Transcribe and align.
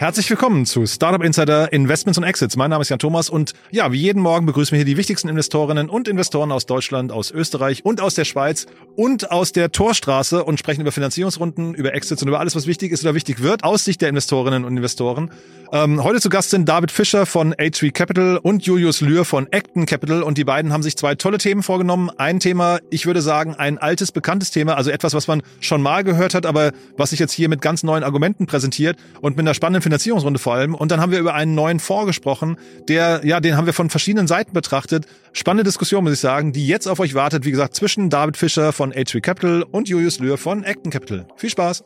Herzlich 0.00 0.30
willkommen 0.30 0.64
zu 0.64 0.86
Startup 0.86 1.24
Insider 1.24 1.72
Investments 1.72 2.18
und 2.18 2.22
Exits. 2.22 2.54
Mein 2.54 2.70
Name 2.70 2.82
ist 2.82 2.88
Jan 2.88 3.00
Thomas 3.00 3.28
und 3.28 3.54
ja, 3.72 3.90
wie 3.90 3.98
jeden 3.98 4.22
Morgen 4.22 4.46
begrüßen 4.46 4.70
wir 4.70 4.76
hier 4.76 4.84
die 4.84 4.96
wichtigsten 4.96 5.28
Investorinnen 5.28 5.90
und 5.90 6.06
Investoren 6.06 6.52
aus 6.52 6.66
Deutschland, 6.66 7.10
aus 7.10 7.32
Österreich 7.32 7.84
und 7.84 8.00
aus 8.00 8.14
der 8.14 8.24
Schweiz 8.24 8.66
und 8.94 9.32
aus 9.32 9.50
der 9.50 9.72
Torstraße 9.72 10.44
und 10.44 10.60
sprechen 10.60 10.82
über 10.82 10.92
Finanzierungsrunden, 10.92 11.74
über 11.74 11.94
Exits 11.94 12.22
und 12.22 12.28
über 12.28 12.38
alles, 12.38 12.54
was 12.54 12.68
wichtig 12.68 12.92
ist 12.92 13.02
oder 13.02 13.16
wichtig 13.16 13.42
wird 13.42 13.64
aus 13.64 13.84
Sicht 13.84 14.00
der 14.00 14.08
Investorinnen 14.08 14.64
und 14.64 14.76
Investoren. 14.76 15.32
Ähm, 15.72 16.02
heute 16.02 16.20
zu 16.20 16.30
Gast 16.30 16.50
sind 16.50 16.68
David 16.68 16.92
Fischer 16.92 17.26
von 17.26 17.52
A3 17.54 17.92
Capital 17.92 18.38
und 18.38 18.64
Julius 18.64 19.00
Lühr 19.00 19.24
von 19.24 19.48
Acton 19.50 19.84
Capital 19.84 20.22
und 20.22 20.38
die 20.38 20.44
beiden 20.44 20.72
haben 20.72 20.84
sich 20.84 20.96
zwei 20.96 21.16
tolle 21.16 21.38
Themen 21.38 21.64
vorgenommen. 21.64 22.08
Ein 22.16 22.38
Thema, 22.38 22.78
ich 22.88 23.04
würde 23.04 23.20
sagen, 23.20 23.56
ein 23.56 23.78
altes, 23.78 24.12
bekanntes 24.12 24.52
Thema, 24.52 24.76
also 24.76 24.90
etwas, 24.90 25.12
was 25.12 25.26
man 25.26 25.42
schon 25.60 25.82
mal 25.82 26.04
gehört 26.04 26.34
hat, 26.34 26.46
aber 26.46 26.70
was 26.96 27.10
sich 27.10 27.18
jetzt 27.18 27.32
hier 27.32 27.48
mit 27.48 27.60
ganz 27.60 27.82
neuen 27.82 28.04
Argumenten 28.04 28.46
präsentiert 28.46 28.96
und 29.20 29.36
mit 29.36 29.44
einer 29.44 29.54
spannenden 29.54 29.82
Finanzierungsrunde 29.88 30.38
vor 30.38 30.54
allem. 30.54 30.74
Und 30.74 30.90
dann 30.90 31.00
haben 31.00 31.12
wir 31.12 31.18
über 31.18 31.34
einen 31.34 31.54
neuen 31.54 31.80
Fonds 31.80 32.06
gesprochen, 32.06 32.56
der, 32.88 33.22
ja, 33.24 33.40
den 33.40 33.56
haben 33.56 33.66
wir 33.66 33.72
von 33.72 33.88
verschiedenen 33.88 34.26
Seiten 34.26 34.52
betrachtet. 34.52 35.06
Spannende 35.32 35.64
Diskussion, 35.64 36.04
muss 36.04 36.12
ich 36.12 36.20
sagen, 36.20 36.52
die 36.52 36.66
jetzt 36.66 36.86
auf 36.86 37.00
euch 37.00 37.14
wartet. 37.14 37.44
Wie 37.44 37.50
gesagt, 37.50 37.74
zwischen 37.74 38.10
David 38.10 38.36
Fischer 38.36 38.72
von 38.72 38.92
A3 38.92 39.20
Capital 39.20 39.62
und 39.62 39.88
Julius 39.88 40.18
Lühr 40.18 40.36
von 40.36 40.64
Acton 40.64 40.90
Capital. 40.90 41.26
Viel 41.36 41.50
Spaß! 41.50 41.84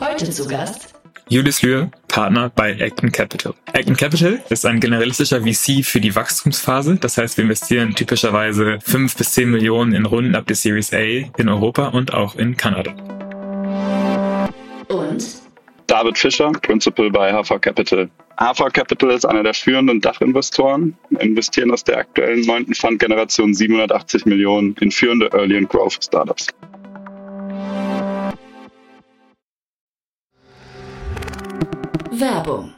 Heute 0.00 0.30
zu 0.30 0.46
Gast 0.46 0.94
Julius 1.28 1.60
Lühr, 1.60 1.90
Partner 2.06 2.50
bei 2.54 2.80
Acton 2.80 3.12
Capital. 3.12 3.52
Acton 3.74 3.96
Capital 3.96 4.40
ist 4.48 4.64
ein 4.64 4.80
generalistischer 4.80 5.42
VC 5.42 5.84
für 5.84 6.00
die 6.00 6.14
Wachstumsphase. 6.14 6.96
Das 6.96 7.18
heißt, 7.18 7.36
wir 7.36 7.44
investieren 7.44 7.94
typischerweise 7.94 8.78
5 8.82 9.14
bis 9.14 9.32
10 9.32 9.50
Millionen 9.50 9.92
in 9.92 10.06
Runden 10.06 10.34
ab 10.34 10.46
der 10.46 10.56
Series 10.56 10.94
A 10.94 11.02
in 11.02 11.48
Europa 11.48 11.88
und 11.88 12.14
auch 12.14 12.36
in 12.36 12.56
Kanada. 12.56 12.94
Und 14.88 15.42
David 15.86 16.18
Fischer, 16.18 16.52
Principal 16.52 17.10
bei 17.10 17.32
Hafer 17.32 17.58
Capital. 17.58 18.10
Hafer 18.38 18.70
Capital 18.70 19.10
ist 19.10 19.24
einer 19.24 19.42
der 19.42 19.54
führenden 19.54 20.00
Dachinvestoren, 20.00 20.96
investieren 21.18 21.70
aus 21.72 21.82
der 21.82 21.98
aktuellen 21.98 22.42
neunten 22.42 22.74
Fund-Generation 22.74 23.54
780 23.54 24.26
Millionen 24.26 24.76
in 24.80 24.90
führende 24.90 25.30
Early 25.32 25.56
and 25.56 25.68
Growth 25.68 25.98
Startups. 26.04 26.48
Werbung. 32.10 32.77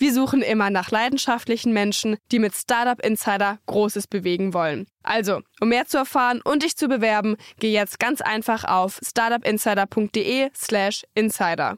Wir 0.00 0.14
suchen 0.14 0.40
immer 0.40 0.70
nach 0.70 0.90
leidenschaftlichen 0.90 1.74
Menschen, 1.74 2.16
die 2.32 2.38
mit 2.38 2.54
Startup 2.54 2.98
Insider 3.04 3.58
Großes 3.66 4.06
bewegen 4.06 4.54
wollen. 4.54 4.86
Also, 5.02 5.42
um 5.60 5.68
mehr 5.68 5.84
zu 5.84 5.98
erfahren 5.98 6.40
und 6.42 6.62
dich 6.62 6.74
zu 6.74 6.88
bewerben, 6.88 7.36
geh 7.58 7.70
jetzt 7.70 7.98
ganz 7.98 8.22
einfach 8.22 8.64
auf 8.64 8.98
startupinsider.de 9.06 10.48
slash 10.56 11.04
insider. 11.14 11.76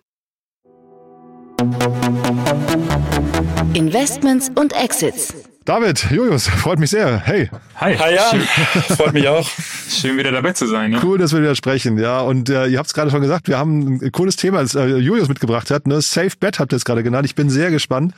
Investments 3.75 4.53
und 4.55 4.73
Exits. 4.73 5.35
David, 5.65 6.11
Julius, 6.11 6.49
freut 6.49 6.81
mich 6.81 6.91
sehr. 6.91 7.19
Hey, 7.25 7.49
Hi. 7.77 7.97
Hi 7.97 8.15
Jan, 8.15 8.41
freut 8.97 9.13
mich 9.13 9.29
auch. 9.29 9.49
Schön 9.89 10.17
wieder 10.19 10.33
dabei 10.33 10.53
zu 10.55 10.67
sein. 10.67 10.93
Ja? 10.93 11.01
cool, 11.05 11.19
dass 11.19 11.33
wir 11.33 11.41
wieder 11.41 11.55
sprechen. 11.55 11.99
Ja, 11.99 12.21
und 12.21 12.49
äh, 12.51 12.67
ihr 12.67 12.79
habt 12.79 12.89
es 12.89 12.95
gerade 12.95 13.11
schon 13.13 13.21
gesagt, 13.21 13.47
wir 13.47 13.59
haben 13.59 14.01
ein 14.03 14.11
cooles 14.13 14.35
Thema, 14.37 14.61
das 14.63 14.75
äh, 14.75 14.87
Julius 14.97 15.29
mitgebracht 15.29 15.71
hat. 15.71 15.87
Ne? 15.87 16.01
Safe 16.01 16.33
Bet 16.41 16.59
habt 16.59 16.73
ihr 16.73 16.77
es 16.77 16.85
gerade 16.85 17.05
genannt. 17.05 17.27
Ich 17.27 17.37
bin 17.37 17.49
sehr 17.49 17.71
gespannt. 17.71 18.13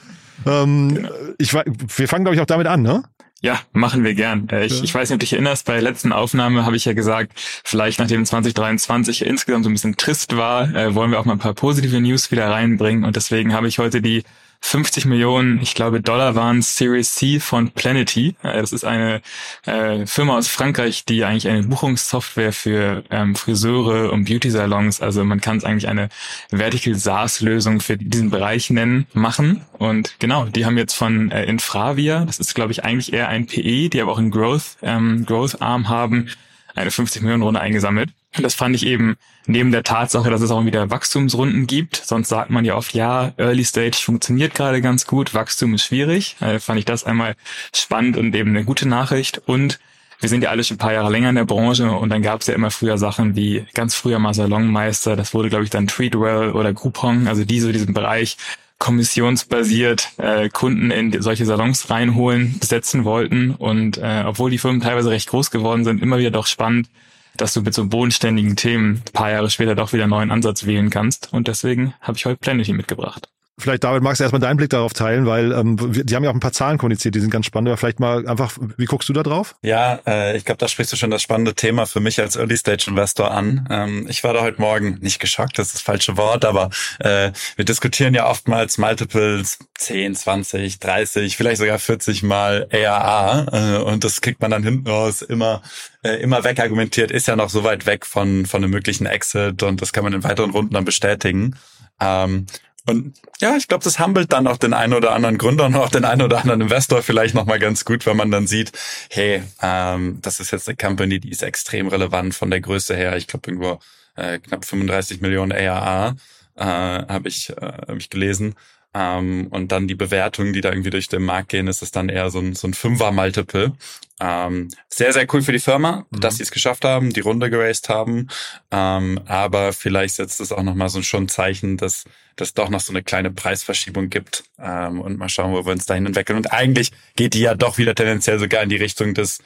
Ähm, 0.46 1.06
ich, 1.38 1.52
wei- 1.52 1.64
wir 1.96 2.08
fangen, 2.08 2.24
glaube 2.24 2.34
ich, 2.34 2.40
auch 2.40 2.46
damit 2.46 2.66
an, 2.66 2.80
ne? 2.82 3.02
Ja, 3.42 3.60
machen 3.72 4.04
wir 4.04 4.14
gern. 4.14 4.48
Äh, 4.48 4.64
Ich, 4.64 4.82
ich 4.82 4.94
weiß 4.94 5.10
nicht, 5.10 5.16
ob 5.16 5.20
du 5.20 5.24
dich 5.26 5.34
erinnerst, 5.34 5.66
bei 5.66 5.74
der 5.74 5.82
letzten 5.82 6.12
Aufnahme 6.12 6.64
habe 6.64 6.76
ich 6.76 6.86
ja 6.86 6.94
gesagt, 6.94 7.32
vielleicht 7.62 7.98
nachdem 7.98 8.24
2023 8.24 9.26
insgesamt 9.26 9.64
so 9.64 9.70
ein 9.70 9.74
bisschen 9.74 9.98
trist 9.98 10.34
war, 10.38 10.74
äh, 10.74 10.94
wollen 10.94 11.10
wir 11.10 11.20
auch 11.20 11.26
mal 11.26 11.32
ein 11.34 11.38
paar 11.38 11.52
positive 11.52 12.00
News 12.00 12.30
wieder 12.30 12.48
reinbringen. 12.50 13.04
Und 13.04 13.16
deswegen 13.16 13.52
habe 13.52 13.68
ich 13.68 13.78
heute 13.78 14.00
die 14.00 14.22
50 14.66 15.04
Millionen, 15.04 15.60
ich 15.60 15.74
glaube 15.74 16.00
Dollar 16.00 16.34
waren 16.36 16.62
Series 16.62 17.14
C 17.14 17.38
von 17.38 17.70
Planety. 17.70 18.34
Äh, 18.42 18.62
Das 18.62 18.72
ist 18.72 18.84
eine 18.84 19.20
äh, 19.66 20.06
Firma 20.06 20.38
aus 20.38 20.48
Frankreich, 20.48 21.04
die 21.04 21.22
eigentlich 21.22 21.46
eine 21.46 21.64
Buchungssoftware 21.64 22.52
für 22.52 23.04
ähm, 23.10 23.36
Friseure 23.36 24.10
und 24.10 24.24
Beauty-Salons, 24.24 25.02
also 25.02 25.22
man 25.22 25.42
kann 25.42 25.58
es 25.58 25.64
eigentlich 25.64 25.86
eine 25.86 26.08
Vertical 26.48 26.94
SaaS-Lösung 26.94 27.80
für 27.80 27.98
diesen 27.98 28.30
Bereich 28.30 28.70
nennen, 28.70 29.06
machen. 29.12 29.60
Und 29.78 30.16
genau, 30.18 30.46
die 30.46 30.64
haben 30.64 30.78
jetzt 30.78 30.94
von 30.94 31.30
äh, 31.30 31.44
Infravia, 31.44 32.24
das 32.24 32.40
ist 32.40 32.54
glaube 32.54 32.72
ich 32.72 32.84
eigentlich 32.84 33.12
eher 33.12 33.28
ein 33.28 33.46
PE, 33.46 33.90
die 33.90 34.00
aber 34.00 34.12
auch 34.12 34.18
einen 34.18 34.30
Growth, 34.30 34.78
ähm, 34.82 35.26
Growth-Arm 35.26 35.90
haben, 35.90 36.30
eine 36.74 36.90
50 36.90 37.20
Millionen 37.20 37.42
Runde 37.42 37.60
eingesammelt. 37.60 38.10
Das 38.38 38.54
fand 38.54 38.74
ich 38.74 38.86
eben 38.86 39.16
neben 39.46 39.70
der 39.70 39.84
Tatsache, 39.84 40.30
dass 40.30 40.40
es 40.40 40.50
auch 40.50 40.64
wieder 40.64 40.90
Wachstumsrunden 40.90 41.66
gibt. 41.66 41.96
Sonst 41.96 42.28
sagt 42.28 42.50
man 42.50 42.64
ja 42.64 42.74
oft, 42.74 42.94
ja, 42.94 43.32
Early 43.36 43.64
Stage 43.64 43.96
funktioniert 43.96 44.54
gerade 44.54 44.80
ganz 44.80 45.06
gut, 45.06 45.34
Wachstum 45.34 45.74
ist 45.74 45.84
schwierig. 45.84 46.36
Äh, 46.40 46.58
fand 46.58 46.78
ich 46.78 46.84
das 46.84 47.04
einmal 47.04 47.36
spannend 47.74 48.16
und 48.16 48.34
eben 48.34 48.50
eine 48.50 48.64
gute 48.64 48.88
Nachricht. 48.88 49.42
Und 49.46 49.78
wir 50.20 50.28
sind 50.28 50.42
ja 50.42 50.50
alle 50.50 50.64
schon 50.64 50.76
ein 50.76 50.78
paar 50.78 50.92
Jahre 50.92 51.10
länger 51.10 51.28
in 51.28 51.34
der 51.34 51.44
Branche 51.44 51.90
und 51.90 52.08
dann 52.08 52.22
gab 52.22 52.40
es 52.40 52.46
ja 52.46 52.54
immer 52.54 52.70
früher 52.70 52.98
Sachen 52.98 53.36
wie 53.36 53.66
ganz 53.74 53.94
früher 53.94 54.18
mal 54.18 54.32
Salonmeister, 54.32 55.16
das 55.16 55.34
wurde 55.34 55.50
glaube 55.50 55.64
ich 55.64 55.70
dann 55.70 55.86
Treatwell 55.86 56.52
oder 56.52 56.72
Groupon, 56.72 57.28
also 57.28 57.44
die 57.44 57.60
so 57.60 57.72
diesen 57.72 57.92
Bereich 57.92 58.38
kommissionsbasiert 58.78 60.10
äh, 60.16 60.48
Kunden 60.48 60.90
in 60.90 61.20
solche 61.20 61.44
Salons 61.44 61.90
reinholen, 61.90 62.58
besetzen 62.58 63.04
wollten 63.04 63.50
und 63.50 63.98
äh, 63.98 64.24
obwohl 64.26 64.50
die 64.50 64.58
Firmen 64.58 64.80
teilweise 64.80 65.10
recht 65.10 65.28
groß 65.28 65.50
geworden 65.50 65.84
sind, 65.84 66.02
immer 66.02 66.18
wieder 66.18 66.30
doch 66.30 66.46
spannend, 66.46 66.88
dass 67.36 67.54
du 67.54 67.62
mit 67.62 67.74
so 67.74 67.86
bodenständigen 67.86 68.56
Themen 68.56 69.02
ein 69.06 69.12
paar 69.12 69.30
Jahre 69.30 69.50
später 69.50 69.74
doch 69.74 69.92
wieder 69.92 70.04
einen 70.04 70.10
neuen 70.10 70.30
Ansatz 70.30 70.66
wählen 70.66 70.90
kannst 70.90 71.32
und 71.32 71.48
deswegen 71.48 71.94
habe 72.00 72.16
ich 72.16 72.26
heute 72.26 72.38
Planety 72.38 72.72
mitgebracht. 72.72 73.28
Vielleicht, 73.56 73.84
David, 73.84 74.02
magst 74.02 74.18
du 74.18 74.24
erstmal 74.24 74.40
deinen 74.40 74.56
Blick 74.56 74.70
darauf 74.70 74.94
teilen, 74.94 75.26
weil 75.26 75.52
ähm, 75.52 75.76
die 75.78 76.16
haben 76.16 76.24
ja 76.24 76.30
auch 76.30 76.34
ein 76.34 76.40
paar 76.40 76.52
Zahlen 76.52 76.76
kommuniziert, 76.76 77.14
die 77.14 77.20
sind 77.20 77.30
ganz 77.30 77.46
spannend. 77.46 77.68
Aber 77.68 77.76
vielleicht 77.76 78.00
mal 78.00 78.26
einfach, 78.26 78.58
wie 78.76 78.84
guckst 78.84 79.08
du 79.08 79.12
da 79.12 79.22
drauf? 79.22 79.54
Ja, 79.62 80.00
äh, 80.08 80.36
ich 80.36 80.44
glaube, 80.44 80.58
da 80.58 80.66
sprichst 80.66 80.92
du 80.92 80.96
schon 80.96 81.12
das 81.12 81.22
spannende 81.22 81.54
Thema 81.54 81.86
für 81.86 82.00
mich 82.00 82.20
als 82.20 82.34
Early 82.34 82.56
Stage 82.56 82.86
Investor 82.88 83.30
an. 83.30 83.68
Ähm, 83.70 84.06
ich 84.08 84.24
war 84.24 84.34
da 84.34 84.42
heute 84.42 84.60
Morgen 84.60 84.98
nicht 85.00 85.20
geschockt, 85.20 85.56
das 85.56 85.68
ist 85.68 85.74
das 85.76 85.82
falsche 85.82 86.16
Wort, 86.16 86.44
aber 86.44 86.70
äh, 86.98 87.30
wir 87.54 87.64
diskutieren 87.64 88.12
ja 88.12 88.28
oftmals 88.28 88.76
Multiples 88.76 89.58
10, 89.78 90.16
20, 90.16 90.80
30, 90.80 91.36
vielleicht 91.36 91.58
sogar 91.58 91.78
40 91.78 92.24
Mal 92.24 92.68
ARA 92.72 93.46
äh, 93.52 93.82
und 93.82 94.02
das 94.02 94.20
kriegt 94.20 94.40
man 94.40 94.50
dann 94.50 94.64
hinten 94.64 94.88
raus 94.88 95.22
immer 95.22 95.62
äh, 96.02 96.16
immer 96.16 96.42
wegargumentiert, 96.42 97.12
ist 97.12 97.28
ja 97.28 97.36
noch 97.36 97.50
so 97.50 97.62
weit 97.62 97.86
weg 97.86 98.04
von 98.04 98.46
von 98.46 98.64
einem 98.64 98.72
möglichen 98.72 99.06
Exit 99.06 99.62
und 99.62 99.80
das 99.80 99.92
kann 99.92 100.02
man 100.02 100.12
in 100.12 100.24
weiteren 100.24 100.50
Runden 100.50 100.74
dann 100.74 100.84
bestätigen. 100.84 101.54
Ähm, 102.00 102.46
und 102.86 103.14
ja, 103.40 103.56
ich 103.56 103.66
glaube, 103.68 103.82
das 103.82 103.98
humbelt 103.98 104.32
dann 104.32 104.46
auch 104.46 104.58
den 104.58 104.74
einen 104.74 104.92
oder 104.92 105.12
anderen 105.12 105.38
Gründer 105.38 105.64
und 105.66 105.74
auch 105.74 105.88
den 105.88 106.04
einen 106.04 106.22
oder 106.22 106.40
anderen 106.40 106.60
Investor 106.60 107.02
vielleicht 107.02 107.34
nochmal 107.34 107.58
ganz 107.58 107.84
gut, 107.84 108.04
wenn 108.04 108.16
man 108.16 108.30
dann 108.30 108.46
sieht, 108.46 108.72
hey, 109.10 109.42
ähm, 109.62 110.18
das 110.20 110.38
ist 110.40 110.50
jetzt 110.50 110.68
eine 110.68 110.76
Company, 110.76 111.18
die 111.18 111.30
ist 111.30 111.42
extrem 111.42 111.88
relevant 111.88 112.34
von 112.34 112.50
der 112.50 112.60
Größe 112.60 112.94
her. 112.94 113.16
Ich 113.16 113.26
glaube, 113.26 113.50
irgendwo 113.50 113.78
äh, 114.16 114.38
knapp 114.38 114.64
35 114.64 115.20
Millionen 115.22 115.52
ARA 115.52 116.16
äh, 116.56 116.64
habe 116.64 117.28
ich, 117.28 117.50
äh, 117.50 117.54
hab 117.54 117.96
ich 117.96 118.10
gelesen. 118.10 118.54
Ähm, 118.94 119.48
und 119.50 119.72
dann 119.72 119.88
die 119.88 119.94
Bewertungen, 119.96 120.52
die 120.52 120.60
da 120.60 120.70
irgendwie 120.70 120.90
durch 120.90 121.08
den 121.08 121.22
Markt 121.22 121.48
gehen, 121.48 121.66
ist 121.66 121.82
es 121.82 121.90
dann 121.90 122.08
eher 122.08 122.30
so 122.30 122.38
ein, 122.38 122.54
so 122.54 122.68
ein 122.68 122.74
Fünfer-Multiple. 122.74 123.72
Ähm, 124.20 124.68
sehr, 124.88 125.12
sehr 125.12 125.26
cool 125.34 125.42
für 125.42 125.50
die 125.52 125.58
Firma, 125.58 126.06
Mhm. 126.10 126.20
dass 126.20 126.36
sie 126.36 126.44
es 126.44 126.52
geschafft 126.52 126.84
haben, 126.84 127.12
die 127.12 127.20
Runde 127.20 127.50
geraced 127.50 127.88
haben. 127.88 128.28
Ähm, 128.70 129.20
aber 129.26 129.72
vielleicht 129.72 130.14
setzt 130.14 130.40
es 130.40 130.52
auch 130.52 130.62
nochmal 130.62 130.88
so 130.88 131.02
schon 131.02 131.24
ein 131.24 131.28
Zeichen, 131.28 131.76
dass 131.76 132.04
dass 132.36 132.52
doch 132.52 132.68
noch 132.68 132.80
so 132.80 132.92
eine 132.92 133.04
kleine 133.04 133.30
Preisverschiebung 133.30 134.10
gibt. 134.10 134.42
Ähm, 134.58 135.00
und 135.00 135.18
mal 135.18 135.28
schauen, 135.28 135.52
wo 135.52 135.64
wir 135.64 135.70
uns 135.72 135.86
dahin 135.86 136.06
entwickeln. 136.06 136.36
Und 136.36 136.52
eigentlich 136.52 136.90
geht 137.14 137.34
die 137.34 137.40
ja 137.42 137.54
doch 137.54 137.78
wieder 137.78 137.94
tendenziell 137.94 138.40
sogar 138.40 138.62
in 138.64 138.68
die 138.70 138.76
Richtung 138.76 139.14
des 139.14 139.38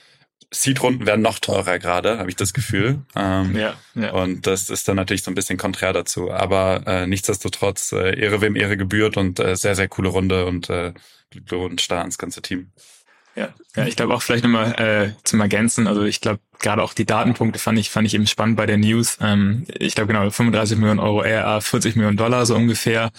Seed-Runden 0.50 1.06
werden 1.06 1.20
noch 1.20 1.38
teurer 1.38 1.78
gerade, 1.78 2.18
habe 2.18 2.30
ich 2.30 2.36
das 2.36 2.54
Gefühl. 2.54 3.00
Ähm, 3.14 3.54
ja, 3.54 3.74
ja. 3.94 4.12
Und 4.12 4.46
das 4.46 4.70
ist 4.70 4.88
dann 4.88 4.96
natürlich 4.96 5.22
so 5.22 5.30
ein 5.30 5.34
bisschen 5.34 5.58
konträr 5.58 5.92
dazu. 5.92 6.30
Aber 6.30 6.86
äh, 6.86 7.06
nichtsdestotrotz, 7.06 7.92
äh, 7.92 8.18
Ehre 8.18 8.40
wem 8.40 8.56
Ehre 8.56 8.76
gebührt 8.76 9.16
und 9.18 9.40
äh, 9.40 9.56
sehr, 9.56 9.74
sehr 9.74 9.88
coole 9.88 10.08
Runde 10.08 10.46
und 10.46 10.70
äh, 10.70 10.94
Glückwunsch 11.30 11.86
da 11.88 12.00
ans 12.00 12.16
ganze 12.16 12.40
Team. 12.40 12.70
Ja, 13.38 13.50
ja 13.76 13.86
ich 13.86 13.94
glaube 13.94 14.14
auch 14.14 14.22
vielleicht 14.22 14.42
nochmal 14.42 14.72
äh, 14.80 15.12
zum 15.22 15.40
Ergänzen. 15.40 15.86
Also 15.86 16.02
ich 16.02 16.20
glaube, 16.20 16.40
gerade 16.58 16.82
auch 16.82 16.92
die 16.92 17.04
Datenpunkte 17.04 17.60
fand 17.60 17.78
ich, 17.78 17.88
fand 17.88 18.04
ich 18.04 18.14
eben 18.14 18.26
spannend 18.26 18.56
bei 18.56 18.66
der 18.66 18.78
News. 18.78 19.16
Ähm, 19.20 19.64
ich 19.78 19.94
glaube 19.94 20.12
genau, 20.12 20.28
35 20.28 20.76
Millionen 20.76 20.98
Euro 20.98 21.20
RA, 21.20 21.60
40 21.60 21.94
Millionen 21.94 22.16
Dollar 22.16 22.46
so 22.46 22.56
ungefähr. 22.56 23.10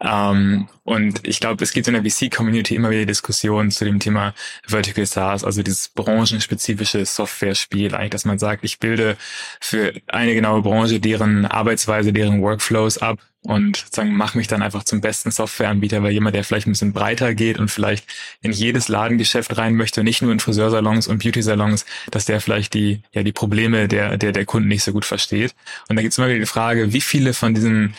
Ähm, 0.00 0.68
und 0.82 1.24
ich 1.24 1.38
glaube, 1.38 1.62
es 1.62 1.72
gibt 1.72 1.86
in 1.86 1.94
der 1.94 2.02
VC-Community 2.02 2.74
immer 2.74 2.90
wieder 2.90 3.06
Diskussionen 3.06 3.70
zu 3.70 3.84
dem 3.84 4.00
Thema 4.00 4.34
Vertical 4.66 5.06
SaaS, 5.06 5.44
also 5.44 5.62
dieses 5.62 5.90
branchenspezifische 5.90 7.06
Software-Spiel, 7.06 7.94
eigentlich, 7.94 8.10
dass 8.10 8.24
man 8.24 8.40
sagt, 8.40 8.64
ich 8.64 8.80
bilde 8.80 9.16
für 9.60 9.92
eine 10.08 10.34
genaue 10.34 10.62
Branche 10.62 10.98
deren 10.98 11.46
Arbeitsweise, 11.46 12.12
deren 12.12 12.42
Workflows 12.42 12.98
ab 12.98 13.20
und 13.42 13.86
sagen, 13.90 14.14
mach 14.14 14.34
mich 14.34 14.48
dann 14.48 14.62
einfach 14.62 14.84
zum 14.84 15.00
besten 15.00 15.30
Softwareanbieter, 15.30 16.02
weil 16.02 16.12
jemand, 16.12 16.36
der 16.36 16.44
vielleicht 16.44 16.66
ein 16.66 16.72
bisschen 16.72 16.92
breiter 16.92 17.34
geht 17.34 17.58
und 17.58 17.70
vielleicht 17.70 18.06
in 18.42 18.52
jedes 18.52 18.88
Ladengeschäft 18.88 19.56
rein 19.56 19.74
möchte, 19.74 20.04
nicht 20.04 20.20
nur 20.20 20.32
in 20.32 20.40
Friseursalons 20.40 21.08
und 21.08 21.22
Beauty-Salons, 21.22 21.86
dass 22.10 22.26
der 22.26 22.40
vielleicht 22.40 22.74
die, 22.74 23.02
ja, 23.12 23.22
die 23.22 23.32
Probleme 23.32 23.88
der, 23.88 24.18
der, 24.18 24.32
der 24.32 24.44
Kunden 24.44 24.68
nicht 24.68 24.84
so 24.84 24.92
gut 24.92 25.06
versteht. 25.06 25.54
Und 25.88 25.96
da 25.96 26.02
gibt 26.02 26.12
es 26.12 26.18
immer 26.18 26.28
wieder 26.28 26.40
die 26.40 26.46
Frage, 26.46 26.92
wie 26.92 27.00
viele 27.00 27.32
von 27.32 27.54
diesen 27.54 27.94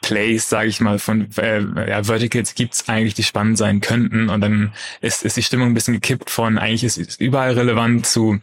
Plays, 0.00 0.50
sage 0.50 0.68
ich 0.68 0.80
mal, 0.80 0.98
von 0.98 1.28
äh, 1.38 1.62
ja, 1.88 2.04
Verticals 2.04 2.54
gibt's 2.54 2.88
eigentlich, 2.88 3.14
die 3.14 3.22
spannend 3.22 3.56
sein 3.56 3.80
könnten. 3.80 4.28
Und 4.28 4.42
dann 4.42 4.74
ist, 5.00 5.24
ist 5.24 5.36
die 5.36 5.42
Stimmung 5.42 5.68
ein 5.68 5.74
bisschen 5.74 5.94
gekippt 5.94 6.30
von 6.30 6.58
eigentlich 6.58 6.84
ist 6.84 6.98
es 6.98 7.16
überall 7.16 7.54
relevant 7.54 8.06
zu 8.06 8.38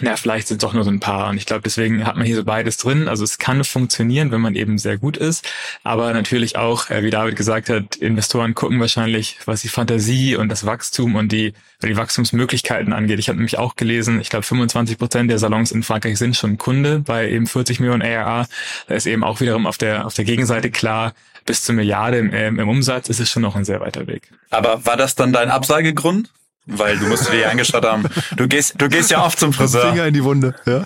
na, 0.00 0.14
vielleicht 0.14 0.46
sind 0.46 0.62
es 0.62 0.68
doch 0.68 0.72
nur 0.72 0.84
so 0.84 0.90
ein 0.90 1.00
paar. 1.00 1.30
Und 1.30 1.36
ich 1.36 1.46
glaube, 1.46 1.62
deswegen 1.62 2.06
hat 2.06 2.16
man 2.16 2.24
hier 2.24 2.36
so 2.36 2.44
beides 2.44 2.76
drin. 2.76 3.08
Also 3.08 3.24
es 3.24 3.38
kann 3.38 3.64
funktionieren, 3.64 4.30
wenn 4.30 4.40
man 4.40 4.54
eben 4.54 4.78
sehr 4.78 4.98
gut 4.98 5.16
ist. 5.16 5.44
Aber 5.82 6.12
natürlich 6.12 6.56
auch, 6.56 6.90
äh, 6.90 7.02
wie 7.02 7.10
David 7.10 7.34
gesagt 7.34 7.68
hat, 7.68 7.96
Investoren 7.96 8.54
gucken 8.54 8.78
wahrscheinlich, 8.78 9.38
was 9.46 9.62
die 9.62 9.68
Fantasie 9.68 10.36
und 10.36 10.48
das 10.48 10.64
Wachstum 10.64 11.16
und 11.16 11.32
die, 11.32 11.54
die 11.82 11.96
Wachstumsmöglichkeiten 11.96 12.92
angeht. 12.92 13.18
Ich 13.18 13.28
habe 13.28 13.38
nämlich 13.38 13.58
auch 13.58 13.74
gelesen, 13.74 14.20
ich 14.20 14.30
glaube 14.30 14.44
25 14.44 14.96
Prozent 14.96 15.28
der 15.28 15.40
Salons 15.40 15.72
in 15.72 15.82
Frankreich 15.82 16.18
sind 16.18 16.36
schon 16.36 16.56
Kunde 16.56 17.00
bei 17.00 17.28
eben 17.28 17.48
40 17.48 17.80
Millionen 17.80 18.02
ARA. 18.02 18.46
Da 18.86 18.94
ist 18.94 19.06
eben 19.06 19.24
auch 19.24 19.40
wiederum 19.40 19.66
auf 19.66 19.76
der, 19.76 20.06
auf 20.06 20.14
der 20.14 20.24
Gegenseite 20.24 20.70
klar, 20.70 21.14
bis 21.46 21.64
zur 21.64 21.74
Milliarde 21.74 22.18
im, 22.18 22.60
im 22.60 22.68
Umsatz 22.68 23.08
ist 23.08 23.18
es 23.18 23.28
schon 23.28 23.42
noch 23.42 23.56
ein 23.56 23.64
sehr 23.64 23.80
weiter 23.80 24.06
Weg. 24.06 24.22
Aber 24.50 24.86
war 24.86 24.96
das 24.96 25.16
dann 25.16 25.32
dein 25.32 25.50
Absagegrund? 25.50 26.30
Weil 26.66 26.98
du 26.98 27.06
musst 27.06 27.32
dir 27.32 27.50
angeschaut 27.50 27.84
haben. 27.84 28.04
Du 28.36 28.46
gehst, 28.46 28.80
du 28.80 28.88
gehst 28.88 29.10
ja 29.10 29.24
oft 29.24 29.38
zum 29.38 29.52
Friseur. 29.52 29.90
Finger 29.90 30.06
in 30.06 30.14
die 30.14 30.24
Wunde. 30.24 30.54
Ja. 30.66 30.84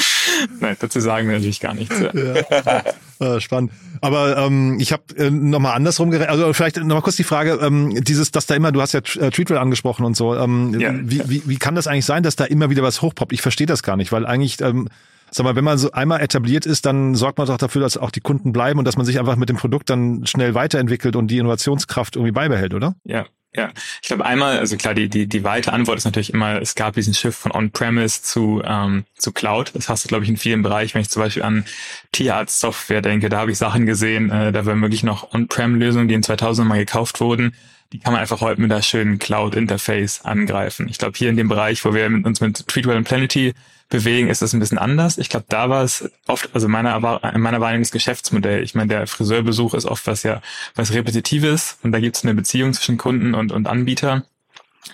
Nein, 0.60 0.76
dazu 0.78 1.00
sagen 1.00 1.28
wir 1.28 1.34
natürlich 1.34 1.60
gar 1.60 1.74
nichts. 1.74 1.98
Ja. 1.98 2.12
Ja. 2.14 2.82
Ah, 3.20 3.40
spannend. 3.40 3.72
Aber 4.00 4.36
ähm, 4.36 4.78
ich 4.78 4.92
habe 4.92 5.02
äh, 5.16 5.30
nochmal 5.30 5.74
andersrum 5.74 6.10
gerechnet. 6.10 6.30
Also 6.30 6.52
vielleicht 6.52 6.76
nochmal 6.76 7.02
kurz 7.02 7.16
die 7.16 7.24
Frage, 7.24 7.58
ähm, 7.60 8.02
dieses, 8.04 8.30
dass 8.30 8.46
da 8.46 8.54
immer, 8.54 8.70
du 8.70 8.80
hast 8.80 8.92
ja 8.92 9.00
äh, 9.00 9.30
Treatwell 9.30 9.58
angesprochen 9.58 10.04
und 10.04 10.16
so. 10.16 10.36
Ähm, 10.36 10.78
ja. 10.78 10.92
wie, 10.94 11.28
wie, 11.28 11.42
wie 11.46 11.56
kann 11.56 11.74
das 11.74 11.88
eigentlich 11.88 12.04
sein, 12.06 12.22
dass 12.22 12.36
da 12.36 12.44
immer 12.44 12.70
wieder 12.70 12.82
was 12.82 13.02
hochpoppt? 13.02 13.32
Ich 13.32 13.42
verstehe 13.42 13.66
das 13.66 13.82
gar 13.82 13.96
nicht, 13.96 14.12
weil 14.12 14.24
eigentlich 14.24 14.60
ähm, 14.60 14.88
Sag 15.30 15.44
mal, 15.44 15.56
wenn 15.56 15.64
man 15.64 15.76
so 15.76 15.92
einmal 15.92 16.22
etabliert 16.22 16.64
ist, 16.64 16.86
dann 16.86 17.14
sorgt 17.14 17.36
man 17.36 17.46
doch 17.46 17.58
dafür, 17.58 17.82
dass 17.82 17.98
auch 17.98 18.10
die 18.10 18.20
Kunden 18.20 18.52
bleiben 18.52 18.78
und 18.78 18.86
dass 18.86 18.96
man 18.96 19.04
sich 19.04 19.18
einfach 19.18 19.36
mit 19.36 19.50
dem 19.50 19.56
Produkt 19.56 19.90
dann 19.90 20.24
schnell 20.24 20.54
weiterentwickelt 20.54 21.16
und 21.16 21.28
die 21.28 21.36
Innovationskraft 21.36 22.16
irgendwie 22.16 22.32
beibehält, 22.32 22.72
oder? 22.72 22.94
Ja, 23.04 23.26
ja, 23.58 23.72
ich 24.00 24.06
glaube 24.06 24.24
einmal, 24.24 24.58
also 24.58 24.76
klar, 24.76 24.94
die, 24.94 25.08
die, 25.08 25.26
die 25.26 25.42
weite 25.42 25.72
Antwort 25.72 25.98
ist 25.98 26.04
natürlich 26.04 26.32
immer, 26.32 26.62
es 26.62 26.76
gab 26.76 26.94
diesen 26.94 27.12
Shift 27.12 27.36
von 27.36 27.50
On-Premise 27.50 28.22
zu, 28.22 28.62
ähm, 28.64 29.04
zu 29.16 29.32
Cloud. 29.32 29.72
Das 29.74 29.88
hast 29.88 30.04
du, 30.04 30.08
glaube 30.08 30.22
ich, 30.22 30.30
in 30.30 30.36
vielen 30.36 30.62
Bereichen, 30.62 30.94
wenn 30.94 31.02
ich 31.02 31.10
zum 31.10 31.22
Beispiel 31.22 31.42
an 31.42 31.64
Tierarzt-Software 32.12 33.02
denke, 33.02 33.28
da 33.28 33.40
habe 33.40 33.50
ich 33.50 33.58
Sachen 33.58 33.84
gesehen, 33.84 34.30
äh, 34.30 34.52
da 34.52 34.64
waren 34.64 34.80
wirklich 34.80 35.02
noch 35.02 35.34
On-Prem-Lösungen, 35.34 36.06
die 36.06 36.14
in 36.14 36.22
2000 36.22 36.68
mal 36.68 36.78
gekauft 36.78 37.20
wurden. 37.20 37.52
Die 37.92 37.98
kann 37.98 38.12
man 38.12 38.20
einfach 38.20 38.40
heute 38.40 38.60
mit 38.60 38.70
der 38.70 38.82
schönen 38.82 39.18
Cloud-Interface 39.18 40.20
angreifen. 40.24 40.86
Ich 40.88 40.98
glaube, 40.98 41.18
hier 41.18 41.30
in 41.30 41.36
dem 41.36 41.48
Bereich, 41.48 41.84
wo 41.84 41.94
wir 41.94 42.06
uns 42.06 42.40
mit 42.40 42.68
Treatwell 42.68 42.96
und 42.96 43.04
Planety 43.04 43.54
bewegen, 43.88 44.28
ist 44.28 44.42
das 44.42 44.52
ein 44.52 44.60
bisschen 44.60 44.78
anders. 44.78 45.18
Ich 45.18 45.28
glaube, 45.28 45.46
da 45.48 45.70
war 45.70 45.82
es 45.82 46.10
oft, 46.26 46.50
also 46.54 46.68
meiner, 46.68 46.96
in 47.34 47.40
meiner 47.40 47.60
Wahrnehmung 47.60 47.82
das 47.82 47.90
Geschäftsmodell. 47.90 48.62
Ich 48.62 48.74
meine, 48.74 48.88
der 48.88 49.06
Friseurbesuch 49.06 49.74
ist 49.74 49.86
oft 49.86 50.06
was 50.06 50.22
ja 50.22 50.42
was 50.74 50.92
Repetitives 50.92 51.78
und 51.82 51.92
da 51.92 52.00
gibt 52.00 52.16
es 52.16 52.24
eine 52.24 52.34
Beziehung 52.34 52.72
zwischen 52.74 52.98
Kunden 52.98 53.34
und, 53.34 53.52
und 53.52 53.66
Anbieter. 53.66 54.24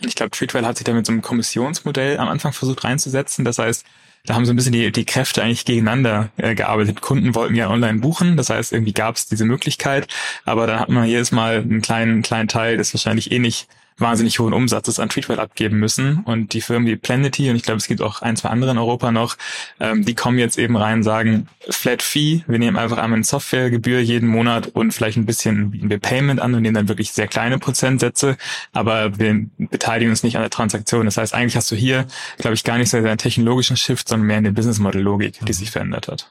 Ich 0.00 0.14
glaube, 0.14 0.30
Treatwell 0.30 0.64
hat 0.64 0.76
sich 0.76 0.84
da 0.84 0.92
mit 0.92 1.06
so 1.06 1.12
einem 1.12 1.22
Kommissionsmodell 1.22 2.18
am 2.18 2.28
Anfang 2.28 2.52
versucht 2.52 2.84
reinzusetzen. 2.84 3.44
Das 3.44 3.58
heißt, 3.58 3.84
da 4.26 4.34
haben 4.34 4.46
so 4.46 4.52
ein 4.52 4.56
bisschen 4.56 4.72
die, 4.72 4.90
die 4.90 5.04
Kräfte 5.04 5.42
eigentlich 5.42 5.64
gegeneinander 5.64 6.30
äh, 6.36 6.54
gearbeitet. 6.54 7.00
Kunden 7.00 7.34
wollten 7.34 7.54
ja 7.54 7.68
online 7.68 7.98
buchen, 7.98 8.36
das 8.36 8.48
heißt, 8.48 8.72
irgendwie 8.72 8.94
gab 8.94 9.16
es 9.16 9.26
diese 9.26 9.44
Möglichkeit, 9.44 10.08
aber 10.44 10.66
dann 10.66 10.80
hat 10.80 10.88
man 10.88 11.06
jedes 11.06 11.30
Mal 11.30 11.58
einen 11.58 11.82
kleinen, 11.82 12.22
kleinen 12.22 12.48
Teil, 12.48 12.78
das 12.78 12.94
wahrscheinlich 12.94 13.32
eh 13.32 13.38
nicht 13.38 13.68
wahnsinnig 13.96 14.38
hohen 14.38 14.52
Umsatzes 14.52 14.98
an 14.98 15.08
Treatwell 15.08 15.38
abgeben 15.38 15.78
müssen. 15.78 16.18
Und 16.24 16.52
die 16.52 16.60
Firmen 16.60 16.88
wie 16.88 16.96
Planety, 16.96 17.50
und 17.50 17.56
ich 17.56 17.62
glaube, 17.62 17.78
es 17.78 17.86
gibt 17.86 18.02
auch 18.02 18.22
ein, 18.22 18.36
zwei 18.36 18.48
andere 18.48 18.72
in 18.72 18.78
Europa 18.78 19.12
noch, 19.12 19.36
ähm, 19.80 20.04
die 20.04 20.14
kommen 20.14 20.38
jetzt 20.38 20.58
eben 20.58 20.76
rein 20.76 20.98
und 20.98 21.02
sagen, 21.04 21.48
Flat 21.68 22.02
Fee, 22.02 22.42
wir 22.46 22.58
nehmen 22.58 22.76
einfach 22.76 22.98
einmal 22.98 23.18
eine 23.18 23.24
Softwaregebühr 23.24 24.00
jeden 24.00 24.28
Monat 24.28 24.68
und 24.68 24.92
vielleicht 24.92 25.16
ein 25.16 25.26
bisschen 25.26 25.70
bieten 25.70 25.90
wir 25.90 25.98
Payment 25.98 26.40
an 26.40 26.54
und 26.54 26.62
nehmen 26.62 26.74
dann 26.74 26.88
wirklich 26.88 27.12
sehr 27.12 27.28
kleine 27.28 27.58
Prozentsätze, 27.58 28.36
aber 28.72 29.18
wir 29.18 29.46
beteiligen 29.58 30.10
uns 30.10 30.22
nicht 30.22 30.36
an 30.36 30.42
der 30.42 30.50
Transaktion. 30.50 31.04
Das 31.04 31.16
heißt, 31.16 31.34
eigentlich 31.34 31.56
hast 31.56 31.70
du 31.70 31.76
hier, 31.76 32.06
glaube 32.38 32.54
ich, 32.54 32.64
gar 32.64 32.78
nicht 32.78 32.90
so 32.90 32.96
einen 32.96 33.18
technologischen 33.18 33.76
Shift, 33.76 34.08
sondern 34.08 34.26
mehr 34.26 34.38
in 34.38 34.44
der 34.44 34.52
Business 34.52 34.78
Model 34.78 35.02
Logik, 35.02 35.38
die 35.46 35.52
sich 35.52 35.70
verändert 35.70 36.08
hat. 36.08 36.30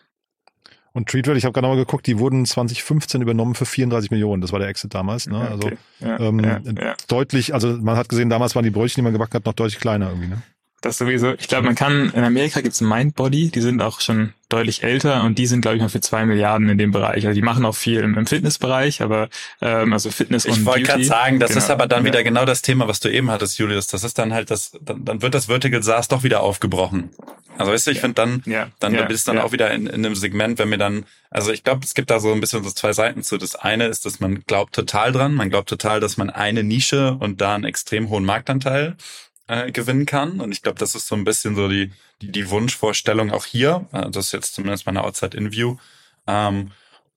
Und 0.95 1.09
Treatwell, 1.09 1.37
ich 1.37 1.45
habe 1.45 1.53
gerade 1.53 1.67
mal 1.67 1.75
geguckt, 1.75 2.05
die 2.05 2.19
wurden 2.19 2.45
2015 2.45 3.21
übernommen 3.21 3.55
für 3.55 3.65
34 3.65 4.11
Millionen. 4.11 4.41
Das 4.41 4.51
war 4.51 4.59
der 4.59 4.67
Exit 4.67 4.93
damals. 4.93 5.27
Ne? 5.27 5.39
Also 5.39 5.67
okay. 5.67 5.77
ja, 5.99 6.19
ähm, 6.19 6.39
ja, 6.39 6.61
ja. 6.63 6.95
deutlich, 7.07 7.53
also 7.53 7.77
man 7.81 7.97
hat 7.97 8.09
gesehen, 8.09 8.29
damals 8.29 8.53
waren 8.55 8.63
die 8.63 8.69
Brötchen, 8.69 9.01
die 9.01 9.01
man 9.01 9.13
gebacken 9.13 9.33
hat, 9.33 9.45
noch 9.45 9.53
deutlich 9.53 9.79
kleiner 9.79 10.09
irgendwie. 10.09 10.27
Ne? 10.27 10.43
Das 10.83 10.97
sowieso. 10.97 11.33
Ich 11.39 11.47
glaube, 11.47 11.63
man 11.65 11.75
kann, 11.75 12.11
in 12.13 12.25
Amerika 12.25 12.59
gibt's 12.59 12.81
Mindbody, 12.81 13.49
die 13.49 13.61
sind 13.61 13.81
auch 13.81 14.01
schon 14.01 14.33
deutlich 14.49 14.83
älter 14.83 15.23
und 15.23 15.37
die 15.37 15.47
sind, 15.47 15.61
glaube 15.61 15.77
ich, 15.77 15.81
mal 15.81 15.87
für 15.87 16.01
zwei 16.01 16.25
Milliarden 16.25 16.67
in 16.67 16.77
dem 16.77 16.91
Bereich. 16.91 17.25
Also 17.25 17.33
die 17.33 17.41
machen 17.41 17.63
auch 17.63 17.73
viel 17.73 18.01
im, 18.01 18.17
im 18.17 18.27
Fitnessbereich, 18.27 19.01
aber 19.01 19.29
ähm, 19.61 19.93
also 19.93 20.11
Fitness 20.11 20.43
ich 20.43 20.51
und 20.51 20.59
Ich 20.59 20.65
wollte 20.65 20.83
gerade 20.83 21.05
sagen, 21.05 21.39
das 21.39 21.51
genau. 21.51 21.59
ist 21.59 21.69
aber 21.69 21.87
dann 21.87 22.03
ja. 22.03 22.11
wieder 22.11 22.23
genau 22.25 22.43
das 22.43 22.61
Thema, 22.61 22.85
was 22.89 22.99
du 22.99 23.09
eben 23.09 23.31
hattest, 23.31 23.57
Julius. 23.59 23.87
Das 23.87 24.03
ist 24.03 24.19
dann 24.19 24.33
halt 24.33 24.51
das, 24.51 24.77
dann, 24.81 25.05
dann 25.05 25.21
wird 25.21 25.33
das 25.33 25.45
Vertical 25.45 25.81
SaaS 25.81 26.09
doch 26.09 26.23
wieder 26.23 26.41
aufgebrochen. 26.41 27.11
Also 27.57 27.71
weißt 27.71 27.87
du, 27.87 27.91
ich 27.91 27.97
ja. 27.97 28.01
finde 28.01 28.15
dann, 28.15 28.43
ja. 28.45 28.67
dann 28.81 28.93
ja. 28.93 29.05
bist 29.05 29.25
dann 29.29 29.37
auch 29.37 29.53
wieder 29.53 29.71
in, 29.71 29.87
in 29.87 30.05
einem 30.05 30.15
Segment, 30.15 30.59
wenn 30.59 30.67
mir 30.67 30.77
dann, 30.77 31.05
also 31.29 31.53
ich 31.53 31.63
glaube, 31.63 31.85
es 31.85 31.93
gibt 31.93 32.09
da 32.09 32.19
so 32.19 32.33
ein 32.33 32.41
bisschen 32.41 32.61
so 32.61 32.69
zwei 32.71 32.91
Seiten 32.91 33.23
zu. 33.23 33.37
Das 33.37 33.55
eine 33.55 33.87
ist, 33.87 34.05
dass 34.05 34.19
man 34.19 34.43
glaubt 34.47 34.75
total 34.75 35.13
dran, 35.13 35.33
man 35.33 35.49
glaubt 35.49 35.69
total, 35.69 36.01
dass 36.01 36.17
man 36.17 36.29
eine 36.29 36.61
Nische 36.61 37.13
und 37.13 37.39
da 37.39 37.55
einen 37.55 37.63
extrem 37.63 38.09
hohen 38.09 38.25
Marktanteil 38.25 38.97
äh, 39.47 39.71
gewinnen 39.71 40.05
kann. 40.05 40.39
Und 40.39 40.51
ich 40.51 40.61
glaube, 40.61 40.79
das 40.79 40.95
ist 40.95 41.07
so 41.07 41.15
ein 41.15 41.23
bisschen 41.23 41.55
so 41.55 41.67
die, 41.67 41.91
die, 42.21 42.31
die 42.31 42.49
Wunschvorstellung 42.49 43.31
auch 43.31 43.45
hier. 43.45 43.87
Äh, 43.91 44.09
das 44.09 44.27
ist 44.27 44.31
jetzt 44.33 44.55
zumindest 44.55 44.85
meine 44.85 45.03
Outside-In-View. 45.03 45.77
Ähm, 46.27 46.71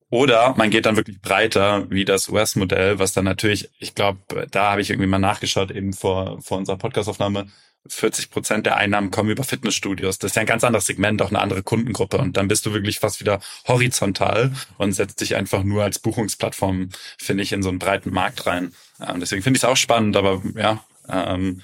oder 0.09 0.55
man 0.57 0.71
geht 0.71 0.87
dann 0.87 0.97
wirklich 0.97 1.21
breiter, 1.21 1.91
wie 1.91 2.05
das 2.05 2.29
US-Modell, 2.29 2.99
was 2.99 3.13
dann 3.13 3.25
natürlich, 3.25 3.71
ich 3.79 3.95
glaube, 3.95 4.47
da 4.51 4.71
habe 4.71 4.81
ich 4.81 4.91
irgendwie 4.91 5.09
mal 5.09 5.19
nachgeschaut, 5.19 5.73
eben 5.73 5.93
vor, 5.93 6.41
vor 6.43 6.59
unserer 6.59 6.77
Podcastaufnahme, 6.77 7.49
40 7.89 8.31
Prozent 8.31 8.67
der 8.67 8.77
Einnahmen 8.77 9.11
kommen 9.11 9.31
über 9.31 9.45
Fitnessstudios. 9.45 10.19
Das 10.19 10.33
ist 10.33 10.37
ja 10.37 10.41
ein 10.41 10.47
ganz 10.47 10.65
anderes 10.65 10.87
Segment, 10.87 11.23
auch 11.23 11.31
eine 11.31 11.41
andere 11.41 11.63
Kundengruppe. 11.63 12.19
Und 12.19 12.37
dann 12.37 12.49
bist 12.49 12.67
du 12.67 12.73
wirklich 12.73 12.99
fast 12.99 13.21
wieder 13.21 13.41
horizontal 13.67 14.53
und 14.79 14.93
setzt 14.93 15.21
dich 15.21 15.37
einfach 15.37 15.63
nur 15.63 15.85
als 15.85 15.99
Buchungsplattform, 15.99 16.91
finde 17.19 17.43
ich, 17.43 17.53
in 17.53 17.63
so 17.63 17.69
einen 17.69 17.79
breiten 17.79 18.13
Markt 18.13 18.47
rein. 18.47 18.75
Und 18.99 19.21
deswegen 19.21 19.43
finde 19.43 19.59
ich 19.59 19.63
es 19.63 19.69
auch 19.69 19.77
spannend, 19.77 20.17
aber 20.17 20.43
ja, 20.55 20.85
ähm, 21.09 21.63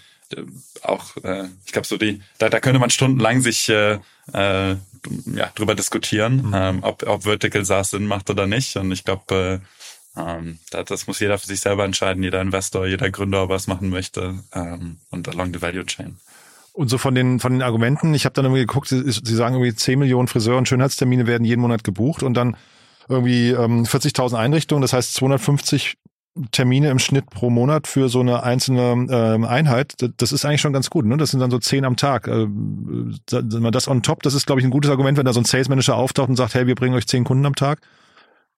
auch, 0.82 1.16
äh, 1.22 1.48
ich 1.64 1.72
glaube, 1.72 1.86
so 1.86 1.96
die, 1.96 2.20
da, 2.38 2.48
da 2.48 2.60
könnte 2.60 2.78
man 2.78 2.90
stundenlang 2.90 3.40
sich 3.40 3.68
äh, 3.68 3.98
äh, 4.32 4.76
ja, 5.34 5.50
drüber 5.54 5.74
diskutieren, 5.74 6.48
mhm. 6.48 6.54
ähm, 6.54 6.78
ob, 6.82 7.06
ob 7.06 7.24
Vertical 7.24 7.64
SaaS 7.64 7.90
Sinn 7.90 8.06
macht 8.06 8.30
oder 8.30 8.46
nicht. 8.46 8.76
Und 8.76 8.92
ich 8.92 9.04
glaube, 9.04 9.60
äh, 10.16 10.20
ähm, 10.20 10.58
das, 10.70 10.84
das 10.86 11.06
muss 11.06 11.20
jeder 11.20 11.38
für 11.38 11.46
sich 11.46 11.60
selber 11.60 11.84
entscheiden, 11.84 12.22
jeder 12.22 12.40
Investor, 12.40 12.86
jeder 12.86 13.10
Gründer, 13.10 13.48
was 13.48 13.66
machen 13.66 13.88
möchte 13.88 14.34
ähm, 14.52 14.98
und 15.10 15.28
along 15.28 15.52
the 15.52 15.62
value 15.62 15.86
chain. 15.86 16.16
Und 16.74 16.88
so 16.88 16.96
von 16.96 17.14
den 17.14 17.38
von 17.38 17.52
den 17.52 17.62
Argumenten, 17.62 18.14
ich 18.14 18.24
habe 18.24 18.34
dann 18.34 18.46
irgendwie 18.46 18.62
geguckt, 18.62 18.88
sie, 18.88 19.02
sie 19.04 19.34
sagen 19.34 19.56
irgendwie 19.56 19.74
10 19.74 19.98
Millionen 19.98 20.28
Friseur- 20.28 20.56
und 20.56 20.68
Schönheitstermine 20.68 21.26
werden 21.26 21.44
jeden 21.44 21.60
Monat 21.60 21.84
gebucht 21.84 22.22
und 22.22 22.34
dann 22.34 22.56
irgendwie 23.08 23.50
ähm, 23.50 23.84
40.000 23.84 24.36
Einrichtungen, 24.36 24.80
das 24.80 24.92
heißt 24.92 25.14
250 25.14 25.96
Termine 26.50 26.90
im 26.90 26.98
Schnitt 26.98 27.28
pro 27.28 27.50
Monat 27.50 27.86
für 27.86 28.08
so 28.08 28.20
eine 28.20 28.42
einzelne 28.42 29.06
äh, 29.10 29.46
Einheit, 29.46 29.94
das 30.16 30.32
ist 30.32 30.44
eigentlich 30.44 30.62
schon 30.62 30.72
ganz 30.72 30.88
gut. 30.88 31.04
Ne? 31.04 31.18
Das 31.18 31.30
sind 31.30 31.40
dann 31.40 31.50
so 31.50 31.58
zehn 31.58 31.84
am 31.84 31.96
Tag. 31.96 32.26
Äh, 32.26 32.46
das 33.26 33.88
on 33.88 34.02
top, 34.02 34.22
das 34.22 34.34
ist, 34.34 34.46
glaube 34.46 34.60
ich, 34.60 34.64
ein 34.66 34.70
gutes 34.70 34.90
Argument, 34.90 35.18
wenn 35.18 35.26
da 35.26 35.34
so 35.34 35.40
ein 35.40 35.44
Sales 35.44 35.68
Manager 35.68 35.96
auftaucht 35.96 36.30
und 36.30 36.36
sagt, 36.36 36.54
hey, 36.54 36.66
wir 36.66 36.74
bringen 36.74 36.94
euch 36.94 37.06
zehn 37.06 37.24
Kunden 37.24 37.44
am 37.44 37.54
Tag. 37.54 37.80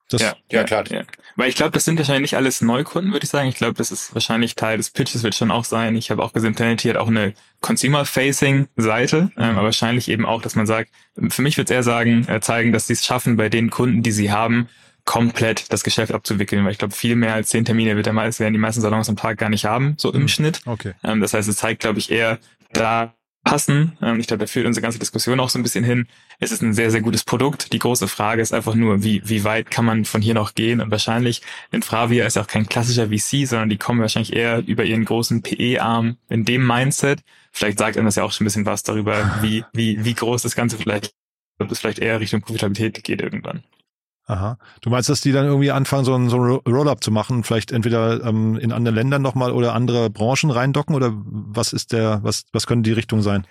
Das, 0.09 0.21
ja, 0.21 0.35
ja, 0.51 0.65
klar. 0.65 0.85
Ja. 0.91 1.03
Weil 1.37 1.49
ich 1.49 1.57
glaube, 1.57 1.73
das 1.73 1.85
sind 1.85 1.99
wahrscheinlich 1.99 2.33
nicht 2.33 2.37
alles 2.37 2.61
Neukunden, 2.61 3.13
würde 3.13 3.25
ich 3.25 3.31
sagen. 3.31 3.49
Ich 3.49 3.57
glaube, 3.57 3.75
das 3.75 3.91
ist 3.91 4.15
wahrscheinlich 4.15 4.55
Teil 4.55 4.77
des 4.77 4.91
Pitches, 4.91 5.23
wird 5.23 5.35
schon 5.35 5.51
auch 5.51 5.65
sein. 5.65 5.97
Ich 5.97 6.11
habe 6.11 6.23
auch 6.23 6.33
gesehen, 6.33 6.55
Planety 6.55 6.89
hat 6.89 6.99
auch 6.99 7.09
eine 7.09 7.33
Consumer-Facing-Seite, 7.63 9.31
ähm, 9.37 9.43
aber 9.57 9.65
wahrscheinlich 9.65 10.09
eben 10.09 10.27
auch, 10.27 10.43
dass 10.43 10.57
man 10.57 10.67
sagt, 10.67 10.91
für 11.31 11.43
mich 11.43 11.57
wird 11.57 11.71
es 11.71 11.75
eher 11.75 11.83
sagen, 11.83 12.29
äh, 12.29 12.41
zeigen, 12.41 12.73
dass 12.73 12.87
sie 12.87 12.93
es 12.93 13.05
schaffen, 13.05 13.37
bei 13.37 13.49
den 13.49 13.71
Kunden, 13.71 14.03
die 14.03 14.13
sie 14.13 14.31
haben, 14.31 14.69
komplett 15.05 15.73
das 15.73 15.85
Geschäft 15.85 16.13
abzuwickeln, 16.13 16.65
weil 16.65 16.73
ich 16.73 16.79
glaube, 16.79 16.95
viel 16.95 17.17
mehr 17.17 17.35
als 17.35 17.51
zehn 17.51 17.65
Termine 17.65 17.97
wird 17.97 18.07
der 18.07 18.13
meist, 18.13 18.41
werden 18.41 18.55
die 18.55 18.59
meisten 18.59 18.81
Salons 18.81 19.09
am 19.09 19.17
Tag 19.17 19.39
gar 19.39 19.51
nicht 19.51 19.65
haben, 19.65 19.95
so 19.99 20.13
im 20.13 20.23
mhm. 20.23 20.29
Schnitt. 20.29 20.61
Okay. 20.65 20.95
Ähm, 21.03 21.21
das 21.21 21.35
heißt, 21.35 21.49
es 21.49 21.57
zeigt, 21.57 21.81
glaube 21.81 21.99
ich, 21.99 22.11
eher 22.11 22.39
da 22.73 23.15
passen. 23.45 23.97
Ähm, 24.03 24.19
ich 24.19 24.27
glaube, 24.27 24.41
da 24.41 24.47
führt 24.47 24.67
unsere 24.67 24.83
ganze 24.83 24.99
Diskussion 24.99 25.39
auch 25.39 25.51
so 25.51 25.59
ein 25.59 25.63
bisschen 25.63 25.85
hin. 25.85 26.09
Es 26.41 26.51
ist 26.51 26.63
ein 26.63 26.73
sehr, 26.73 26.91
sehr 26.91 27.03
gutes 27.03 27.23
Produkt. 27.23 27.73
Die 27.73 27.79
große 27.79 28.09
Frage 28.09 28.43
ist 28.43 28.53
einfach 28.53 28.75
nur, 28.75 29.05
wie, 29.05 29.23
wie 29.29 29.45
weit 29.45 29.71
kann 29.71 29.85
man 29.85 30.05
von 30.05 30.23
hier 30.23 30.35
noch 30.35 30.55
gehen? 30.55 30.81
Und 30.81 30.91
wahrscheinlich, 30.91 31.43
denn 31.71 31.83
Fravia 31.83 32.27
ist 32.27 32.39
auch 32.39 32.47
kein 32.47 32.67
klassischer 32.67 33.09
VC, 33.09 33.47
sondern 33.47 33.69
die 33.69 33.77
kommen 33.77 34.01
wahrscheinlich 34.01 34.35
eher 34.35 34.67
über 34.67 34.85
ihren 34.85 35.05
großen 35.05 35.43
PE-Arm 35.43 36.17
in 36.29 36.45
dem 36.45 36.67
Mindset. 36.67 37.21
Vielleicht 37.53 37.79
sagt 37.79 37.97
einem 37.97 38.07
das 38.07 38.17
ja 38.17 38.25
auch 38.25 38.33
schon 38.33 38.45
ein 38.45 38.49
bisschen 38.49 38.67
was 38.67 38.83
darüber, 38.83 39.39
wie, 39.43 39.65
wie, 39.73 40.05
wie 40.05 40.15
groß 40.15 40.43
das 40.43 40.57
Ganze 40.57 40.79
vielleicht, 40.79 41.13
ob 41.59 41.71
es 41.71 41.79
vielleicht 41.79 42.01
eher 42.01 42.19
Richtung 42.19 42.41
Profitabilität 42.41 43.05
geht 43.05 43.21
irgendwann. 43.21 43.63
Aha. 44.27 44.57
Du 44.81 44.89
meinst, 44.89 45.11
dass 45.11 45.21
die 45.21 45.33
dann 45.33 45.45
irgendwie 45.45 45.71
anfangen, 45.71 46.05
so 46.05 46.15
ein, 46.15 46.31
so 46.31 46.39
ein 46.39 46.61
Roll-up 46.67 47.05
zu 47.05 47.11
machen, 47.11 47.45
vielleicht 47.45 47.73
entweder 47.73 48.25
ähm, 48.25 48.57
in 48.57 48.73
andere 48.73 48.95
Länder 48.95 49.19
nochmal 49.19 49.53
oder 49.53 49.75
andere 49.75 50.09
Branchen 50.09 50.51
reindocken 50.51 50.95
oder 50.95 51.13
was 51.15 51.75
ist 51.75 51.93
der, 51.93 52.21
was, 52.23 52.45
was 52.53 52.67
können 52.67 52.83
die 52.83 52.93
Richtung 52.93 53.21
sein? 53.21 53.47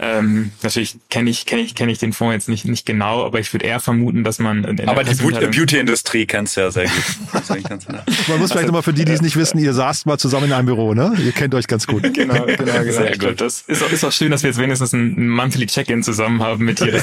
Ähm, 0.00 0.52
natürlich 0.62 0.96
kenne 1.10 1.28
ich, 1.28 1.44
kenne 1.44 1.62
ich, 1.62 1.74
kenne 1.74 1.90
ich 1.90 1.98
den 1.98 2.12
Fonds 2.12 2.32
jetzt 2.32 2.48
nicht, 2.48 2.64
nicht 2.66 2.86
genau, 2.86 3.24
aber 3.24 3.40
ich 3.40 3.52
würde 3.52 3.66
eher 3.66 3.80
vermuten, 3.80 4.22
dass 4.22 4.38
man. 4.38 4.64
aber 4.86 5.02
die 5.02 5.14
Beauty-Industrie 5.14 6.24
kennst 6.24 6.56
du 6.56 6.60
ja 6.60 6.70
sehr 6.70 6.84
gut. 6.84 7.48
man 8.28 8.38
muss 8.38 8.52
vielleicht 8.52 8.66
nochmal 8.66 8.82
für 8.82 8.92
die, 8.92 9.04
die 9.04 9.12
es 9.12 9.22
nicht 9.22 9.36
wissen, 9.36 9.58
ihr 9.58 9.74
saßt 9.74 10.06
mal 10.06 10.16
zusammen 10.18 10.46
in 10.46 10.52
einem 10.52 10.66
Büro, 10.66 10.94
ne? 10.94 11.14
Ihr 11.24 11.32
kennt 11.32 11.52
euch 11.54 11.66
ganz 11.66 11.86
gut. 11.86 12.02
genau, 12.14 12.44
genau, 12.44 12.56
genau. 12.56 12.92
Sehr 12.92 13.10
gut. 13.10 13.18
Glaub, 13.18 13.36
das 13.38 13.62
ist 13.66 13.82
auch, 13.82 13.90
ist 13.90 14.04
auch 14.04 14.12
schön, 14.12 14.30
dass 14.30 14.44
wir 14.44 14.50
jetzt 14.50 14.60
wenigstens 14.60 14.92
ein 14.92 15.28
Monthly 15.28 15.66
Check-in 15.66 16.04
zusammen 16.04 16.42
haben 16.42 16.64
mit 16.64 16.78
dir. 16.78 17.02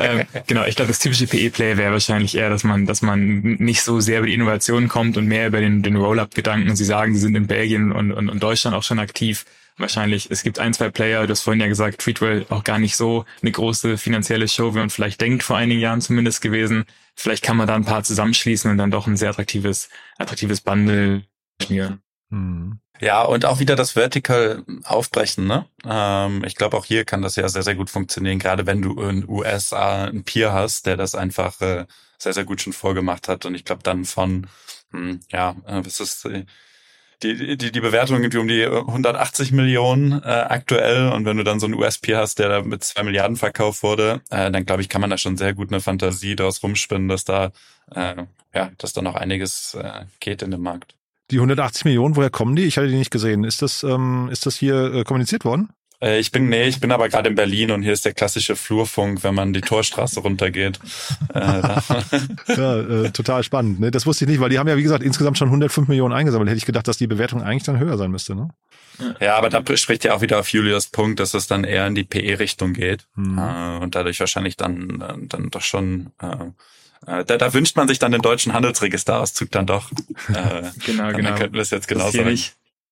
ähm, 0.00 0.22
genau, 0.46 0.64
ich 0.64 0.76
glaube, 0.76 0.88
das 0.88 1.00
typische 1.00 1.26
PE-Play 1.26 1.76
wäre 1.76 1.92
wahrscheinlich 1.92 2.34
eher, 2.34 2.48
dass 2.48 2.64
man, 2.64 2.86
dass 2.86 3.02
man 3.02 3.40
nicht 3.58 3.82
so 3.82 4.00
sehr 4.00 4.20
über 4.20 4.26
die 4.26 4.34
Innovation 4.34 4.88
kommt 4.88 5.18
und 5.18 5.26
mehr 5.26 5.48
über 5.48 5.60
den, 5.60 5.82
den 5.82 5.96
Roll-up-Gedanken. 5.96 6.74
Sie 6.76 6.84
sagen, 6.84 7.14
sie 7.14 7.20
sind 7.20 7.34
in 7.34 7.46
Belgien 7.46 7.92
und, 7.92 8.10
und, 8.12 8.30
und 8.30 8.42
Deutschland 8.42 8.74
auch 8.74 8.82
schon 8.82 8.98
aktiv 8.98 9.44
wahrscheinlich, 9.76 10.30
es 10.30 10.42
gibt 10.42 10.58
ein, 10.58 10.74
zwei 10.74 10.90
Player, 10.90 11.26
du 11.26 11.30
hast 11.30 11.42
vorhin 11.42 11.60
ja 11.60 11.66
gesagt, 11.66 12.00
Treatwell 12.00 12.46
auch 12.50 12.64
gar 12.64 12.78
nicht 12.78 12.96
so 12.96 13.24
eine 13.42 13.52
große 13.52 13.98
finanzielle 13.98 14.48
Show, 14.48 14.74
wie 14.74 14.78
man 14.78 14.90
vielleicht 14.90 15.20
denkt, 15.20 15.42
vor 15.42 15.56
einigen 15.56 15.80
Jahren 15.80 16.00
zumindest 16.00 16.40
gewesen. 16.40 16.84
Vielleicht 17.14 17.44
kann 17.44 17.56
man 17.56 17.66
da 17.66 17.74
ein 17.74 17.84
paar 17.84 18.02
zusammenschließen 18.02 18.70
und 18.70 18.78
dann 18.78 18.90
doch 18.90 19.06
ein 19.06 19.16
sehr 19.16 19.30
attraktives, 19.30 19.88
attraktives 20.18 20.60
Bundle 20.60 21.24
schmieren. 21.62 22.02
Hm. 22.30 22.80
Ja, 23.00 23.22
und 23.22 23.44
auch 23.44 23.58
wieder 23.58 23.74
das 23.74 23.92
Vertical 23.92 24.64
aufbrechen, 24.84 25.46
ne? 25.46 25.66
Ähm, 25.84 26.44
ich 26.44 26.54
glaube, 26.54 26.76
auch 26.76 26.84
hier 26.84 27.04
kann 27.04 27.22
das 27.22 27.34
ja 27.36 27.48
sehr, 27.48 27.62
sehr 27.62 27.74
gut 27.74 27.90
funktionieren, 27.90 28.38
gerade 28.38 28.66
wenn 28.66 28.82
du 28.82 29.00
in 29.02 29.28
USA 29.28 30.04
einen 30.04 30.22
Peer 30.24 30.52
hast, 30.52 30.86
der 30.86 30.96
das 30.96 31.14
einfach 31.16 31.60
äh, 31.60 31.86
sehr, 32.18 32.32
sehr 32.32 32.44
gut 32.44 32.60
schon 32.60 32.72
vorgemacht 32.72 33.28
hat. 33.28 33.46
Und 33.46 33.56
ich 33.56 33.64
glaube 33.64 33.82
dann 33.82 34.04
von, 34.04 34.46
hm, 34.92 35.20
ja, 35.30 35.56
äh, 35.66 35.84
was 35.84 35.98
ist 35.98 36.24
äh, 36.26 36.46
die, 37.24 37.56
die, 37.56 37.72
die 37.72 37.80
Bewertung 37.80 38.18
irgendwie 38.18 38.38
um 38.38 38.48
die 38.48 38.64
180 38.64 39.52
Millionen 39.52 40.12
äh, 40.22 40.26
aktuell. 40.26 41.10
Und 41.10 41.24
wenn 41.24 41.36
du 41.36 41.44
dann 41.44 41.58
so 41.58 41.66
einen 41.66 41.74
USP 41.74 42.14
hast, 42.14 42.38
der 42.38 42.48
da 42.48 42.62
mit 42.62 42.84
zwei 42.84 43.02
Milliarden 43.02 43.36
verkauft 43.36 43.82
wurde, 43.82 44.20
äh, 44.30 44.50
dann 44.50 44.66
glaube 44.66 44.82
ich, 44.82 44.88
kann 44.88 45.00
man 45.00 45.10
da 45.10 45.18
schon 45.18 45.36
sehr 45.36 45.54
gut 45.54 45.72
eine 45.72 45.80
Fantasie 45.80 46.36
daraus 46.36 46.62
rumspinnen, 46.62 47.08
dass 47.08 47.24
da, 47.24 47.52
äh, 47.94 48.24
ja, 48.54 48.70
dass 48.78 48.92
da 48.92 49.02
noch 49.02 49.14
einiges 49.14 49.74
äh, 49.74 50.04
geht 50.20 50.42
in 50.42 50.50
dem 50.50 50.62
Markt. 50.62 50.94
Die 51.30 51.36
180 51.36 51.86
Millionen, 51.86 52.16
woher 52.16 52.30
kommen 52.30 52.54
die? 52.54 52.64
Ich 52.64 52.76
hatte 52.76 52.88
die 52.88 52.96
nicht 52.96 53.10
gesehen. 53.10 53.44
Ist 53.44 53.62
das, 53.62 53.82
ähm, 53.82 54.28
ist 54.30 54.44
das 54.46 54.56
hier 54.56 54.92
äh, 54.94 55.04
kommuniziert 55.04 55.44
worden? 55.44 55.70
Äh, 56.00 56.18
ich 56.18 56.32
bin, 56.32 56.48
nee, 56.48 56.64
ich 56.64 56.80
bin 56.80 56.92
aber 56.92 57.08
gerade 57.08 57.28
in 57.28 57.34
Berlin 57.34 57.70
und 57.70 57.82
hier 57.82 57.92
ist 57.92 58.04
der 58.04 58.14
klassische 58.14 58.56
Flurfunk, 58.56 59.24
wenn 59.24 59.34
man 59.34 59.52
die 59.52 59.60
Torstraße 59.60 60.20
runtergeht. 60.20 60.78
äh, 61.34 61.38
ja, 62.56 62.80
äh, 62.80 63.10
total 63.10 63.42
spannend. 63.42 63.80
Ne? 63.80 63.90
Das 63.90 64.06
wusste 64.06 64.24
ich 64.24 64.30
nicht, 64.30 64.40
weil 64.40 64.50
die 64.50 64.58
haben 64.58 64.68
ja, 64.68 64.76
wie 64.76 64.82
gesagt, 64.82 65.02
insgesamt 65.02 65.38
schon 65.38 65.48
105 65.48 65.88
Millionen 65.88 66.14
eingesammelt. 66.14 66.48
Hätte 66.48 66.58
ich 66.58 66.66
gedacht, 66.66 66.88
dass 66.88 66.98
die 66.98 67.06
Bewertung 67.06 67.42
eigentlich 67.42 67.64
dann 67.64 67.78
höher 67.78 67.96
sein 67.96 68.10
müsste. 68.10 68.34
Ne? 68.34 68.48
Ja, 69.20 69.36
aber 69.36 69.50
da 69.50 69.62
spricht 69.76 70.04
ja 70.04 70.14
auch 70.14 70.20
wieder 70.20 70.38
auf 70.38 70.48
Julius 70.48 70.86
Punkt, 70.86 71.18
dass 71.18 71.34
es 71.34 71.46
dann 71.46 71.64
eher 71.64 71.86
in 71.86 71.94
die 71.94 72.04
PE-Richtung 72.04 72.74
geht 72.74 73.06
hm. 73.16 73.38
äh, 73.38 73.78
und 73.82 73.94
dadurch 73.94 74.20
wahrscheinlich 74.20 74.56
dann, 74.56 75.00
dann, 75.00 75.28
dann 75.28 75.50
doch 75.50 75.62
schon 75.62 76.10
äh, 76.20 76.50
äh, 77.06 77.24
da, 77.24 77.36
da 77.36 77.52
wünscht 77.52 77.76
man 77.76 77.88
sich 77.88 77.98
dann 77.98 78.12
den 78.12 78.22
deutschen 78.22 78.52
Handelsregisterauszug 78.52 79.50
dann 79.50 79.66
doch. 79.66 79.90
Äh, 80.28 80.70
genau, 80.84 81.08
genau. 81.12 81.30
Dann 81.30 81.38
könnten 81.38 81.54
wir 81.54 81.62
es 81.62 81.70
jetzt 81.70 81.88
genau 81.88 82.10
sagen. 82.10 82.38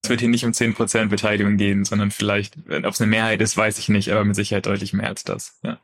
Es 0.05 0.11
wird 0.11 0.19
hier 0.19 0.29
nicht 0.29 0.45
um 0.45 0.51
10% 0.51 1.11
Beteiligung 1.11 1.57
gehen, 1.57 1.85
sondern 1.85 2.11
vielleicht, 2.11 2.57
ob 2.57 2.87
es 2.87 3.01
eine 3.01 3.09
Mehrheit 3.09 3.41
ist, 3.41 3.57
weiß 3.57 3.79
ich 3.79 3.89
nicht, 3.89 4.11
aber 4.11 4.25
mit 4.25 4.35
Sicherheit 4.35 4.67
deutlich 4.67 4.93
mehr 4.93 5.07
als 5.07 5.23
das. 5.23 5.61
Ja. 5.63 5.79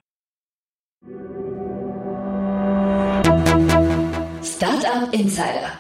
Startup 4.43 5.13
Insider. 5.13 5.79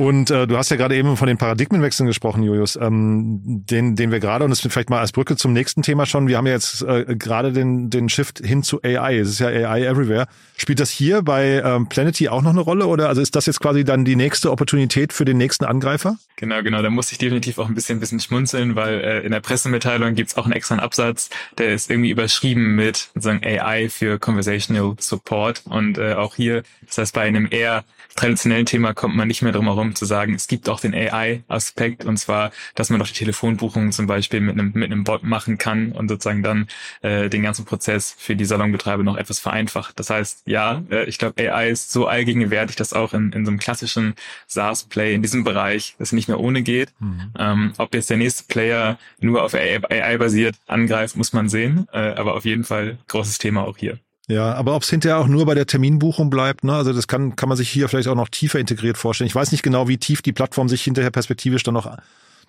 Und 0.00 0.30
äh, 0.30 0.46
du 0.46 0.56
hast 0.56 0.70
ja 0.70 0.78
gerade 0.78 0.96
eben 0.96 1.18
von 1.18 1.28
den 1.28 1.36
Paradigmenwechseln 1.36 2.06
gesprochen, 2.06 2.42
Julius, 2.42 2.74
ähm, 2.76 3.42
den, 3.44 3.96
den 3.96 4.10
wir 4.10 4.18
gerade, 4.18 4.46
und 4.46 4.50
das 4.50 4.60
vielleicht 4.60 4.88
mal 4.88 4.98
als 4.98 5.12
Brücke 5.12 5.36
zum 5.36 5.52
nächsten 5.52 5.82
Thema 5.82 6.06
schon, 6.06 6.26
wir 6.26 6.38
haben 6.38 6.46
ja 6.46 6.54
jetzt 6.54 6.80
äh, 6.80 7.04
gerade 7.18 7.52
den, 7.52 7.90
den 7.90 8.08
Shift 8.08 8.38
hin 8.38 8.62
zu 8.62 8.80
AI. 8.82 9.18
Es 9.18 9.28
ist 9.28 9.40
ja 9.40 9.48
AI 9.48 9.84
everywhere. 9.84 10.26
Spielt 10.56 10.80
das 10.80 10.88
hier 10.88 11.20
bei 11.20 11.62
ähm, 11.62 11.86
Planety 11.86 12.30
auch 12.30 12.40
noch 12.40 12.52
eine 12.52 12.60
Rolle 12.60 12.86
oder 12.86 13.10
also 13.10 13.20
ist 13.20 13.36
das 13.36 13.44
jetzt 13.44 13.60
quasi 13.60 13.84
dann 13.84 14.06
die 14.06 14.16
nächste 14.16 14.50
Opportunität 14.50 15.12
für 15.12 15.26
den 15.26 15.36
nächsten 15.36 15.66
Angreifer? 15.66 16.16
Genau, 16.36 16.62
genau. 16.62 16.80
Da 16.80 16.88
muss 16.88 17.12
ich 17.12 17.18
definitiv 17.18 17.58
auch 17.58 17.68
ein 17.68 17.74
bisschen, 17.74 17.98
ein 17.98 18.00
bisschen 18.00 18.20
schmunzeln, 18.20 18.76
weil 18.76 19.00
äh, 19.00 19.20
in 19.20 19.32
der 19.32 19.40
Pressemitteilung 19.40 20.14
gibt's 20.14 20.34
auch 20.38 20.46
einen 20.46 20.54
extra 20.54 20.76
Absatz, 20.76 21.28
der 21.58 21.74
ist 21.74 21.90
irgendwie 21.90 22.08
überschrieben 22.08 22.74
mit 22.74 23.10
sozusagen 23.12 23.44
AI 23.44 23.90
für 23.90 24.18
Conversational 24.18 24.94
Support. 24.98 25.64
Und 25.66 25.98
äh, 25.98 26.14
auch 26.14 26.36
hier, 26.36 26.62
das 26.86 26.96
heißt, 26.96 27.14
bei 27.14 27.20
einem 27.20 27.48
eher 27.50 27.84
traditionellen 28.16 28.66
Thema 28.66 28.94
kommt 28.94 29.14
man 29.14 29.28
nicht 29.28 29.42
mehr 29.42 29.52
drum 29.52 29.66
herum 29.66 29.89
zu 29.94 30.04
sagen, 30.04 30.34
es 30.34 30.48
gibt 30.48 30.68
auch 30.68 30.80
den 30.80 30.94
AI-Aspekt 30.94 32.04
und 32.04 32.16
zwar, 32.16 32.50
dass 32.74 32.90
man 32.90 33.00
doch 33.00 33.06
die 33.06 33.14
Telefonbuchungen 33.14 33.92
zum 33.92 34.06
Beispiel 34.06 34.40
mit 34.40 34.58
einem, 34.58 34.72
mit 34.74 34.90
einem 34.90 35.04
Bot 35.04 35.22
machen 35.22 35.58
kann 35.58 35.92
und 35.92 36.08
sozusagen 36.08 36.42
dann 36.42 36.68
äh, 37.02 37.28
den 37.28 37.42
ganzen 37.42 37.64
Prozess 37.64 38.14
für 38.18 38.36
die 38.36 38.44
Salonbetreiber 38.44 39.02
noch 39.02 39.16
etwas 39.16 39.38
vereinfacht. 39.38 39.98
Das 39.98 40.10
heißt, 40.10 40.42
ja, 40.46 40.82
äh, 40.90 41.04
ich 41.04 41.18
glaube, 41.18 41.50
AI 41.50 41.70
ist 41.70 41.92
so 41.92 42.06
allgegenwärtig, 42.06 42.76
dass 42.76 42.92
auch 42.92 43.14
in, 43.14 43.32
in 43.32 43.44
so 43.44 43.50
einem 43.50 43.58
klassischen 43.58 44.14
SaaS-Play 44.46 45.14
in 45.14 45.22
diesem 45.22 45.44
Bereich 45.44 45.96
es 45.98 46.12
nicht 46.12 46.28
mehr 46.28 46.40
ohne 46.40 46.62
geht. 46.62 46.92
Mhm. 46.98 47.32
Ähm, 47.38 47.72
ob 47.78 47.94
jetzt 47.94 48.10
der 48.10 48.16
nächste 48.16 48.44
Player 48.44 48.98
nur 49.20 49.42
auf 49.42 49.54
AI, 49.54 49.80
AI 49.88 50.18
basiert 50.18 50.56
angreift, 50.66 51.16
muss 51.16 51.32
man 51.32 51.48
sehen, 51.48 51.86
äh, 51.92 51.98
aber 51.98 52.34
auf 52.34 52.44
jeden 52.44 52.64
Fall 52.64 52.98
großes 53.08 53.38
Thema 53.38 53.66
auch 53.66 53.76
hier. 53.76 53.98
Ja, 54.30 54.54
aber 54.54 54.76
ob 54.76 54.84
es 54.84 54.90
hinterher 54.90 55.18
auch 55.18 55.26
nur 55.26 55.44
bei 55.44 55.56
der 55.56 55.66
Terminbuchung 55.66 56.30
bleibt, 56.30 56.62
ne? 56.62 56.72
Also 56.72 56.92
das 56.92 57.08
kann, 57.08 57.34
kann 57.34 57.48
man 57.48 57.58
sich 57.58 57.68
hier 57.68 57.88
vielleicht 57.88 58.06
auch 58.06 58.14
noch 58.14 58.28
tiefer 58.28 58.60
integriert 58.60 58.96
vorstellen. 58.96 59.26
Ich 59.26 59.34
weiß 59.34 59.50
nicht 59.50 59.64
genau, 59.64 59.88
wie 59.88 59.98
tief 59.98 60.22
die 60.22 60.32
Plattform 60.32 60.68
sich 60.68 60.82
hinterher 60.82 61.10
perspektivisch 61.10 61.64
dann 61.64 61.74
noch 61.74 61.96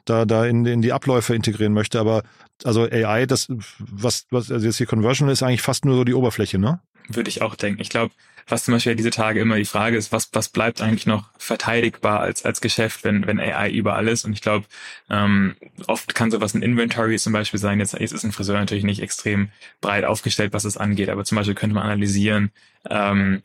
da, 0.05 0.25
da 0.25 0.45
in, 0.45 0.65
in 0.65 0.81
die 0.81 0.93
Abläufe 0.93 1.35
integrieren 1.35 1.73
möchte. 1.73 1.99
Aber 1.99 2.23
also 2.63 2.83
AI, 2.83 3.25
das, 3.25 3.47
was, 3.79 4.25
was 4.29 4.51
also 4.51 4.65
jetzt 4.65 4.77
hier 4.77 4.87
Conversion 4.87 5.29
ist, 5.29 5.43
eigentlich 5.43 5.61
fast 5.61 5.85
nur 5.85 5.95
so 5.95 6.03
die 6.03 6.13
Oberfläche, 6.13 6.59
ne? 6.59 6.79
Würde 7.07 7.29
ich 7.29 7.41
auch 7.41 7.55
denken. 7.55 7.81
Ich 7.81 7.89
glaube, 7.89 8.13
was 8.47 8.65
zum 8.65 8.73
Beispiel 8.73 8.95
diese 8.95 9.09
Tage 9.09 9.39
immer 9.39 9.55
die 9.55 9.65
Frage 9.65 9.97
ist, 9.97 10.11
was, 10.11 10.29
was 10.33 10.49
bleibt 10.49 10.81
eigentlich 10.81 11.05
noch 11.05 11.29
verteidigbar 11.37 12.19
als, 12.19 12.45
als 12.45 12.61
Geschäft, 12.61 13.03
wenn, 13.03 13.25
wenn 13.27 13.39
AI 13.39 13.71
überall 13.71 14.07
ist? 14.07 14.25
Und 14.25 14.33
ich 14.33 14.41
glaube, 14.41 14.65
ähm, 15.09 15.55
oft 15.87 16.13
kann 16.15 16.31
sowas 16.31 16.53
ein 16.53 16.61
Inventory 16.61 17.17
zum 17.17 17.33
Beispiel 17.33 17.59
sein. 17.59 17.79
Jetzt, 17.79 17.93
jetzt 17.93 18.11
ist 18.11 18.23
ein 18.23 18.31
Friseur 18.31 18.59
natürlich 18.59 18.83
nicht 18.83 19.01
extrem 19.01 19.49
breit 19.79 20.05
aufgestellt, 20.05 20.53
was 20.53 20.65
es 20.65 20.77
angeht, 20.77 21.09
aber 21.09 21.23
zum 21.23 21.37
Beispiel 21.37 21.55
könnte 21.55 21.75
man 21.75 21.83
analysieren, 21.83 22.51
ähm, 22.89 23.41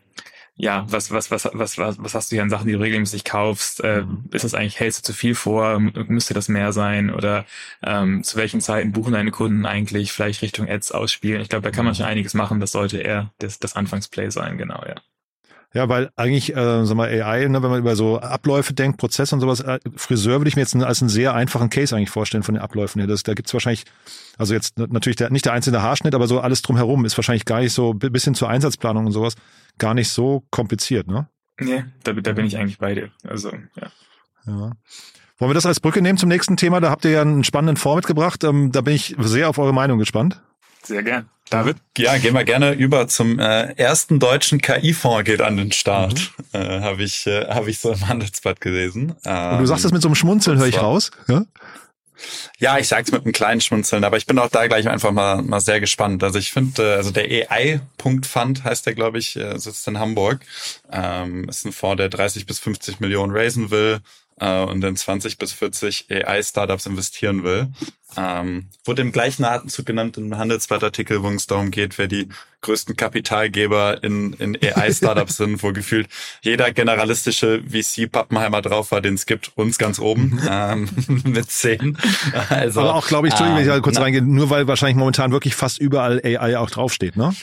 ja, 0.59 0.87
was, 0.89 1.11
was, 1.11 1.31
was, 1.31 1.45
was, 1.53 1.77
was, 1.79 2.03
was 2.03 2.15
hast 2.15 2.33
du 2.33 2.37
hier 2.37 2.43
an 2.43 2.49
Sachen, 2.49 2.67
die 2.67 2.73
du 2.73 2.81
regelmäßig 2.81 3.25
kaufst? 3.25 3.85
Äh, 3.85 4.03
mhm. 4.03 4.25
ist 4.33 4.45
das 4.45 4.55
eigentlich, 4.55 4.81
hältst 4.81 5.01
du 5.01 5.13
zu 5.13 5.13
viel 5.13 5.35
vor? 5.35 5.79
Müsste 5.79 6.33
das 6.33 6.49
mehr 6.49 6.73
sein? 6.73 7.13
Oder 7.13 7.45
ähm, 7.83 8.23
zu 8.23 8.39
welchen 8.39 8.63
Zeiten 8.63 8.93
buchen 8.93 9.13
deine 9.13 9.31
Kunden 9.31 9.67
eigentlich 9.67 10.13
vielleicht 10.13 10.41
Richtung 10.41 10.67
Ads 10.67 10.93
ausspielen? 10.93 11.43
Ich 11.43 11.51
glaube, 11.51 11.63
da 11.63 11.71
kann 11.71 11.85
man 11.85 11.93
mhm. 11.93 11.99
schon 11.99 12.07
einiges 12.07 12.33
machen. 12.33 12.59
Das 12.61 12.73
sollte 12.73 12.99
eher 12.99 13.33
das, 13.39 13.59
das 13.59 13.77
Anfangsplay 13.77 14.31
sein, 14.31 14.57
genau, 14.57 14.83
ja. 14.87 14.95
Ja, 15.77 15.91
weil 15.91 16.09
eigentlich, 16.17 16.57
äh, 16.57 16.87
sag 16.87 16.97
mal, 16.97 17.07
AI, 17.11 17.49
ne, 17.49 17.63
wenn 17.63 17.69
man 17.69 17.79
über 17.79 17.97
so 17.97 18.19
Abläufe 18.19 18.73
denkt, 18.73 18.97
Prozesse 18.97 19.35
und 19.35 19.43
sowas, 19.43 19.61
äh, 19.61 19.79
Friseur 19.95 20.41
würde 20.41 20.49
ich 20.49 20.57
mir 20.57 20.63
jetzt 20.63 20.75
als 20.75 21.03
einen 21.03 21.11
sehr 21.11 21.35
einfachen 21.35 21.69
Case 21.69 21.95
eigentlich 21.95 22.09
vorstellen 22.09 22.43
von 22.43 22.55
den 22.55 22.63
Abläufen 22.63 22.99
her. 22.99 23.07
Das, 23.07 23.25
da 23.25 23.35
gibt's 23.35 23.53
wahrscheinlich, 23.53 23.85
also 24.39 24.55
jetzt 24.55 24.79
natürlich 24.79 25.17
der, 25.17 25.29
nicht 25.29 25.45
der 25.45 25.53
einzelne 25.53 25.83
Haarschnitt, 25.83 26.15
aber 26.15 26.29
so 26.29 26.41
alles 26.41 26.63
drumherum 26.63 27.05
ist 27.05 27.19
wahrscheinlich 27.19 27.45
gar 27.45 27.61
nicht 27.61 27.75
so, 27.75 27.93
bis 27.93 28.25
hin 28.25 28.35
zur 28.35 28.49
Einsatzplanung 28.49 29.05
und 29.05 29.13
sowas, 29.13 29.35
gar 29.77 29.93
nicht 29.93 30.09
so 30.09 30.45
kompliziert, 30.51 31.09
ne? 31.09 31.29
Nee, 31.61 31.85
da, 32.05 32.15
da 32.15 32.33
bin 32.33 32.47
ich 32.47 32.57
eigentlich 32.57 32.79
bei 32.79 32.95
dir. 32.95 33.11
Also, 33.23 33.51
ja. 33.51 33.89
Ja. 34.47 34.73
Wollen 35.37 35.51
wir 35.51 35.55
das 35.55 35.67
als 35.67 35.81
Brücke 35.81 36.01
nehmen 36.01 36.17
zum 36.17 36.31
nächsten 36.31 36.57
Thema? 36.57 36.81
Da 36.81 36.89
habt 36.89 37.05
ihr 37.05 37.11
ja 37.11 37.21
einen 37.21 37.45
spannenden 37.45 37.77
Fonds 37.77 37.97
mitgebracht. 37.97 38.45
Ähm, 38.45 38.73
da 38.73 38.81
bin 38.81 38.95
ich 38.95 39.15
sehr 39.19 39.51
auf 39.51 39.59
eure 39.59 39.75
Meinung 39.75 39.99
gespannt. 39.99 40.41
Sehr 40.83 41.03
gern. 41.03 41.29
David? 41.51 41.77
Ja, 41.97 42.19
gehen 42.19 42.35
wir 42.35 42.45
gerne 42.45 42.73
über 42.73 43.07
zum 43.09 43.39
äh, 43.39 43.73
ersten 43.75 44.19
deutschen 44.19 44.61
KI-Fonds 44.61 45.25
geht 45.25 45.41
an 45.41 45.57
den 45.57 45.73
Start. 45.73 46.33
Mhm. 46.53 46.61
Äh, 46.61 46.81
Habe 46.81 47.03
ich, 47.05 47.27
äh, 47.27 47.47
hab 47.47 47.69
ich 47.69 47.79
so 47.79 47.93
im 47.93 48.09
Handelsblatt 48.09 48.61
gelesen. 48.61 49.15
Ähm, 49.25 49.53
Und 49.53 49.59
du 49.61 49.67
sagst 49.67 49.85
das 49.85 49.93
mit 49.93 50.03
so 50.03 50.09
einem 50.09 50.17
Schmunzeln, 50.17 50.59
höre 50.59 50.67
ich 50.67 50.83
raus. 50.83 51.11
Ja? 51.29 51.45
Ja, 52.59 52.79
ich 52.79 52.89
sag's 52.89 53.13
mit 53.13 53.25
einem 53.25 53.33
kleinen 53.33 53.61
Schmunzeln, 53.61 54.03
aber 54.03 54.17
ich 54.17 54.27
bin 54.27 54.39
auch 54.39 54.49
da 54.49 54.67
gleich 54.67 54.89
einfach 54.89 55.13
mal, 55.13 55.43
mal 55.43 55.61
sehr 55.61 55.81
gespannt. 55.81 56.25
Also 56.25 56.39
ich 56.39 56.51
finde, 56.53 56.95
äh, 56.95 56.97
also 56.97 57.11
der 57.11 57.51
AI-Punkt-Fund 57.51 58.65
heißt 58.65 58.87
der, 58.87 58.95
glaube 58.95 59.19
ich, 59.19 59.37
äh, 59.37 59.59
sitzt 59.59 59.87
in 59.87 59.99
Hamburg. 59.99 60.41
Ähm, 60.91 61.49
ist 61.49 61.65
ein 61.67 61.73
Fonds, 61.73 61.99
der 61.99 62.09
30 62.09 62.47
bis 62.47 62.59
50 62.59 63.01
Millionen 63.01 63.37
raisen 63.37 63.71
will 63.71 64.01
äh, 64.41 64.65
und 64.65 64.83
in 64.85 64.97
20 64.97 65.39
bis 65.39 65.53
40 65.53 66.07
AI-Startups 66.11 66.87
investieren 66.87 67.43
will. 67.43 67.69
Ähm, 68.17 68.69
wurde 68.85 69.03
im 69.03 69.13
gleichen 69.13 69.45
Atemzug 69.45 69.85
genannt 69.85 70.17
im 70.17 70.37
Handelsblattartikel, 70.37 71.23
wo 71.23 71.29
es 71.31 71.47
darum 71.47 71.71
geht, 71.71 71.99
wer 71.99 72.07
die 72.07 72.29
größten 72.63 72.97
Kapitalgeber 72.97 74.03
in, 74.03 74.33
in 74.35 74.57
AI-Startups 74.57 75.37
sind, 75.39 75.63
wo 75.63 75.73
gefühlt 75.73 76.09
jeder 76.41 76.73
generalistische 76.73 77.63
VC-Pappenheimer 77.69 78.63
drauf 78.63 78.93
war, 78.93 79.01
den 79.01 79.15
es 79.15 79.27
gibt, 79.27 79.53
uns 79.57 79.77
ganz 79.77 79.99
oben 79.99 80.41
ähm, 80.49 80.89
mit 81.25 81.51
zehn. 81.51 81.99
Also, 82.49 82.81
Aber 82.81 82.95
auch, 82.95 83.07
glaube 83.07 83.29
ich, 83.29 83.33
Entschuldigung, 83.33 83.59
ähm, 83.59 83.67
wenn 83.67 83.75
ich 83.75 83.77
da 83.77 83.83
kurz 83.83 83.99
reingehe, 83.99 84.23
nur 84.23 84.51
weil 84.51 84.67
wahrscheinlich 84.67 84.97
momentan 84.97 85.33
wirklich 85.33 85.55
fast 85.55 85.79
überall 85.79 86.21
AI 86.25 86.59
auch 86.59 86.71
draufsteht, 86.71 87.17
ne? 87.17 87.35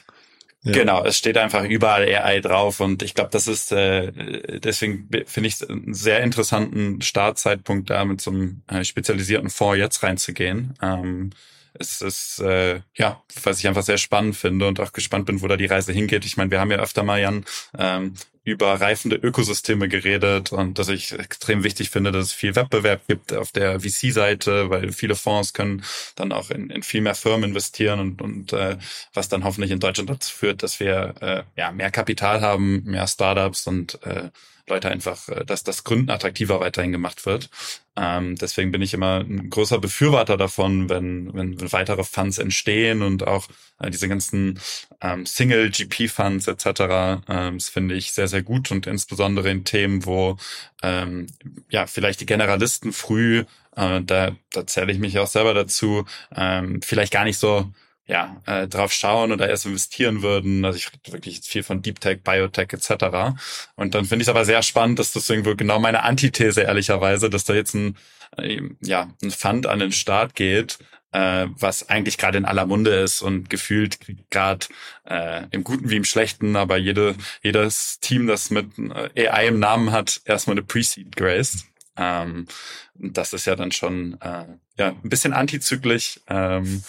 Genau, 0.65 1.03
es 1.03 1.17
steht 1.17 1.38
einfach 1.38 1.65
überall 1.65 2.03
AI 2.03 2.39
drauf 2.39 2.79
und 2.79 3.03
ich 3.03 3.13
glaube, 3.13 3.32
das 3.32 3.48
ist 3.48 3.72
äh, 3.74 4.12
deswegen 4.60 5.10
finde 5.25 5.50
ich 5.50 5.70
einen 5.70 5.93
sehr 5.93 6.22
interessanten 6.24 7.01
Startzeitpunkt, 7.01 7.89
da 7.89 8.05
mit 8.05 8.22
so 8.22 8.32
einem 8.32 8.62
äh, 8.67 8.86
spezialisierten 8.86 9.50
Fonds 9.50 9.77
jetzt 9.77 10.03
reinzugehen. 10.03 10.74
Ähm, 10.82 11.32
es 11.74 12.01
ist 12.01 12.39
äh, 12.39 12.82
ja, 12.96 13.24
was 13.44 13.60
ich 13.60 13.68
einfach 13.68 13.84
sehr 13.84 13.98
spannend 13.98 14.36
finde 14.36 14.68
und 14.68 14.80
auch 14.80 14.94
gespannt 14.94 15.25
bin, 15.25 15.42
wo 15.42 15.48
da 15.48 15.58
die 15.58 15.65
Reise 15.65 15.92
hingeht. 15.92 16.25
Ich 16.25 16.38
meine, 16.38 16.51
wir 16.51 16.60
haben 16.60 16.72
ja 16.72 16.80
öfter 16.80 17.03
mal 17.03 17.20
Jan 17.20 17.46
ähm, 17.77 18.13
über 18.46 18.74
reifende 18.74 19.15
Ökosysteme 19.15 19.88
geredet 19.88 20.51
und 20.51 20.77
dass 20.77 20.89
ich 20.89 21.13
extrem 21.13 21.63
wichtig 21.63 21.89
finde, 21.89 22.12
dass 22.12 22.27
es 22.27 22.34
viel 22.34 22.56
Wettbewerb 22.56 23.08
gibt 23.08 23.34
auf 23.34 23.51
der 23.51 23.80
VC-Seite, 23.80 24.70
weil 24.70 24.92
viele 24.92 25.15
Fonds 25.15 25.53
können 25.53 25.84
dann 26.15 26.32
auch 26.34 26.50
in, 26.50 26.70
in 26.70 26.84
viel 26.84 27.01
mehr 27.01 27.15
Firmen 27.15 27.51
investieren 27.51 28.00
und, 28.00 28.22
und 28.22 28.53
äh, 28.53 28.77
was 29.13 29.30
dann 29.30 29.46
hoffentlich 29.46 29.72
in 29.72 29.80
Deutschland 29.80 30.10
dazu 30.10 30.36
führt, 30.36 30.62
dass 30.62 30.80
wir 30.80 31.15
äh, 31.22 31.44
ja 31.56 31.72
mehr 31.72 31.89
Kapital 31.89 32.42
haben, 32.42 32.84
mehr 32.84 33.08
Startups 33.08 33.65
und 33.65 34.03
äh, 34.03 34.30
Leute 34.67 34.89
einfach, 34.89 35.27
äh, 35.29 35.46
dass 35.46 35.63
das 35.63 35.84
Gründen 35.84 36.10
attraktiver 36.10 36.60
weiterhin 36.60 36.91
gemacht 36.91 37.25
wird. 37.25 37.50
Ähm, 37.96 38.36
deswegen 38.36 38.72
bin 38.72 38.82
ich 38.82 38.93
immer 38.93 39.20
ein 39.20 39.50
großer 39.50 39.79
Befürworter 39.79 40.38
davon, 40.38 40.89
wenn, 40.89 41.34
wenn, 41.34 41.72
weitere 41.72 42.03
Funds 42.03 42.39
entstehen 42.39 43.01
und 43.01 43.27
auch 43.27 43.48
äh, 43.79 43.89
diese 43.91 44.08
ganzen 44.08 44.60
ähm, 45.01 45.25
Single-GP-Funds 45.25 46.48
etc. 46.48 47.22
Ähm, 47.27 47.58
das 47.58 47.70
finde 47.70 47.96
ich 47.96 48.13
sehr, 48.13 48.27
sehr 48.27 48.41
gut 48.41 48.72
und 48.72 48.88
insbesondere 48.88 49.51
in 49.51 49.63
Themen, 49.65 50.05
wo 50.05 50.38
ähm, 50.82 51.27
ja 51.70 51.86
vielleicht 51.86 52.22
die 52.22 52.25
Generalisten 52.25 52.93
früh, 52.93 53.43
äh, 53.75 54.01
da, 54.01 54.32
da 54.51 54.65
zähle 54.65 54.91
ich 54.91 55.00
mich 55.00 55.20
auch 55.20 55.27
selber 55.27 55.53
dazu, 55.53 56.05
ähm, 56.36 56.82
vielleicht 56.82 57.13
gar 57.13 57.25
nicht 57.25 57.38
so 57.38 57.72
ja, 58.05 58.41
äh, 58.45 58.67
drauf 58.67 58.91
schauen 58.91 59.31
oder 59.31 59.50
erst 59.50 59.65
investieren 59.65 60.22
würden. 60.22 60.65
Also 60.65 60.77
ich 60.77 60.91
rede 60.91 61.13
wirklich 61.13 61.41
viel 61.41 61.63
von 61.63 61.81
Deep 61.81 62.00
Tech, 62.01 62.22
Biotech 62.24 62.74
etc. 62.74 63.36
Und 63.75 63.95
dann 63.95 64.05
finde 64.05 64.24
ich 64.24 64.27
es 64.27 64.29
aber 64.29 64.45
sehr 64.45 64.62
spannend, 64.62 65.00
dass 65.00 65.13
das 65.13 65.29
irgendwo 65.29 65.55
genau 65.55 65.79
meine 65.79 66.03
Antithese 66.03 66.62
ehrlicherweise, 66.62 67.29
dass 67.29 67.45
da 67.45 67.53
jetzt 67.53 67.75
ein, 67.75 67.98
äh, 68.38 68.62
ja, 68.81 69.10
ein 69.22 69.31
Fund 69.31 69.67
an 69.67 69.79
den 69.79 69.93
Start 69.93 70.36
geht, 70.36 70.79
äh, 71.13 71.48
was 71.57 71.89
eigentlich 71.89 72.17
gerade 72.17 72.38
in 72.38 72.45
aller 72.45 72.65
Munde 72.65 72.91
ist 72.91 73.22
und 73.22 73.50
gefühlt 73.50 74.00
gerade 74.29 74.65
äh, 75.05 75.45
im 75.51 75.63
Guten 75.63 75.89
wie 75.89 75.98
im 75.98 76.05
Schlechten, 76.05 76.57
aber 76.57 76.77
jede, 76.77 77.15
jedes 77.41 78.00
Team, 78.01 78.27
das 78.27 78.50
mit 78.50 78.67
äh, 79.15 79.29
AI 79.29 79.48
im 79.48 79.60
Namen 79.60 79.91
hat, 79.91 80.22
erstmal 80.25 80.55
eine 80.55 80.63
Pre-Seed 80.63 81.15
graced. 81.15 81.65
Ähm, 81.95 82.48
das 82.95 83.31
ist 83.31 83.45
ja 83.45 83.55
dann 83.55 83.72
schon 83.72 84.19
äh, 84.19 84.45
ja, 84.77 84.89
ein 84.89 85.10
bisschen 85.10 85.31
antizyklisch. 85.33 86.19
Ähm, 86.27 86.83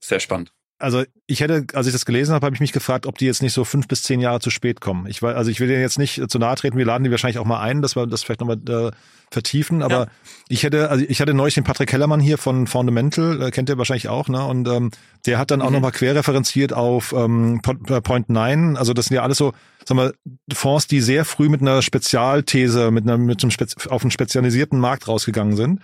sehr 0.00 0.20
spannend. 0.20 0.52
Also 0.78 1.04
ich 1.26 1.40
hätte, 1.40 1.66
als 1.72 1.86
ich 1.86 1.94
das 1.94 2.04
gelesen 2.04 2.34
habe, 2.34 2.44
habe 2.44 2.54
ich 2.54 2.60
mich 2.60 2.72
gefragt, 2.72 3.06
ob 3.06 3.16
die 3.16 3.24
jetzt 3.24 3.42
nicht 3.42 3.54
so 3.54 3.64
fünf 3.64 3.88
bis 3.88 4.02
zehn 4.02 4.20
Jahre 4.20 4.40
zu 4.40 4.50
spät 4.50 4.82
kommen. 4.82 5.06
Ich 5.06 5.22
also 5.22 5.50
ich 5.50 5.58
will 5.58 5.68
denen 5.68 5.80
jetzt 5.80 5.98
nicht 5.98 6.30
zu 6.30 6.38
nahe 6.38 6.54
treten. 6.54 6.76
Wir 6.76 6.84
laden 6.84 7.04
die 7.04 7.10
wahrscheinlich 7.10 7.38
auch 7.38 7.46
mal 7.46 7.60
ein, 7.60 7.80
dass 7.80 7.96
wir 7.96 8.06
das 8.06 8.22
vielleicht 8.22 8.40
nochmal 8.40 8.58
äh, 8.68 8.90
vertiefen. 9.30 9.82
Aber 9.82 9.94
ja. 9.94 10.06
ich 10.48 10.64
hätte, 10.64 10.90
also 10.90 11.02
ich 11.08 11.22
hatte 11.22 11.32
neulich 11.32 11.54
den 11.54 11.64
Patrick 11.64 11.88
Kellermann 11.88 12.20
hier 12.20 12.36
von 12.36 12.66
Fundamental, 12.66 13.40
äh, 13.40 13.50
kennt 13.50 13.70
ihr 13.70 13.78
wahrscheinlich 13.78 14.10
auch, 14.10 14.28
ne? 14.28 14.44
Und 14.44 14.68
ähm, 14.68 14.90
der 15.24 15.38
hat 15.38 15.50
dann 15.50 15.62
auch 15.62 15.68
mhm. 15.68 15.76
nochmal 15.76 15.92
querreferenziert 15.92 16.74
auf 16.74 17.14
ähm, 17.16 17.62
äh, 17.88 18.00
Point 18.02 18.28
Nine. 18.28 18.78
Also 18.78 18.92
das 18.92 19.06
sind 19.06 19.14
ja 19.14 19.22
alles 19.22 19.38
so, 19.38 19.54
sagen 19.86 19.98
wir, 20.00 20.14
Fonds, 20.54 20.86
die 20.86 21.00
sehr 21.00 21.24
früh 21.24 21.48
mit 21.48 21.62
einer 21.62 21.80
Spezialthese, 21.80 22.90
mit 22.90 23.04
einer, 23.04 23.16
mit 23.16 23.42
einem 23.42 23.50
Spez 23.50 23.86
auf 23.86 24.02
einen 24.02 24.10
spezialisierten 24.10 24.78
Markt 24.78 25.08
rausgegangen 25.08 25.56
sind. 25.56 25.80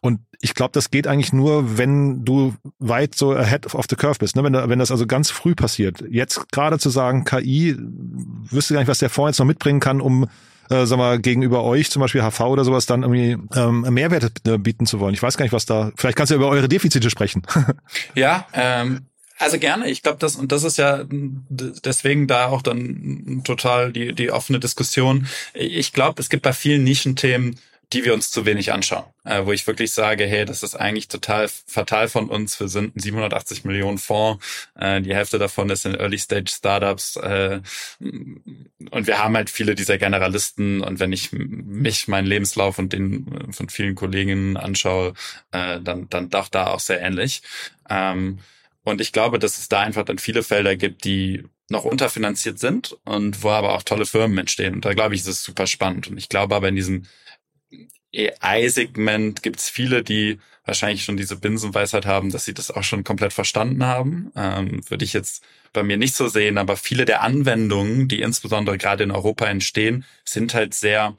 Und 0.00 0.20
ich 0.40 0.54
glaube, 0.54 0.72
das 0.72 0.90
geht 0.90 1.06
eigentlich 1.06 1.32
nur, 1.32 1.78
wenn 1.78 2.24
du 2.24 2.54
weit 2.78 3.14
so 3.14 3.32
ahead 3.32 3.74
of 3.74 3.86
the 3.90 3.96
curve 3.96 4.18
bist. 4.18 4.36
Ne? 4.36 4.44
Wenn, 4.44 4.54
wenn 4.54 4.78
das 4.78 4.90
also 4.90 5.06
ganz 5.06 5.30
früh 5.30 5.54
passiert. 5.54 6.04
Jetzt 6.08 6.52
gerade 6.52 6.78
zu 6.78 6.90
sagen, 6.90 7.24
KI, 7.24 7.76
wüsste 7.78 8.74
gar 8.74 8.80
nicht, 8.80 8.88
was 8.88 9.00
der 9.00 9.10
Fonds 9.10 9.30
jetzt 9.30 9.38
noch 9.38 9.46
mitbringen 9.46 9.80
kann, 9.80 10.00
um 10.00 10.28
äh, 10.70 10.86
sag 10.86 10.98
mal, 10.98 11.18
gegenüber 11.18 11.64
euch, 11.64 11.90
zum 11.90 12.00
Beispiel 12.00 12.22
HV 12.22 12.40
oder 12.40 12.64
sowas, 12.64 12.86
dann 12.86 13.02
irgendwie 13.02 13.36
ähm, 13.58 13.80
Mehrwerte 13.88 14.30
äh, 14.46 14.58
bieten 14.58 14.86
zu 14.86 15.00
wollen. 15.00 15.14
Ich 15.14 15.22
weiß 15.22 15.36
gar 15.36 15.44
nicht, 15.44 15.52
was 15.52 15.66
da. 15.66 15.92
Vielleicht 15.96 16.16
kannst 16.16 16.30
du 16.30 16.34
über 16.34 16.48
eure 16.48 16.68
Defizite 16.68 17.10
sprechen. 17.10 17.42
ja, 18.14 18.46
ähm, 18.52 19.06
also 19.38 19.58
gerne. 19.58 19.88
Ich 19.88 20.02
glaube, 20.02 20.18
das 20.18 20.36
und 20.36 20.52
das 20.52 20.64
ist 20.64 20.78
ja 20.78 21.04
deswegen 21.08 22.26
da 22.26 22.46
auch 22.48 22.60
dann 22.62 23.42
total 23.44 23.92
die 23.92 24.12
die 24.12 24.30
offene 24.30 24.58
Diskussion. 24.58 25.26
Ich 25.54 25.92
glaube, 25.92 26.20
es 26.20 26.28
gibt 26.28 26.42
bei 26.42 26.52
vielen 26.52 26.84
Nischenthemen 26.84 27.58
die 27.92 28.04
wir 28.04 28.12
uns 28.12 28.30
zu 28.30 28.44
wenig 28.44 28.72
anschauen. 28.72 29.04
Äh, 29.24 29.46
wo 29.46 29.52
ich 29.52 29.66
wirklich 29.66 29.92
sage, 29.92 30.26
hey, 30.26 30.44
das 30.44 30.62
ist 30.62 30.74
eigentlich 30.74 31.08
total 31.08 31.48
fatal 31.48 32.08
von 32.08 32.28
uns. 32.28 32.58
Wir 32.60 32.68
sind 32.68 32.96
ein 32.96 33.00
780 33.00 33.64
Millionen 33.64 33.98
Fonds. 33.98 34.44
Äh, 34.78 35.00
die 35.00 35.14
Hälfte 35.14 35.38
davon 35.38 35.70
ist 35.70 35.86
in 35.86 35.94
Early 35.94 36.18
Stage 36.18 36.50
Startups. 36.50 37.16
Äh, 37.16 37.60
und 37.98 39.06
wir 39.06 39.18
haben 39.22 39.36
halt 39.36 39.48
viele 39.48 39.74
dieser 39.74 39.96
Generalisten. 39.96 40.82
Und 40.82 41.00
wenn 41.00 41.12
ich 41.12 41.32
mich, 41.32 42.08
meinen 42.08 42.26
Lebenslauf 42.26 42.78
und 42.78 42.92
den 42.92 43.52
von 43.52 43.70
vielen 43.70 43.94
Kolleginnen 43.94 44.56
anschaue, 44.56 45.14
äh, 45.52 45.80
dann, 45.80 46.08
dann 46.10 46.28
doch 46.28 46.48
da 46.48 46.68
auch 46.68 46.80
sehr 46.80 47.00
ähnlich. 47.00 47.42
Ähm, 47.88 48.40
und 48.84 49.00
ich 49.00 49.12
glaube, 49.12 49.38
dass 49.38 49.58
es 49.58 49.68
da 49.68 49.80
einfach 49.80 50.04
dann 50.04 50.18
viele 50.18 50.42
Felder 50.42 50.76
gibt, 50.76 51.04
die 51.04 51.44
noch 51.70 51.84
unterfinanziert 51.84 52.58
sind 52.58 52.96
und 53.04 53.42
wo 53.42 53.50
aber 53.50 53.74
auch 53.74 53.82
tolle 53.82 54.06
Firmen 54.06 54.38
entstehen. 54.38 54.74
Und 54.74 54.84
da 54.84 54.94
glaube 54.94 55.14
ich, 55.14 55.22
ist 55.22 55.26
es 55.26 55.42
super 55.42 55.66
spannend. 55.66 56.08
Und 56.08 56.16
ich 56.16 56.28
glaube 56.28 56.54
aber 56.54 56.68
in 56.68 56.76
diesem 56.76 57.04
AI-Segment 58.14 59.42
gibt 59.42 59.60
es 59.60 59.68
viele, 59.68 60.02
die 60.02 60.38
wahrscheinlich 60.64 61.04
schon 61.04 61.16
diese 61.16 61.36
Binsenweisheit 61.36 62.06
haben, 62.06 62.30
dass 62.30 62.44
sie 62.44 62.54
das 62.54 62.70
auch 62.70 62.82
schon 62.82 63.04
komplett 63.04 63.32
verstanden 63.32 63.84
haben. 63.84 64.32
Ähm, 64.36 64.82
würde 64.88 65.04
ich 65.04 65.12
jetzt 65.12 65.44
bei 65.72 65.82
mir 65.82 65.96
nicht 65.96 66.14
so 66.14 66.28
sehen, 66.28 66.58
aber 66.58 66.76
viele 66.76 67.04
der 67.04 67.22
Anwendungen, 67.22 68.08
die 68.08 68.20
insbesondere 68.20 68.78
gerade 68.78 69.04
in 69.04 69.10
Europa 69.10 69.46
entstehen, 69.46 70.04
sind 70.24 70.54
halt 70.54 70.74
sehr 70.74 71.16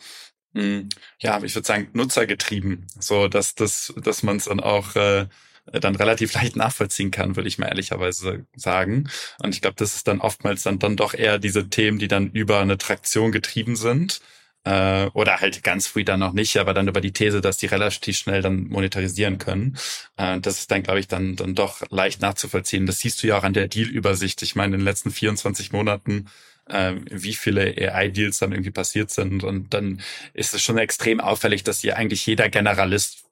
hm, 0.55 0.89
ja, 1.19 1.41
ich 1.43 1.53
würde 1.55 1.67
sagen, 1.67 1.89
nutzergetrieben, 1.93 2.87
so 2.99 3.27
dass 3.27 3.53
das, 3.55 3.93
dass 3.97 4.23
man 4.23 4.37
es 4.37 4.45
dann 4.45 4.59
auch 4.59 4.95
äh, 4.95 5.27
dann 5.71 5.95
relativ 5.95 6.33
leicht 6.33 6.55
nachvollziehen 6.55 7.11
kann, 7.11 7.35
würde 7.35 7.47
ich 7.47 7.59
mal 7.59 7.67
ehrlicherweise 7.67 8.45
sagen. 8.55 9.09
Und 9.39 9.53
ich 9.53 9.61
glaube, 9.61 9.75
das 9.77 9.95
ist 9.95 10.07
dann 10.07 10.21
oftmals 10.21 10.63
dann, 10.63 10.79
dann 10.79 10.95
doch 10.97 11.13
eher 11.13 11.37
diese 11.37 11.69
Themen, 11.69 11.99
die 11.99 12.07
dann 12.07 12.31
über 12.31 12.59
eine 12.59 12.77
Traktion 12.77 13.31
getrieben 13.31 13.75
sind 13.75 14.21
äh, 14.63 15.05
oder 15.13 15.39
halt 15.39 15.63
ganz 15.63 15.87
früh 15.87 16.03
dann 16.03 16.19
noch 16.19 16.33
nicht, 16.33 16.57
aber 16.57 16.73
dann 16.73 16.87
über 16.87 17.01
die 17.01 17.13
These, 17.13 17.41
dass 17.41 17.57
die 17.57 17.67
relativ 17.67 18.17
schnell 18.17 18.41
dann 18.41 18.67
monetarisieren 18.67 19.37
können. 19.37 19.77
Äh, 20.17 20.39
das 20.39 20.59
ist 20.59 20.71
dann, 20.71 20.83
glaube 20.83 20.99
ich, 20.99 21.07
dann, 21.07 21.35
dann 21.35 21.55
doch 21.55 21.81
leicht 21.89 22.21
nachzuvollziehen. 22.21 22.85
Das 22.85 22.99
siehst 22.99 23.23
du 23.23 23.27
ja 23.27 23.37
auch 23.37 23.43
an 23.43 23.53
der 23.53 23.67
Deal-Übersicht. 23.67 24.41
Ich 24.41 24.55
meine, 24.55 24.75
in 24.75 24.81
den 24.81 24.85
letzten 24.85 25.11
24 25.11 25.71
Monaten 25.71 26.27
äh, 26.69 26.95
wie 27.09 27.33
viele 27.33 27.73
AI-Deals 27.77 28.39
dann 28.39 28.51
irgendwie 28.51 28.71
passiert 28.71 29.11
sind. 29.11 29.43
Und 29.43 29.73
dann 29.73 30.01
ist 30.33 30.53
es 30.53 30.61
schon 30.61 30.77
extrem 30.77 31.19
auffällig, 31.19 31.63
dass 31.63 31.79
hier 31.79 31.97
eigentlich 31.97 32.25
jeder 32.25 32.49
Generalist 32.49 33.25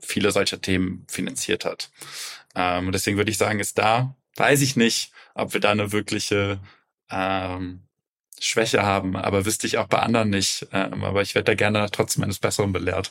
viele 0.00 0.30
solcher 0.30 0.60
Themen 0.60 1.04
finanziert 1.08 1.64
hat. 1.64 1.90
Ähm, 2.54 2.86
und 2.86 2.92
deswegen 2.92 3.16
würde 3.16 3.30
ich 3.30 3.38
sagen, 3.38 3.60
ist 3.60 3.78
da, 3.78 4.16
weiß 4.36 4.62
ich 4.62 4.76
nicht, 4.76 5.12
ob 5.34 5.52
wir 5.52 5.60
da 5.60 5.70
eine 5.70 5.92
wirkliche 5.92 6.60
ähm, 7.10 7.85
Schwäche 8.40 8.82
haben, 8.82 9.16
aber 9.16 9.46
wüsste 9.46 9.66
ich 9.66 9.78
auch 9.78 9.86
bei 9.86 9.98
anderen 9.98 10.30
nicht. 10.30 10.66
Ähm, 10.72 11.04
aber 11.04 11.22
ich 11.22 11.34
werde 11.34 11.52
da 11.52 11.54
gerne 11.54 11.88
trotzdem 11.90 12.24
eines 12.24 12.38
Besseren 12.38 12.72
belehrt. 12.72 13.10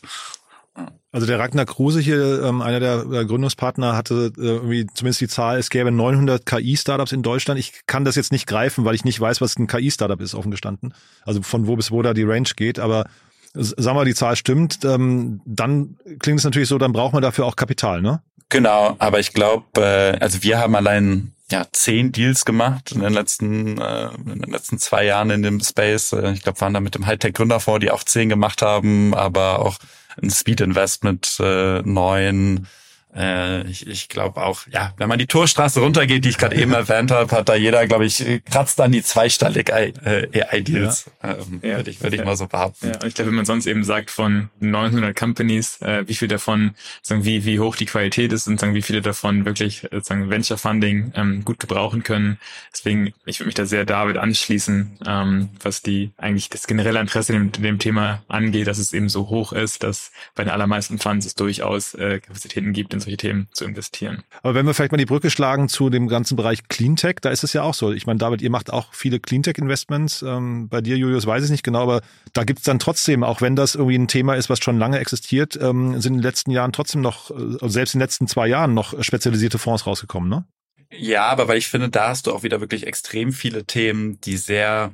Also 1.11 1.25
der 1.25 1.39
Ragnar 1.39 1.65
Kruse 1.65 2.01
hier, 2.01 2.43
ähm, 2.43 2.61
einer 2.61 2.81
der 2.81 3.05
äh, 3.09 3.25
Gründungspartner, 3.25 3.95
hatte 3.95 4.33
äh, 4.37 4.41
irgendwie 4.41 4.85
zumindest 4.93 5.21
die 5.21 5.29
Zahl, 5.29 5.57
es 5.57 5.69
gäbe 5.69 5.89
900 5.89 6.45
KI-Startups 6.45 7.13
in 7.13 7.23
Deutschland. 7.23 7.57
Ich 7.59 7.85
kann 7.87 8.03
das 8.03 8.15
jetzt 8.15 8.33
nicht 8.33 8.47
greifen, 8.47 8.83
weil 8.83 8.95
ich 8.95 9.05
nicht 9.05 9.19
weiß, 9.19 9.39
was 9.39 9.57
ein 9.57 9.67
KI-Startup 9.67 10.19
ist, 10.19 10.35
offen 10.35 10.51
gestanden. 10.51 10.93
Also 11.23 11.41
von 11.41 11.67
wo 11.67 11.77
bis 11.77 11.91
wo 11.91 12.01
da 12.01 12.13
die 12.13 12.23
Range 12.23 12.49
geht. 12.57 12.79
Aber 12.79 13.05
sagen 13.53 13.97
wir, 13.97 14.03
die 14.03 14.13
Zahl 14.13 14.35
stimmt, 14.35 14.83
ähm, 14.83 15.39
dann 15.45 15.97
klingt 16.19 16.39
es 16.39 16.43
natürlich 16.43 16.67
so, 16.67 16.77
dann 16.77 16.91
braucht 16.91 17.13
man 17.13 17.21
dafür 17.21 17.45
auch 17.45 17.55
Kapital, 17.55 18.01
ne? 18.01 18.21
Genau, 18.49 18.95
aber 18.99 19.19
ich 19.19 19.33
glaube, 19.33 19.81
äh, 19.81 20.19
also 20.19 20.43
wir 20.43 20.59
haben 20.59 20.75
allein 20.75 21.31
ja, 21.51 21.65
zehn 21.71 22.11
Deals 22.11 22.45
gemacht 22.45 22.91
in 22.91 23.01
den 23.01 23.13
letzten, 23.13 23.77
äh, 23.77 24.09
in 24.13 24.41
den 24.41 24.51
letzten 24.51 24.79
zwei 24.79 25.05
Jahren 25.05 25.29
in 25.29 25.43
dem 25.43 25.59
Space. 25.61 26.11
Äh, 26.13 26.31
ich 26.31 26.41
glaube, 26.41 26.59
waren 26.61 26.73
da 26.73 26.79
mit 26.79 26.95
dem 26.95 27.05
Hightech 27.05 27.33
Gründerfonds, 27.33 27.81
die 27.81 27.91
auch 27.91 28.03
zehn 28.03 28.29
gemacht 28.29 28.61
haben, 28.61 29.13
aber 29.13 29.59
auch 29.59 29.77
ein 30.21 30.31
Speed 30.31 30.61
Invest 30.61 31.03
mit 31.03 31.37
äh, 31.39 31.81
neun 31.83 32.67
äh, 33.15 33.65
ich 33.67 33.87
ich 33.87 34.09
glaube 34.09 34.41
auch, 34.41 34.61
ja, 34.71 34.93
wenn 34.97 35.07
man 35.07 35.19
die 35.19 35.27
Torstraße 35.27 35.79
runtergeht, 35.79 36.25
die 36.25 36.29
ich 36.29 36.37
gerade 36.37 36.55
eben 36.55 36.73
erwähnt 36.73 37.11
habe, 37.11 37.35
hat 37.35 37.49
da 37.49 37.55
jeder, 37.55 37.87
glaube 37.87 38.05
ich, 38.05 38.23
kratzt 38.49 38.79
an 38.81 38.91
die 38.91 39.03
zweistellig 39.03 39.73
AI-Deals, 39.73 41.11
äh, 41.21 41.27
ja. 41.27 41.33
ähm, 41.33 41.59
ja. 41.61 41.75
würde 41.77 41.91
ich, 41.91 42.01
würd 42.01 42.13
ich 42.13 42.23
mal 42.23 42.35
so 42.35 42.47
behaupten. 42.47 42.87
Ja, 42.87 42.93
und 42.95 43.05
ich 43.05 43.13
glaube, 43.13 43.29
wenn 43.29 43.35
man 43.35 43.45
sonst 43.45 43.65
eben 43.65 43.83
sagt 43.83 44.11
von 44.11 44.49
900 44.59 45.15
Companies, 45.15 45.81
äh, 45.81 46.07
wie 46.07 46.15
viel 46.15 46.27
davon, 46.27 46.75
sagen, 47.01 47.25
wie, 47.25 47.45
wie 47.45 47.59
hoch 47.59 47.75
die 47.75 47.85
Qualität 47.85 48.33
ist 48.33 48.47
und 48.47 48.59
sagen, 48.59 48.73
wie 48.73 48.81
viele 48.81 49.01
davon 49.01 49.45
wirklich 49.45 49.91
äh, 49.91 50.01
sagen, 50.01 50.29
Venture 50.29 50.57
Funding 50.57 51.11
ähm, 51.15 51.45
gut 51.45 51.59
gebrauchen 51.59 52.03
können. 52.03 52.37
Deswegen, 52.73 53.13
ich 53.25 53.39
würde 53.39 53.47
mich 53.47 53.55
da 53.55 53.65
sehr 53.65 53.85
David 53.85 54.17
anschließen, 54.17 54.99
ähm, 55.05 55.49
was 55.61 55.81
die 55.81 56.11
eigentlich 56.17 56.49
das 56.49 56.67
generelle 56.67 56.99
Interesse 56.99 57.33
in 57.33 57.51
dem, 57.51 57.63
dem 57.63 57.79
Thema 57.79 58.23
angeht, 58.27 58.67
dass 58.67 58.77
es 58.77 58.93
eben 58.93 59.09
so 59.09 59.29
hoch 59.29 59.53
ist, 59.53 59.83
dass 59.83 60.11
bei 60.35 60.43
den 60.43 60.51
allermeisten 60.51 60.99
Funds 60.99 61.25
es 61.25 61.35
durchaus 61.35 61.93
äh, 61.93 62.19
Kapazitäten 62.19 62.73
gibt, 62.73 62.93
in 62.93 63.04
solche 63.05 63.17
Themen 63.17 63.47
zu 63.51 63.65
investieren. 63.65 64.23
Aber 64.43 64.55
wenn 64.55 64.65
wir 64.65 64.73
vielleicht 64.73 64.91
mal 64.91 64.97
die 64.97 65.05
Brücke 65.05 65.29
schlagen 65.29 65.69
zu 65.69 65.89
dem 65.89 66.07
ganzen 66.07 66.35
Bereich 66.35 66.67
Cleantech, 66.67 67.17
da 67.21 67.29
ist 67.29 67.43
es 67.43 67.53
ja 67.53 67.63
auch 67.63 67.73
so. 67.73 67.91
Ich 67.91 68.05
meine, 68.05 68.19
David, 68.19 68.41
ihr 68.41 68.49
macht 68.49 68.71
auch 68.71 68.93
viele 68.93 69.19
Cleantech-Investments. 69.19 70.21
Ähm, 70.23 70.67
bei 70.67 70.81
dir, 70.81 70.97
Julius, 70.97 71.25
weiß 71.25 71.45
ich 71.45 71.51
nicht 71.51 71.63
genau, 71.63 71.83
aber 71.83 72.01
da 72.33 72.43
gibt 72.43 72.59
es 72.59 72.65
dann 72.65 72.79
trotzdem, 72.79 73.23
auch 73.23 73.41
wenn 73.41 73.55
das 73.55 73.75
irgendwie 73.75 73.97
ein 73.97 74.07
Thema 74.07 74.35
ist, 74.35 74.49
was 74.49 74.59
schon 74.59 74.77
lange 74.77 74.99
existiert, 74.99 75.57
ähm, 75.61 75.99
sind 76.01 76.13
in 76.13 76.19
den 76.19 76.23
letzten 76.23 76.51
Jahren 76.51 76.73
trotzdem 76.73 77.01
noch, 77.01 77.31
äh, 77.31 77.69
selbst 77.69 77.93
in 77.93 77.99
den 77.99 78.05
letzten 78.05 78.27
zwei 78.27 78.47
Jahren 78.47 78.73
noch 78.73 79.01
spezialisierte 79.03 79.57
Fonds 79.57 79.87
rausgekommen, 79.87 80.29
ne? 80.29 80.45
Ja, 80.91 81.27
aber 81.27 81.47
weil 81.47 81.57
ich 81.57 81.67
finde, 81.67 81.89
da 81.89 82.09
hast 82.09 82.27
du 82.27 82.33
auch 82.33 82.43
wieder 82.43 82.61
wirklich 82.61 82.85
extrem 82.85 83.33
viele 83.33 83.65
Themen, 83.65 84.21
die 84.21 84.37
sehr 84.37 84.93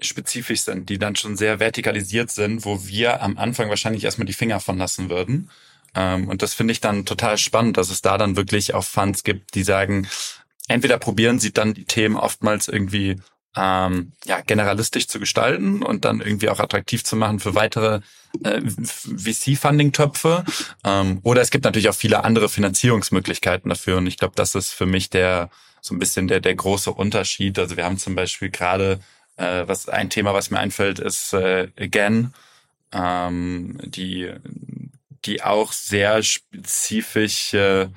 spezifisch 0.00 0.62
sind, 0.62 0.88
die 0.88 0.98
dann 0.98 1.16
schon 1.16 1.36
sehr 1.36 1.60
vertikalisiert 1.60 2.30
sind, 2.30 2.64
wo 2.64 2.86
wir 2.86 3.22
am 3.22 3.38
Anfang 3.38 3.68
wahrscheinlich 3.68 4.04
erstmal 4.04 4.26
die 4.26 4.32
Finger 4.32 4.60
von 4.60 4.78
lassen 4.78 5.08
würden. 5.10 5.50
Ähm, 5.94 6.28
und 6.28 6.42
das 6.42 6.54
finde 6.54 6.72
ich 6.72 6.80
dann 6.80 7.04
total 7.04 7.38
spannend, 7.38 7.76
dass 7.76 7.90
es 7.90 8.02
da 8.02 8.18
dann 8.18 8.36
wirklich 8.36 8.74
auch 8.74 8.84
Funds 8.84 9.24
gibt, 9.24 9.54
die 9.54 9.62
sagen, 9.62 10.08
entweder 10.68 10.98
probieren 10.98 11.38
sie 11.38 11.52
dann 11.52 11.74
die 11.74 11.84
Themen 11.84 12.16
oftmals 12.16 12.68
irgendwie 12.68 13.16
ähm, 13.56 14.12
ja, 14.24 14.40
generalistisch 14.40 15.08
zu 15.08 15.20
gestalten 15.20 15.82
und 15.82 16.04
dann 16.04 16.20
irgendwie 16.20 16.48
auch 16.48 16.58
attraktiv 16.58 17.04
zu 17.04 17.16
machen 17.16 17.38
für 17.38 17.54
weitere 17.54 18.00
äh, 18.44 18.62
VC-Funding-Töpfe. 18.62 20.44
Ähm, 20.84 21.20
oder 21.22 21.42
es 21.42 21.50
gibt 21.50 21.64
natürlich 21.64 21.90
auch 21.90 21.94
viele 21.94 22.24
andere 22.24 22.48
Finanzierungsmöglichkeiten 22.48 23.68
dafür. 23.68 23.98
Und 23.98 24.06
ich 24.06 24.16
glaube, 24.16 24.34
das 24.36 24.54
ist 24.54 24.72
für 24.72 24.86
mich 24.86 25.10
der 25.10 25.50
so 25.82 25.94
ein 25.94 25.98
bisschen 25.98 26.28
der, 26.28 26.40
der 26.40 26.54
große 26.54 26.92
Unterschied. 26.92 27.58
Also 27.58 27.76
wir 27.76 27.84
haben 27.84 27.98
zum 27.98 28.14
Beispiel 28.14 28.50
gerade, 28.50 29.00
äh, 29.36 29.64
was 29.66 29.88
ein 29.88 30.08
Thema, 30.08 30.32
was 30.32 30.50
mir 30.50 30.60
einfällt, 30.60 30.98
ist 30.98 31.34
äh, 31.34 31.68
Again, 31.78 32.32
ähm, 32.92 33.78
die 33.84 34.32
die 35.24 35.42
auch 35.42 35.72
sehr 35.72 36.22
spezifisch, 36.22 37.54
äh, 37.54 37.88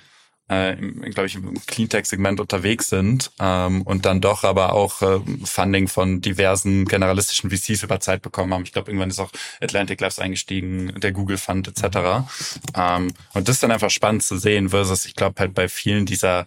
äh, 0.47 0.75
glaube 0.75 1.25
ich, 1.25 1.35
im 1.35 1.53
Cleantech-Segment 1.65 2.39
unterwegs 2.39 2.89
sind 2.89 3.31
ähm, 3.39 3.81
und 3.81 4.05
dann 4.05 4.21
doch 4.21 4.43
aber 4.43 4.73
auch 4.73 5.01
äh, 5.01 5.19
Funding 5.43 5.88
von 5.88 6.21
diversen 6.21 6.85
generalistischen 6.85 7.49
VCs 7.49 7.83
über 7.83 7.99
Zeit 7.99 8.21
bekommen 8.21 8.53
haben. 8.53 8.63
Ich 8.63 8.71
glaube, 8.71 8.91
irgendwann 8.91 9.09
ist 9.09 9.19
auch 9.19 9.31
Atlantic 9.59 10.01
Labs 10.01 10.19
eingestiegen, 10.19 10.99
der 10.99 11.11
Google 11.11 11.38
Fund 11.38 11.67
etc. 11.67 12.27
Ähm, 12.75 13.13
und 13.33 13.47
das 13.47 13.55
ist 13.55 13.63
dann 13.63 13.71
einfach 13.71 13.89
spannend 13.89 14.23
zu 14.23 14.38
sehen 14.38 14.69
versus, 14.69 15.05
ich 15.05 15.15
glaube, 15.15 15.39
halt 15.39 15.55
bei 15.55 15.67
vielen 15.67 16.05
dieser 16.05 16.45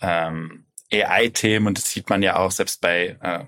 ähm, 0.00 0.64
AI-Themen 0.92 1.68
und 1.68 1.78
das 1.78 1.90
sieht 1.90 2.08
man 2.08 2.22
ja 2.22 2.36
auch 2.36 2.50
selbst 2.50 2.80
bei 2.80 3.16
äh, 3.20 3.44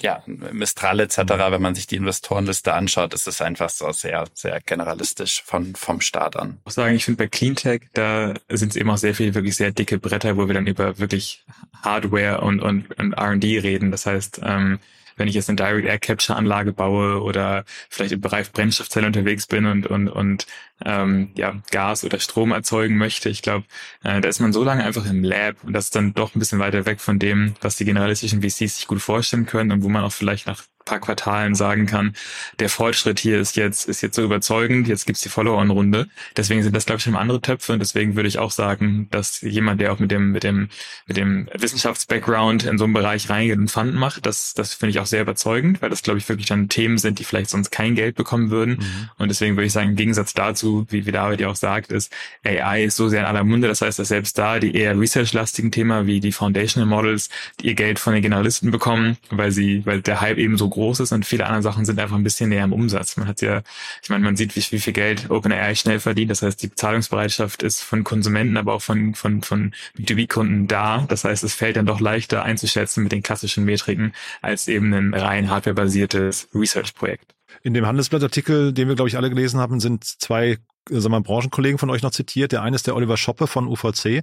ja, 0.00 0.22
Mistral 0.26 1.00
etc., 1.00 1.18
wenn 1.50 1.62
man 1.62 1.74
sich 1.74 1.86
die 1.86 1.96
Investorenliste 1.96 2.74
anschaut, 2.74 3.14
ist 3.14 3.26
es 3.26 3.40
einfach 3.40 3.70
so 3.70 3.90
sehr, 3.92 4.24
sehr 4.34 4.60
generalistisch 4.60 5.42
von, 5.42 5.74
vom 5.74 6.00
Start 6.00 6.36
an. 6.36 6.56
Ich 6.60 6.64
muss 6.66 6.74
sagen, 6.74 6.94
ich 6.94 7.04
finde 7.04 7.24
bei 7.24 7.28
Cleantech, 7.28 7.82
da 7.94 8.34
sind 8.48 8.70
es 8.70 8.76
eben 8.76 8.90
auch 8.90 8.98
sehr 8.98 9.14
viele 9.14 9.34
wirklich 9.34 9.56
sehr 9.56 9.72
dicke 9.72 9.98
Bretter, 9.98 10.36
wo 10.36 10.46
wir 10.46 10.54
dann 10.54 10.66
über 10.66 10.98
wirklich 10.98 11.44
Hardware 11.82 12.40
und, 12.42 12.60
und, 12.60 12.98
und 12.98 13.12
R&D 13.14 13.58
reden. 13.58 13.90
Das 13.90 14.06
heißt, 14.06 14.40
ähm, 14.42 14.78
wenn 15.16 15.28
ich 15.28 15.34
jetzt 15.34 15.48
eine 15.48 15.56
Direct 15.56 15.86
Air 15.86 15.98
Capture 15.98 16.36
Anlage 16.36 16.72
baue 16.72 17.22
oder 17.22 17.64
vielleicht 17.88 18.12
im 18.12 18.20
Bereich 18.20 18.52
Brennstoffzelle 18.52 19.06
unterwegs 19.06 19.46
bin 19.46 19.66
und 19.66 19.86
und 19.86 20.08
und 20.08 20.46
ähm, 20.84 21.30
ja 21.36 21.60
Gas 21.70 22.04
oder 22.04 22.18
Strom 22.20 22.52
erzeugen 22.52 22.96
möchte, 22.96 23.28
ich 23.28 23.42
glaube, 23.42 23.64
äh, 24.04 24.20
da 24.20 24.28
ist 24.28 24.40
man 24.40 24.52
so 24.52 24.62
lange 24.64 24.84
einfach 24.84 25.06
im 25.06 25.24
Lab 25.24 25.56
und 25.64 25.72
das 25.72 25.86
ist 25.86 25.96
dann 25.96 26.14
doch 26.14 26.34
ein 26.34 26.38
bisschen 26.38 26.58
weiter 26.58 26.86
weg 26.86 27.00
von 27.00 27.18
dem, 27.18 27.54
was 27.60 27.76
die 27.76 27.84
generalistischen 27.84 28.42
VCs 28.42 28.76
sich 28.76 28.86
gut 28.86 29.00
vorstellen 29.02 29.46
können 29.46 29.72
und 29.72 29.82
wo 29.82 29.88
man 29.88 30.04
auch 30.04 30.12
vielleicht 30.12 30.46
nach 30.46 30.62
paar 30.86 31.00
Quartalen 31.00 31.54
sagen 31.54 31.84
kann, 31.84 32.14
der 32.58 32.70
Fortschritt 32.70 33.20
hier 33.20 33.38
ist 33.38 33.56
jetzt, 33.56 33.86
ist 33.86 34.00
jetzt 34.00 34.16
so 34.16 34.22
überzeugend, 34.22 34.88
jetzt 34.88 35.04
gibt's 35.04 35.20
die 35.20 35.28
Follow-on-Runde. 35.28 36.08
Deswegen 36.36 36.62
sind 36.62 36.74
das, 36.74 36.86
glaube 36.86 36.98
ich, 36.98 37.04
schon 37.04 37.16
andere 37.16 37.42
Töpfe 37.42 37.74
und 37.74 37.80
deswegen 37.80 38.16
würde 38.16 38.28
ich 38.28 38.38
auch 38.38 38.50
sagen, 38.50 39.08
dass 39.10 39.42
jemand, 39.42 39.82
der 39.82 39.92
auch 39.92 39.98
mit 39.98 40.10
dem, 40.10 40.32
mit 40.32 40.44
dem, 40.44 40.70
mit 41.06 41.18
dem 41.18 41.48
Wissenschafts-Background 41.52 42.64
in 42.64 42.78
so 42.78 42.84
einem 42.84 42.94
Bereich 42.94 43.28
reingeht 43.28 43.58
und 43.58 43.70
Fund 43.70 43.94
macht, 43.94 44.24
das, 44.24 44.54
das 44.54 44.72
finde 44.72 44.90
ich 44.90 45.00
auch 45.00 45.06
sehr 45.06 45.20
überzeugend, 45.20 45.82
weil 45.82 45.90
das, 45.90 46.02
glaube 46.02 46.18
ich, 46.18 46.28
wirklich 46.28 46.46
dann 46.46 46.68
Themen 46.68 46.96
sind, 46.96 47.18
die 47.18 47.24
vielleicht 47.24 47.50
sonst 47.50 47.70
kein 47.70 47.94
Geld 47.94 48.16
bekommen 48.16 48.50
würden. 48.50 48.76
Mhm. 48.78 49.10
Und 49.18 49.28
deswegen 49.28 49.56
würde 49.56 49.66
ich 49.66 49.72
sagen, 49.72 49.90
im 49.90 49.96
Gegensatz 49.96 50.32
dazu, 50.32 50.86
wie, 50.88 51.04
wie 51.04 51.12
David 51.12 51.40
ja 51.40 51.48
auch 51.48 51.56
sagt, 51.56 51.90
ist 51.92 52.12
AI 52.44 52.84
ist 52.84 52.96
so 52.96 53.08
sehr 53.08 53.20
in 53.20 53.26
aller 53.26 53.44
Munde. 53.44 53.68
Das 53.68 53.82
heißt, 53.82 53.98
dass 53.98 54.08
selbst 54.08 54.38
da 54.38 54.60
die 54.60 54.74
eher 54.74 54.98
research-lastigen 54.98 55.72
Themen 55.72 56.06
wie 56.06 56.20
die 56.20 56.32
Foundational 56.32 56.88
Models, 56.88 57.28
die 57.60 57.66
ihr 57.66 57.74
Geld 57.74 57.98
von 57.98 58.12
den 58.12 58.22
Generalisten 58.22 58.70
bekommen, 58.70 59.16
weil 59.30 59.50
sie, 59.50 59.84
weil 59.84 60.00
der 60.02 60.20
Hype 60.20 60.38
eben 60.38 60.56
so 60.56 60.68
groß 60.76 61.00
ist 61.00 61.12
und 61.12 61.24
viele 61.24 61.46
andere 61.46 61.62
Sachen 61.62 61.84
sind 61.84 61.98
einfach 61.98 62.16
ein 62.16 62.22
bisschen 62.22 62.50
näher 62.50 62.64
im 62.64 62.72
Umsatz. 62.72 63.16
Man 63.16 63.26
hat 63.26 63.40
ja, 63.40 63.62
ich 64.02 64.10
meine, 64.10 64.24
man 64.24 64.36
sieht, 64.36 64.54
wie, 64.56 64.64
wie 64.72 64.78
viel 64.78 64.92
Geld 64.92 65.30
OpenAI 65.30 65.74
schnell 65.74 66.00
verdient. 66.00 66.30
Das 66.30 66.42
heißt, 66.42 66.62
die 66.62 66.74
Zahlungsbereitschaft 66.74 67.62
ist 67.62 67.82
von 67.82 68.04
Konsumenten, 68.04 68.56
aber 68.56 68.74
auch 68.74 68.82
von, 68.82 69.14
von, 69.14 69.42
von 69.42 69.72
B2B-Kunden 69.98 70.68
da. 70.68 71.06
Das 71.08 71.24
heißt, 71.24 71.42
es 71.44 71.54
fällt 71.54 71.76
dann 71.76 71.86
doch 71.86 72.00
leichter 72.00 72.42
einzuschätzen 72.42 73.02
mit 73.02 73.12
den 73.12 73.22
klassischen 73.22 73.64
Metriken 73.64 74.12
als 74.42 74.68
eben 74.68 74.92
ein 74.92 75.14
rein 75.14 75.50
hardwarebasiertes 75.50 76.48
Research-Projekt. 76.54 77.34
In 77.62 77.74
dem 77.74 77.86
Handelsblattartikel, 77.86 78.72
den 78.72 78.88
wir, 78.88 78.94
glaube 78.94 79.08
ich, 79.08 79.16
alle 79.16 79.30
gelesen 79.30 79.58
haben, 79.58 79.80
sind 79.80 80.04
zwei 80.04 80.58
äh, 80.90 81.00
sagen 81.00 81.14
wir, 81.14 81.20
Branchenkollegen 81.20 81.78
von 81.78 81.90
euch 81.90 82.02
noch 82.02 82.12
zitiert. 82.12 82.52
Der 82.52 82.62
eine 82.62 82.76
ist 82.76 82.86
der 82.86 82.94
Oliver 82.94 83.16
Schoppe 83.16 83.46
von 83.46 83.66
UVC 83.66 84.22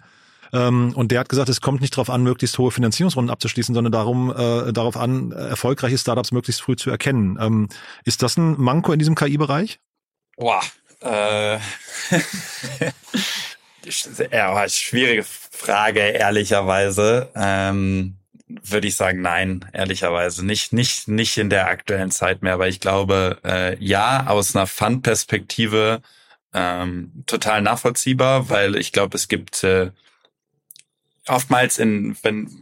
ähm, 0.53 0.93
und 0.95 1.11
der 1.11 1.19
hat 1.19 1.29
gesagt, 1.29 1.49
es 1.49 1.61
kommt 1.61 1.81
nicht 1.81 1.95
darauf 1.95 2.09
an, 2.09 2.23
möglichst 2.23 2.57
hohe 2.57 2.71
Finanzierungsrunden 2.71 3.31
abzuschließen, 3.31 3.73
sondern 3.73 3.91
darum, 3.91 4.31
äh, 4.31 4.71
darauf 4.71 4.95
an, 4.95 5.31
erfolgreiche 5.31 5.97
Startups 5.97 6.31
möglichst 6.31 6.61
früh 6.61 6.75
zu 6.75 6.89
erkennen. 6.89 7.37
Ähm, 7.41 7.69
ist 8.05 8.21
das 8.21 8.37
ein 8.37 8.59
Manko 8.61 8.93
in 8.93 8.99
diesem 8.99 9.15
KI-Bereich? 9.15 9.79
Boah, 10.37 10.61
äh, 11.01 11.55
ja, 14.31 14.69
schwierige 14.69 15.23
Frage, 15.23 15.99
ehrlicherweise. 15.99 17.29
Ähm, 17.35 18.17
würde 18.47 18.87
ich 18.87 18.95
sagen, 18.95 19.21
nein, 19.21 19.65
ehrlicherweise. 19.73 20.45
Nicht, 20.45 20.73
nicht, 20.73 21.07
nicht 21.07 21.37
in 21.37 21.49
der 21.49 21.67
aktuellen 21.67 22.11
Zeit 22.11 22.43
mehr, 22.43 22.59
weil 22.59 22.69
ich 22.69 22.79
glaube, 22.79 23.39
äh, 23.43 23.83
ja, 23.83 24.27
aus 24.27 24.55
einer 24.55 24.67
Fund-Perspektive 24.67 26.01
ähm, 26.53 27.23
total 27.25 27.61
nachvollziehbar, 27.61 28.49
weil 28.49 28.75
ich 28.75 28.91
glaube, 28.91 29.17
es 29.17 29.27
gibt 29.27 29.63
äh, 29.63 29.91
oftmals 31.27 31.79
in, 31.79 32.15
wenn 32.21 32.61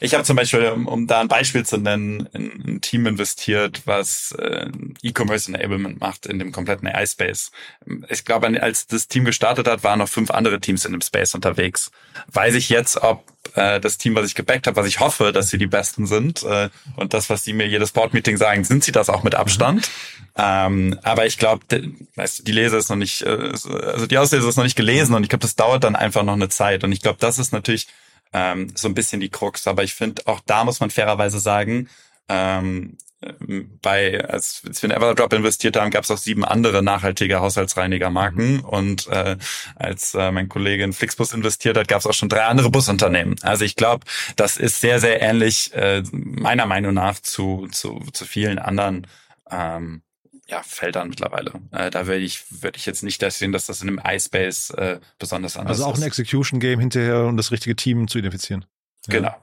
ich 0.00 0.14
habe 0.14 0.24
zum 0.24 0.36
Beispiel, 0.36 0.66
um, 0.68 0.86
um 0.86 1.06
da 1.06 1.20
ein 1.20 1.28
Beispiel 1.28 1.64
zu 1.64 1.76
nennen, 1.78 2.28
in 2.32 2.62
ein 2.66 2.80
Team 2.80 3.06
investiert, 3.06 3.82
was 3.84 4.32
äh, 4.38 4.70
E-Commerce 5.02 5.52
Enablement 5.52 6.00
macht 6.00 6.26
in 6.26 6.38
dem 6.38 6.52
kompletten 6.52 6.88
AI-Space. 6.88 7.50
Ich 8.08 8.24
glaube, 8.24 8.60
als 8.60 8.86
das 8.86 9.08
Team 9.08 9.24
gestartet 9.24 9.68
hat, 9.68 9.84
waren 9.84 9.98
noch 9.98 10.08
fünf 10.08 10.30
andere 10.30 10.60
Teams 10.60 10.84
in 10.84 10.92
dem 10.92 11.00
Space 11.00 11.34
unterwegs. 11.34 11.90
Weiß 12.32 12.54
ich 12.54 12.68
jetzt, 12.68 13.02
ob 13.02 13.33
äh, 13.54 13.80
das 13.80 13.98
Team, 13.98 14.14
was 14.14 14.26
ich 14.26 14.34
gebackt 14.34 14.66
habe, 14.66 14.76
was 14.76 14.86
ich 14.86 15.00
hoffe, 15.00 15.32
dass 15.32 15.48
sie 15.48 15.58
die 15.58 15.66
Besten 15.66 16.06
sind 16.06 16.42
äh, 16.42 16.68
und 16.96 17.14
das, 17.14 17.30
was 17.30 17.44
sie 17.44 17.52
mir 17.52 17.66
jedes 17.66 17.92
Board-Meeting 17.92 18.36
sagen, 18.36 18.64
sind 18.64 18.84
sie 18.84 18.92
das 18.92 19.08
auch 19.08 19.22
mit 19.22 19.34
Abstand. 19.34 19.90
Ähm, 20.36 20.98
aber 21.02 21.26
ich 21.26 21.38
glaube, 21.38 21.64
weißt 22.16 22.40
du, 22.40 22.42
die 22.42 22.52
Lese 22.52 22.76
ist 22.76 22.88
noch 22.88 22.96
nicht, 22.96 23.22
äh, 23.22 23.52
also 23.64 24.06
die 24.06 24.18
Auslese 24.18 24.48
ist 24.48 24.56
noch 24.56 24.64
nicht 24.64 24.76
gelesen 24.76 25.14
und 25.14 25.22
ich 25.22 25.28
glaube, 25.28 25.42
das 25.42 25.56
dauert 25.56 25.84
dann 25.84 25.96
einfach 25.96 26.24
noch 26.24 26.34
eine 26.34 26.48
Zeit. 26.48 26.84
Und 26.84 26.92
ich 26.92 27.00
glaube, 27.00 27.18
das 27.20 27.38
ist 27.38 27.52
natürlich 27.52 27.86
ähm, 28.32 28.72
so 28.74 28.88
ein 28.88 28.94
bisschen 28.94 29.20
die 29.20 29.30
Krux. 29.30 29.66
Aber 29.66 29.84
ich 29.84 29.94
finde, 29.94 30.26
auch 30.26 30.40
da 30.44 30.64
muss 30.64 30.80
man 30.80 30.90
fairerweise 30.90 31.38
sagen, 31.38 31.88
ähm, 32.28 32.96
bei, 33.82 34.24
als, 34.24 34.62
wir 34.64 34.84
in 34.84 34.90
Everdrop 34.90 35.32
investiert 35.32 35.76
haben, 35.76 35.90
gab 35.90 36.04
es 36.04 36.10
auch 36.10 36.18
sieben 36.18 36.44
andere 36.44 36.82
nachhaltige 36.82 37.40
Haushaltsreinigermarken. 37.40 38.54
Mhm. 38.54 38.60
Und 38.60 39.06
äh, 39.08 39.36
als 39.76 40.14
äh, 40.14 40.30
mein 40.30 40.48
Kollege 40.48 40.84
in 40.84 40.92
Flixbus 40.92 41.32
investiert 41.32 41.76
hat, 41.76 41.88
gab 41.88 42.00
es 42.00 42.06
auch 42.06 42.14
schon 42.14 42.28
drei 42.28 42.44
andere 42.44 42.70
Busunternehmen. 42.70 43.36
Also 43.42 43.64
ich 43.64 43.76
glaube, 43.76 44.06
das 44.36 44.56
ist 44.56 44.80
sehr, 44.80 45.00
sehr 45.00 45.20
ähnlich, 45.20 45.72
äh, 45.74 46.02
meiner 46.12 46.66
Meinung 46.66 46.94
nach, 46.94 47.20
zu, 47.20 47.68
zu, 47.70 48.00
zu 48.12 48.24
vielen 48.24 48.58
anderen 48.58 49.06
ähm, 49.50 50.02
ja, 50.46 50.62
Feldern 50.62 51.08
mittlerweile. 51.08 51.52
Äh, 51.72 51.90
da 51.90 52.06
würde 52.06 52.24
ich, 52.24 52.44
würde 52.62 52.76
ich 52.76 52.86
jetzt 52.86 53.02
nicht 53.02 53.22
sehen, 53.32 53.52
dass 53.52 53.66
das 53.66 53.82
in 53.82 53.88
einem 53.88 54.00
iSpace 54.04 54.70
äh, 54.70 55.00
besonders 55.18 55.56
anders 55.56 55.78
ist. 55.78 55.84
Also 55.84 55.92
auch 55.92 55.96
ein 55.96 56.06
Execution-Game 56.06 56.80
hinterher, 56.80 57.24
um 57.24 57.36
das 57.36 57.50
richtige 57.50 57.76
Team 57.76 58.08
zu 58.08 58.18
identifizieren. 58.18 58.64
Genau, 59.08 59.28
ja. 59.28 59.36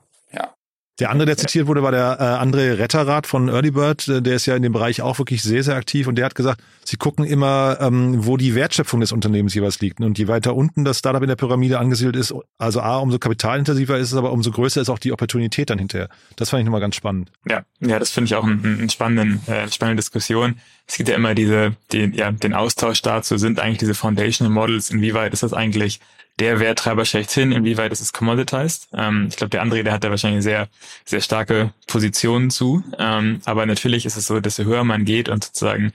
Der 1.02 1.10
andere, 1.10 1.26
der 1.26 1.36
zitiert 1.36 1.66
wurde, 1.66 1.82
war 1.82 1.92
der 1.92 2.18
äh, 2.20 2.24
André 2.46 2.78
Retterrath 2.78 3.26
von 3.26 3.50
Early 3.50 3.72
Bird. 3.72 4.08
Äh, 4.08 4.22
der 4.22 4.36
ist 4.36 4.46
ja 4.46 4.56
in 4.56 4.62
dem 4.62 4.72
Bereich 4.72 5.02
auch 5.02 5.18
wirklich 5.18 5.42
sehr, 5.42 5.64
sehr 5.64 5.76
aktiv 5.76 6.06
und 6.06 6.14
der 6.14 6.26
hat 6.26 6.36
gesagt, 6.36 6.62
sie 6.86 6.96
gucken 6.96 7.26
immer, 7.26 7.78
ähm, 7.82 8.24
wo 8.24 8.38
die 8.38 8.54
Wertschöpfung 8.54 9.00
des 9.00 9.12
Unternehmens 9.12 9.56
jeweils 9.56 9.80
liegt. 9.80 10.00
Und 10.00 10.20
je 10.20 10.28
weiter 10.28 10.56
unten 10.56 10.86
das 10.86 11.00
Startup 11.00 11.24
in 11.24 11.28
der 11.28 11.36
Pyramide 11.36 11.80
angesiedelt 11.80 12.16
ist, 12.16 12.36
also 12.60 12.82
A, 12.82 13.00
umso 13.00 13.18
kapitalintensiver 13.18 13.98
ist 13.98 14.12
es, 14.12 14.16
aber 14.16 14.32
umso 14.32 14.52
größer 14.52 14.80
ist 14.80 14.90
auch 14.90 15.00
die 15.00 15.12
Opportunität 15.12 15.72
dann 15.72 15.80
hinterher. 15.80 16.08
Das 16.36 16.52
fand 16.52 16.62
ich 16.62 16.66
nochmal 16.66 16.82
ganz 16.82 16.98
spannend. 16.98 17.32
Ja, 17.50 17.64
ja, 17.80 17.98
das 17.98 18.12
finde 18.12 18.28
ich 18.28 18.36
auch 18.36 18.44
einen, 18.44 18.64
einen 18.64 18.90
spannenden, 18.92 19.42
äh, 19.48 19.72
spannende 19.72 20.02
Diskussion. 20.02 20.60
Es 20.86 20.98
gibt 20.98 21.10
ja 21.10 21.16
immer 21.16 21.34
diese, 21.34 21.76
die, 21.92 22.12
ja, 22.14 22.32
den 22.32 22.54
Austausch 22.54 23.02
dazu, 23.02 23.40
sind 23.40 23.60
eigentlich 23.60 23.80
diese 23.80 23.96
Foundational 23.96 24.54
Models, 24.54 24.92
inwieweit 24.92 25.34
ist 25.34 25.42
das 25.42 25.54
eigentlich 25.54 26.00
der 26.40 26.60
Werttreiber 26.60 27.06
schlechthin, 27.06 27.52
inwieweit 27.52 27.92
ist 27.92 28.02
es 28.02 28.14
commoditized. 28.14 28.88
Ähm, 28.94 29.28
ich 29.30 29.38
glaube, 29.38 29.50
der 29.50 29.62
andere, 29.62 29.84
der 29.84 29.94
hat 29.94 30.04
da 30.04 30.10
wahrscheinlich 30.10 30.44
sehr, 30.44 30.68
sehr 31.06 31.22
starke 31.22 31.72
Positionen 31.88 32.50
zu. 32.50 32.84
Ähm, 32.98 33.42
aber 33.46 33.66
natürlich 33.66 34.06
ist 34.06 34.18
es 34.18 34.28
so, 34.28 34.40
desto 34.40 34.64
höher 34.64 34.84
man 34.84 35.06
geht 35.06 35.30
und 35.30 35.44
sozusagen 35.44 35.94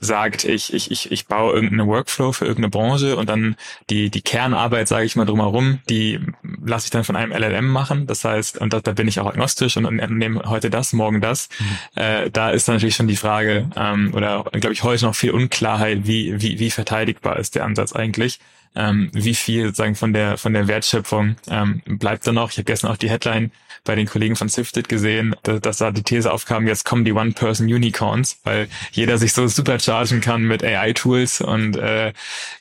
sagt, 0.00 0.44
ich, 0.44 0.74
ich, 0.74 0.90
ich, 0.90 1.10
ich 1.10 1.26
baue 1.26 1.54
irgendeinen 1.54 1.88
Workflow 1.88 2.32
für 2.32 2.44
irgendeine 2.44 2.70
Branche 2.70 3.16
und 3.16 3.28
dann 3.28 3.56
die, 3.88 4.10
die 4.10 4.20
Kernarbeit, 4.20 4.86
sage 4.86 5.06
ich 5.06 5.16
mal 5.16 5.24
drumherum, 5.24 5.80
die 5.88 6.20
lasse 6.62 6.86
ich 6.86 6.90
dann 6.90 7.04
von 7.04 7.16
einem 7.16 7.32
LLM 7.32 7.66
machen. 7.66 8.06
Das 8.06 8.24
heißt, 8.24 8.58
und 8.58 8.72
da, 8.72 8.80
da 8.80 8.92
bin 8.92 9.08
ich 9.08 9.18
auch 9.20 9.26
agnostisch 9.26 9.76
und 9.76 9.90
nehme 10.10 10.42
heute 10.44 10.68
das, 10.68 10.92
morgen 10.92 11.20
das. 11.20 11.48
Mhm. 11.58 12.02
Äh, 12.02 12.30
da 12.30 12.50
ist 12.50 12.68
dann 12.68 12.76
natürlich 12.76 12.96
schon 12.96 13.08
die 13.08 13.16
Frage, 13.16 13.70
ähm, 13.76 14.12
oder 14.14 14.44
glaube 14.52 14.74
ich 14.74 14.82
heute 14.82 15.06
noch 15.06 15.14
viel 15.14 15.30
Unklarheit, 15.30 16.00
wie, 16.06 16.40
wie, 16.40 16.58
wie 16.58 16.70
verteidigbar 16.70 17.38
ist 17.38 17.54
der 17.54 17.64
Ansatz 17.64 17.94
eigentlich 17.94 18.40
ähm, 18.74 19.10
wie 19.12 19.34
viel 19.34 19.66
sozusagen 19.66 19.94
von 19.94 20.12
der 20.12 20.36
von 20.38 20.52
der 20.52 20.68
Wertschöpfung 20.68 21.36
ähm, 21.48 21.82
bleibt 21.86 22.26
da 22.26 22.32
noch. 22.32 22.50
Ich 22.50 22.58
habe 22.58 22.64
gestern 22.64 22.90
auch 22.90 22.96
die 22.96 23.10
Headline 23.10 23.50
bei 23.84 23.94
den 23.94 24.06
Kollegen 24.06 24.36
von 24.36 24.48
Sifted 24.48 24.88
gesehen, 24.88 25.34
dass, 25.42 25.60
dass 25.60 25.78
da 25.78 25.90
die 25.90 26.02
These 26.02 26.30
aufkam, 26.32 26.66
jetzt 26.66 26.84
kommen 26.84 27.04
die 27.04 27.12
One-Person-Unicorns, 27.12 28.40
weil 28.44 28.68
jeder 28.92 29.18
sich 29.18 29.32
so 29.32 29.46
superchargen 29.46 30.20
kann 30.20 30.42
mit 30.42 30.62
AI-Tools 30.62 31.40
und 31.40 31.76
äh, 31.76 32.12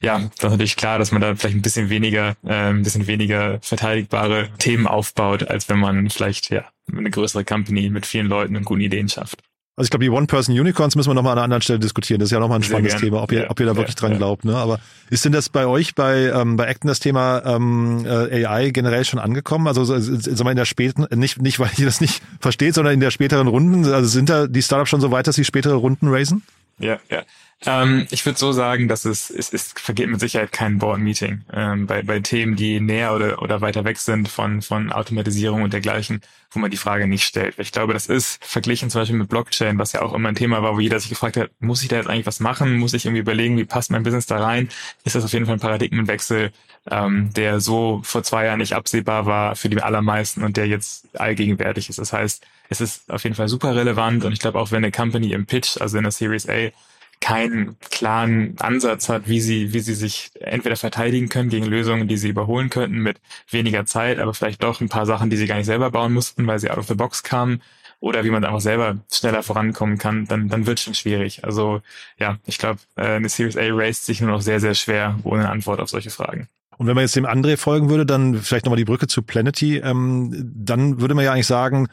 ja, 0.02 0.20
das 0.20 0.30
ist 0.36 0.43
natürlich 0.43 0.76
klar, 0.76 1.00
dass 1.00 1.12
man 1.12 1.22
da 1.22 1.36
vielleicht 1.36 1.56
ein 1.56 1.62
bisschen 1.62 1.89
weniger, 1.89 2.36
äh, 2.46 2.70
ein 2.70 2.84
bisschen 2.84 3.08
weniger 3.08 3.60
verteidigbare 3.62 4.50
Themen 4.58 4.88
aufbaut, 4.88 5.43
als 5.48 5.67
wenn 5.70 5.80
man 5.80 6.10
vielleicht 6.10 6.50
ja 6.50 6.65
eine 6.91 7.10
größere 7.10 7.43
Company 7.43 7.89
mit 7.89 8.06
vielen 8.06 8.28
Leuten 8.28 8.56
und 8.56 8.65
guten 8.65 8.82
Ideen 8.82 9.10
schafft. 9.10 9.43
Also 9.78 9.86
ich 9.86 9.92
glaube, 9.92 10.06
die 10.06 10.10
One-Person-Unicorns 10.10 10.96
müssen 10.96 11.12
wir 11.12 11.13
nochmal 11.13 11.34
an 11.34 11.38
einer 11.38 11.44
anderen 11.44 11.62
Stelle 11.62 11.78
diskutieren. 11.78 12.20
Das 12.20 12.30
ist 12.30 12.32
ja 12.32 12.40
nochmal 12.40 12.58
ein 12.58 12.62
Sehr 12.63 12.70
spannendes 12.70 12.94
gern. 12.94 13.04
Thema, 13.04 13.22
ob 13.22 13.32
ihr, 13.32 13.44
ja, 13.44 13.50
ob 13.52 13.60
ihr 13.60 13.68
da 13.68 13.76
wirklich 13.76 13.94
ja, 13.94 14.00
dran 14.00 14.13
ja. 14.13 14.18
glaubt. 14.18 14.44
Ne? 14.44 14.56
Aber 14.56 14.80
ist 15.12 15.24
denn 15.24 15.34
das 15.34 15.50
bei 15.50 15.68
euch, 15.68 15.94
bei, 15.94 16.32
ähm, 16.34 16.58
bei 16.58 16.68
Acton 16.68 16.88
das 16.88 17.00
Thema 17.00 17.44
ähm, 17.46 18.04
äh, 18.04 18.44
AI 18.44 18.72
generell 18.72 19.06
schon 19.06 19.20
angekommen? 19.20 19.68
Also 19.68 19.86
sagen 19.86 20.46
wir 20.46 20.50
in 20.50 20.58
der 20.58 20.66
späten, 20.66 21.06
nicht, 21.16 21.40
nicht 21.44 21.60
weil 21.60 21.70
ihr 21.78 21.86
das 21.86 22.02
nicht 22.02 22.24
versteht, 22.40 22.74
sondern 22.74 22.96
in 22.96 23.00
der 23.02 23.12
späteren 23.12 23.46
Runden, 23.46 23.86
also 23.86 24.10
sind 24.10 24.32
da 24.32 24.48
die 24.48 24.63
Startups 24.63 24.90
schon 24.90 25.00
so 25.00 25.12
weit, 25.12 25.28
dass 25.28 25.36
sie 25.36 25.46
spätere 25.46 25.76
Runden 25.76 26.08
raisen? 26.08 26.42
Ja, 26.80 26.98
ja. 27.12 27.22
Ähm, 27.65 28.06
ich 28.12 28.24
würde 28.26 28.38
so 28.38 28.52
sagen, 28.52 28.88
dass 28.88 29.04
es, 29.06 29.32
es, 29.32 29.52
es 29.52 29.74
vergeht 29.76 30.10
mit 30.10 30.20
Sicherheit 30.20 30.52
kein 30.52 30.78
Board-Meeting 30.78 31.43
ähm, 31.52 31.88
bei, 31.88 32.04
bei 32.04 32.20
Themen, 32.20 32.56
die 32.56 32.80
näher 32.80 33.15
oder, 33.15 33.41
oder 33.41 33.62
weiter 33.62 33.84
weg 33.84 33.98
sind 33.98 34.30
von, 34.30 34.62
von 34.62 34.91
Automatisierung 34.91 35.63
und 35.63 35.74
dergleichen, 35.74 36.22
wo 36.52 36.60
man 36.60 36.70
die 36.70 36.78
Frage 36.78 37.08
nicht 37.08 37.24
stellt. 37.24 37.58
Ich 37.58 37.72
glaube, 37.72 37.93
das 37.93 38.06
ist 38.08 38.43
verglichen 38.46 38.91
zum 38.91 39.02
Beispiel 39.02 39.17
mit 39.17 39.30
Blockchain, 39.30 39.80
was 39.80 39.93
ja 39.93 40.04
auch 40.04 40.13
immer 40.13 40.30
ein 40.30 40.36
Thema 40.36 40.62
war, 40.62 40.76
wo 40.76 40.80
jeder 40.80 41.00
sich 41.00 41.10
gefragt 41.10 41.36
hat, 41.36 41.50
muss 41.60 41.82
ich 41.82 41.88
da 41.88 41.96
jetzt 41.96 42.08
eigentlich 42.08 42.28
was 42.28 42.39
machen? 42.39 42.78
Muss 42.78 42.93
ich 42.93 43.06
irgendwie 43.06 43.22
überlegen, 43.22 43.58
wie 43.58 43.65
passt 43.65 43.89
mein 43.89 44.04
Business 44.04 44.28
da 44.28 44.38
rein? 44.38 44.70
Ist 45.04 45.15
das 45.15 45.24
auf 45.24 45.34
jeden 45.34 45.48
Fall 45.48 45.56
ein 45.56 45.60
Paradigmenwechsel, 45.60 46.52
ähm, 46.91 47.34
der 47.34 47.60
so 47.60 48.02
vor 48.04 48.22
zwei 48.22 48.46
Jahren 48.46 48.60
nicht 48.60 48.74
absehbar 48.74 49.26
war 49.26 49.56
für 49.56 49.70
die 49.70 49.82
allermeisten 49.82 50.43
und 50.43 50.58
der 50.58 50.67
jetzt 50.67 51.08
allgegenwärtig 51.20 51.89
ist. 51.89 51.98
Das 51.98 52.13
heißt, 52.13 52.46
es 52.70 52.82
ist 52.82 53.10
auf 53.10 53.24
jeden 53.24 53.36
Fall 53.36 53.48
super 53.48 53.76
relevant 53.76 54.26
und 54.26 54.32
ich 54.32 54.39
glaube 54.39 54.60
auch, 54.60 54.72
wenn 54.72 54.84
eine 54.84 54.91
Company 54.91 55.32
im 55.32 55.48
Pitch, 55.48 55.82
also 55.82 55.98
in 55.98 56.04
der 56.04 56.12
Series 56.12 56.48
A, 56.48 56.70
keinen 57.19 57.77
klaren 57.80 58.56
Ansatz 58.60 59.10
hat, 59.10 59.27
wie 59.27 59.41
sie, 59.41 59.73
wie 59.73 59.80
sie 59.80 59.95
sich 59.95 60.32
entweder 60.39 60.75
verteidigen 60.75 61.30
können 61.30 61.49
gegen 61.49 61.65
Lösungen, 61.65 62.08
die 62.08 62.17
sie 62.17 62.30
überholen 62.30 62.69
könnten 62.69 62.99
mit 62.99 63.19
weniger 63.49 63.86
Zeit, 63.86 64.19
aber 64.19 64.34
vielleicht 64.34 64.63
doch 64.63 64.82
ein 64.82 64.89
paar 64.89 65.06
Sachen, 65.06 65.30
die 65.30 65.38
sie 65.38 65.47
gar 65.47 65.58
nicht 65.58 65.65
selber 65.65 65.91
bauen 65.91 66.13
mussten, 66.13 66.47
weil 66.47 66.60
sie 66.60 66.69
out 66.69 66.77
of 66.77 66.88
the 66.88 66.95
box 66.95 67.23
kamen, 67.23 67.62
oder 67.99 68.23
wie 68.23 68.30
man 68.30 68.45
einfach 68.45 68.62
selber 68.62 68.97
schneller 69.12 69.43
vorankommen 69.43 69.97
kann, 69.97 70.25
dann, 70.25 70.49
dann 70.49 70.67
wird 70.67 70.80
schon 70.80 70.93
schwierig. 70.93 71.43
Also 71.43 71.82
ja, 72.19 72.38
ich 72.45 72.58
glaube, 72.60 72.80
äh, 72.95 73.15
eine 73.15 73.30
Series 73.30 73.58
A 73.58 73.69
raced 73.71 74.06
sich 74.06 74.21
nur 74.21 74.30
noch 74.30 74.41
sehr, 74.41 74.60
sehr 74.60 74.75
schwer 74.75 75.19
ohne 75.23 75.49
Antwort 75.49 75.80
auf 75.80 75.89
solche 75.89 76.12
Fragen. 76.12 76.47
Und 76.77 76.86
wenn 76.86 76.93
man 76.93 77.03
jetzt 77.03 77.15
dem 77.15 77.25
André 77.25 77.58
folgen 77.58 77.89
würde, 77.89 78.06
dann 78.06 78.36
vielleicht 78.36 78.65
nochmal 78.65 78.77
die 78.77 78.86
Brücke 78.86 79.08
zu 79.08 79.23
Planety, 79.23 79.77
ähm, 79.77 80.51
dann 80.56 81.01
würde 81.01 81.15
man 81.15 81.25
ja 81.25 81.34
eigentlich 81.34 81.47
sagen, 81.47 81.88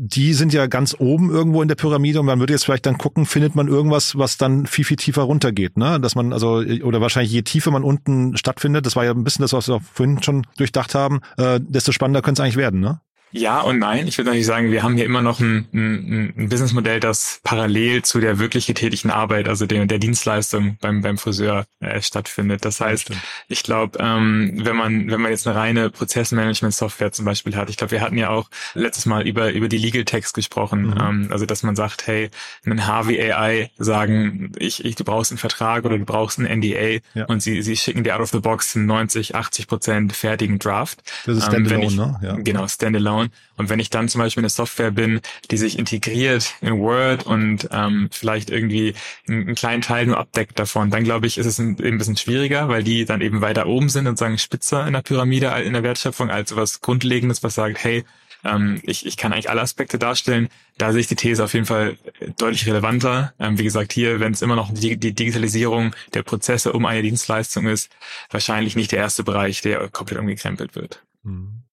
die 0.00 0.32
sind 0.32 0.52
ja 0.52 0.68
ganz 0.68 0.94
oben 0.96 1.28
irgendwo 1.28 1.60
in 1.60 1.66
der 1.66 1.74
Pyramide 1.74 2.20
und 2.20 2.26
man 2.26 2.38
würde 2.38 2.52
jetzt 2.52 2.64
vielleicht 2.64 2.86
dann 2.86 2.98
gucken, 2.98 3.26
findet 3.26 3.56
man 3.56 3.66
irgendwas, 3.66 4.16
was 4.16 4.36
dann 4.36 4.64
viel, 4.66 4.84
viel 4.84 4.96
tiefer 4.96 5.22
runtergeht, 5.22 5.76
ne? 5.76 5.98
Dass 5.98 6.14
man, 6.14 6.32
also, 6.32 6.58
oder 6.84 7.00
wahrscheinlich 7.00 7.32
je 7.32 7.42
tiefer 7.42 7.72
man 7.72 7.82
unten 7.82 8.36
stattfindet, 8.36 8.86
das 8.86 8.94
war 8.94 9.04
ja 9.04 9.10
ein 9.10 9.24
bisschen 9.24 9.42
das, 9.42 9.52
was 9.52 9.66
wir 9.66 9.80
vorhin 9.80 10.22
schon 10.22 10.46
durchdacht 10.56 10.94
haben, 10.94 11.20
äh, 11.36 11.58
desto 11.60 11.90
spannender 11.90 12.22
könnte 12.22 12.40
es 12.40 12.44
eigentlich 12.44 12.56
werden, 12.56 12.78
ne? 12.78 13.00
Ja 13.30 13.60
und 13.60 13.78
nein. 13.78 14.06
Ich 14.08 14.16
würde 14.16 14.30
natürlich 14.30 14.46
sagen, 14.46 14.70
wir 14.70 14.82
haben 14.82 14.96
hier 14.96 15.04
immer 15.04 15.20
noch 15.20 15.40
ein, 15.40 15.68
ein, 15.72 16.32
ein 16.36 16.48
Businessmodell, 16.48 17.00
das 17.00 17.40
parallel 17.44 18.02
zu 18.02 18.20
der 18.20 18.38
wirklich 18.38 18.66
getätigten 18.66 19.10
Arbeit, 19.10 19.48
also 19.48 19.66
der, 19.66 19.84
der 19.86 19.98
Dienstleistung 19.98 20.78
beim, 20.80 21.02
beim 21.02 21.18
Friseur 21.18 21.66
äh, 21.80 22.00
stattfindet. 22.00 22.64
Das 22.64 22.80
heißt, 22.80 23.10
ich 23.48 23.62
glaube, 23.62 23.98
ähm, 24.00 24.52
wenn 24.62 24.76
man 24.76 25.10
wenn 25.10 25.20
man 25.20 25.30
jetzt 25.30 25.46
eine 25.46 25.56
reine 25.56 25.90
Prozessmanagement-Software 25.90 27.12
zum 27.12 27.24
Beispiel 27.24 27.56
hat, 27.56 27.68
ich 27.68 27.76
glaube, 27.76 27.90
wir 27.92 28.00
hatten 28.00 28.16
ja 28.16 28.30
auch 28.30 28.48
letztes 28.74 29.06
Mal 29.06 29.26
über 29.26 29.52
über 29.52 29.68
die 29.68 29.78
Legal 29.78 30.04
Text 30.04 30.34
gesprochen, 30.34 30.88
mhm. 30.88 31.00
ähm, 31.00 31.28
also 31.30 31.44
dass 31.44 31.62
man 31.62 31.76
sagt, 31.76 32.06
hey, 32.06 32.30
ein 32.64 32.86
Harvey 32.86 33.20
AI 33.20 33.70
sagen, 33.78 34.52
ich, 34.58 34.84
ich 34.84 34.94
du 34.94 35.04
brauchst 35.04 35.32
einen 35.32 35.38
Vertrag 35.38 35.84
oder 35.84 35.98
du 35.98 36.04
brauchst 36.04 36.38
einen 36.38 36.60
NDA 36.60 37.00
ja. 37.14 37.26
und 37.26 37.42
sie 37.42 37.62
sie 37.62 37.76
schicken 37.76 38.04
dir 38.04 38.16
out 38.16 38.22
of 38.22 38.30
the 38.30 38.40
box 38.40 38.74
einen 38.74 38.86
90, 38.86 39.34
80 39.34 39.66
Prozent 39.66 40.12
fertigen 40.14 40.58
Draft. 40.58 41.02
Das 41.26 41.36
ist 41.36 41.44
ähm, 41.44 41.66
Standalone, 41.66 41.82
ähm, 41.82 41.88
ich, 41.88 41.96
ne? 41.96 42.20
Ja. 42.22 42.36
Genau, 42.36 42.66
Standalone 42.66 43.17
bauen. 43.18 43.30
Und 43.56 43.68
wenn 43.68 43.80
ich 43.80 43.90
dann 43.90 44.08
zum 44.08 44.20
Beispiel 44.20 44.42
eine 44.42 44.48
Software 44.48 44.90
bin, 44.90 45.20
die 45.50 45.56
sich 45.56 45.78
integriert 45.78 46.54
in 46.60 46.78
Word 46.78 47.26
und 47.26 47.68
ähm, 47.72 48.08
vielleicht 48.10 48.50
irgendwie 48.50 48.94
einen, 49.26 49.46
einen, 49.46 49.54
kleinen 49.54 49.82
Teil 49.82 50.06
nur 50.06 50.18
abdeckt 50.18 50.58
davon, 50.58 50.90
dann 50.90 51.04
glaube 51.04 51.26
ich, 51.26 51.38
ist 51.38 51.46
es 51.46 51.58
ein, 51.58 51.76
ein 51.82 51.98
bisschen 51.98 52.16
schwieriger, 52.16 52.68
weil 52.68 52.82
die 52.82 53.04
dann 53.04 53.20
eben 53.20 53.40
weiter 53.40 53.66
oben 53.66 53.88
sind 53.88 54.06
und 54.06 54.18
sagen 54.18 54.38
spitzer 54.38 54.86
in 54.86 54.92
der 54.92 55.02
Pyramide, 55.02 55.48
in 55.64 55.72
der 55.72 55.82
Wertschöpfung, 55.82 56.30
als 56.30 56.54
was 56.54 56.80
Grundlegendes, 56.80 57.42
was 57.42 57.54
sagt, 57.54 57.82
hey, 57.82 58.04
ähm, 58.44 58.80
ich, 58.84 59.04
ich 59.04 59.16
kann 59.16 59.32
eigentlich 59.32 59.50
alle 59.50 59.62
Aspekte 59.62 59.98
darstellen. 59.98 60.48
Da 60.76 60.92
sehe 60.92 61.00
ich 61.00 61.08
die 61.08 61.16
These 61.16 61.42
auf 61.42 61.54
jeden 61.54 61.66
Fall 61.66 61.98
deutlich 62.36 62.66
relevanter. 62.66 63.34
Ähm, 63.40 63.58
wie 63.58 63.64
gesagt, 63.64 63.92
hier, 63.92 64.20
wenn 64.20 64.32
es 64.32 64.42
immer 64.42 64.54
noch 64.54 64.72
die, 64.72 64.96
die 64.96 65.12
Digitalisierung 65.12 65.94
der 66.14 66.22
Prozesse 66.22 66.72
um 66.72 66.86
eine 66.86 67.02
Dienstleistung 67.02 67.66
ist, 67.66 67.90
wahrscheinlich 68.30 68.76
nicht 68.76 68.92
der 68.92 69.00
erste 69.00 69.24
Bereich, 69.24 69.60
der 69.62 69.88
komplett 69.88 70.20
umgekrempelt 70.20 70.76
wird. 70.76 71.02
Mhm. 71.24 71.64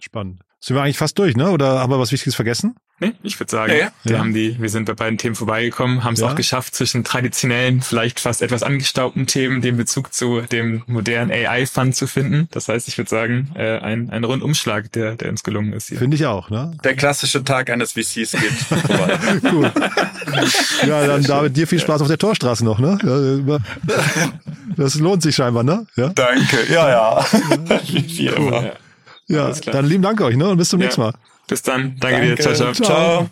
Spannend. 0.00 0.45
Sind 0.66 0.74
wir 0.74 0.82
eigentlich 0.82 0.98
fast 0.98 1.16
durch, 1.16 1.36
ne? 1.36 1.52
Oder 1.52 1.78
haben 1.78 1.92
wir 1.92 2.00
was 2.00 2.10
Wichtiges 2.10 2.34
vergessen? 2.34 2.74
Nee, 2.98 3.12
ich 3.22 3.38
würde 3.38 3.52
sagen, 3.52 3.70
ja, 3.70 3.78
ja. 3.78 3.92
wir 4.02 4.18
haben 4.18 4.34
die, 4.34 4.60
wir 4.60 4.68
sind 4.68 4.86
bei 4.86 4.94
beiden 4.94 5.16
Themen 5.16 5.36
vorbeigekommen, 5.36 6.02
haben 6.02 6.14
es 6.14 6.20
ja. 6.20 6.26
auch 6.26 6.34
geschafft, 6.34 6.74
zwischen 6.74 7.04
traditionellen, 7.04 7.82
vielleicht 7.82 8.18
fast 8.18 8.42
etwas 8.42 8.64
angestaubten 8.64 9.28
Themen 9.28 9.60
den 9.60 9.76
Bezug 9.76 10.12
zu 10.12 10.40
dem 10.40 10.82
modernen 10.88 11.30
AI-Fund 11.30 11.94
zu 11.94 12.08
finden. 12.08 12.48
Das 12.50 12.66
heißt, 12.68 12.88
ich 12.88 12.98
würde 12.98 13.08
sagen, 13.08 13.52
äh, 13.54 13.78
ein, 13.78 14.10
ein 14.10 14.24
Rundumschlag, 14.24 14.90
der, 14.90 15.14
der 15.14 15.28
uns 15.28 15.44
gelungen 15.44 15.72
ist 15.72 15.88
hier. 15.88 15.98
Finde 15.98 16.16
ich 16.16 16.26
auch, 16.26 16.50
ne? 16.50 16.76
Der 16.82 16.96
klassische 16.96 17.44
Tag 17.44 17.70
eines 17.70 17.92
VCs 17.92 18.32
geht 18.32 18.50
vorbei. 18.50 19.18
cool. 19.52 19.72
Ja, 20.84 21.06
dann 21.06 21.22
David, 21.22 21.56
dir 21.56 21.68
viel 21.68 21.78
Spaß 21.78 22.00
auf 22.00 22.08
der 22.08 22.18
Torstraße 22.18 22.64
noch, 22.64 22.80
ne? 22.80 22.98
Das 24.76 24.96
lohnt 24.96 25.22
sich 25.22 25.36
scheinbar, 25.36 25.62
ne? 25.62 25.86
Ja? 25.94 26.08
Danke, 26.08 26.58
ja, 26.70 26.90
ja. 26.90 27.26
Wie 27.86 28.30
cool. 28.36 28.72
Ja, 29.28 29.52
dann 29.52 29.86
lieben 29.86 30.02
Dank 30.02 30.20
euch, 30.20 30.36
ne? 30.36 30.48
Und 30.48 30.58
bis 30.58 30.68
zum 30.68 30.80
ja. 30.80 30.86
nächsten 30.86 31.02
Mal. 31.02 31.14
Bis 31.48 31.62
dann. 31.62 31.96
Danke, 31.98 32.18
Danke. 32.18 32.34
dir. 32.36 32.42
Ciao, 32.42 32.72
ciao. 32.72 32.72
ciao. 32.72 33.30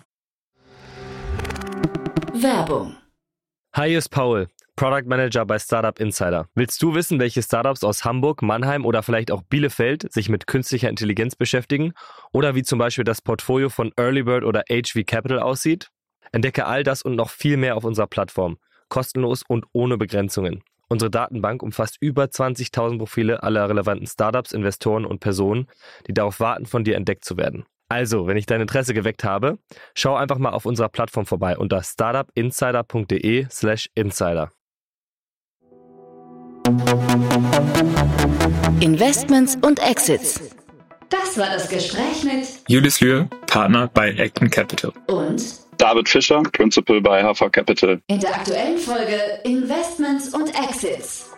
Werbung. 2.34 2.96
Hi, 3.74 3.88
hier 3.88 3.98
ist 3.98 4.08
Paul, 4.08 4.48
Product 4.76 5.06
Manager 5.06 5.44
bei 5.46 5.58
Startup 5.58 5.98
Insider. 6.00 6.48
Willst 6.54 6.82
du 6.82 6.94
wissen, 6.94 7.20
welche 7.20 7.42
Startups 7.42 7.84
aus 7.84 8.04
Hamburg, 8.04 8.42
Mannheim 8.42 8.84
oder 8.84 9.02
vielleicht 9.02 9.30
auch 9.30 9.42
Bielefeld 9.42 10.12
sich 10.12 10.28
mit 10.28 10.46
künstlicher 10.46 10.88
Intelligenz 10.88 11.36
beschäftigen? 11.36 11.92
Oder 12.32 12.54
wie 12.56 12.64
zum 12.64 12.78
Beispiel 12.78 13.04
das 13.04 13.22
Portfolio 13.22 13.68
von 13.68 13.92
Earlybird 13.96 14.44
oder 14.44 14.64
HV 14.68 15.06
Capital 15.06 15.38
aussieht? 15.38 15.90
Entdecke 16.32 16.66
all 16.66 16.82
das 16.82 17.02
und 17.02 17.14
noch 17.14 17.30
viel 17.30 17.56
mehr 17.56 17.76
auf 17.76 17.84
unserer 17.84 18.08
Plattform. 18.08 18.58
Kostenlos 18.88 19.42
und 19.46 19.64
ohne 19.72 19.96
Begrenzungen. 19.96 20.62
Unsere 20.94 21.10
Datenbank 21.10 21.64
umfasst 21.64 21.96
über 21.98 22.26
20.000 22.26 22.98
Profile 22.98 23.42
aller 23.42 23.68
relevanten 23.68 24.06
Startups, 24.06 24.52
Investoren 24.52 25.04
und 25.04 25.18
Personen, 25.18 25.66
die 26.06 26.14
darauf 26.14 26.38
warten, 26.38 26.66
von 26.66 26.84
dir 26.84 26.94
entdeckt 26.94 27.24
zu 27.24 27.36
werden. 27.36 27.64
Also, 27.88 28.28
wenn 28.28 28.36
ich 28.36 28.46
dein 28.46 28.60
Interesse 28.60 28.94
geweckt 28.94 29.24
habe, 29.24 29.58
schau 29.96 30.14
einfach 30.14 30.38
mal 30.38 30.50
auf 30.50 30.66
unserer 30.66 30.88
Plattform 30.88 31.26
vorbei 31.26 31.58
unter 31.58 31.82
startupinsider.de 31.82 33.48
slash 33.50 33.90
insider. 33.96 34.52
Investments 38.78 39.58
und 39.62 39.80
Exits. 39.80 40.40
Das 41.10 41.36
war 41.36 41.48
das 41.48 41.68
Gespräch 41.68 42.22
mit 42.22 42.46
Julius 42.68 43.00
Lühr, 43.00 43.28
Partner 43.48 43.90
bei 43.92 44.16
Acton 44.16 44.48
Capital. 44.48 44.92
und 45.08 45.63
David 45.78 46.08
Fischer, 46.08 46.42
Principal 46.52 47.00
bei 47.00 47.22
Hafer 47.22 47.50
Capital. 47.50 48.00
in 48.06 48.20
der 48.20 48.34
aktuellen 48.34 48.78
Folge 48.78 49.40
Investments 49.44 50.34
und 50.34 50.48
Exits. 50.48 51.30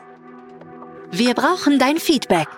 Wir 1.11 1.35
brauchen 1.35 1.79
dein 1.79 1.99
Feedback. 1.99 2.49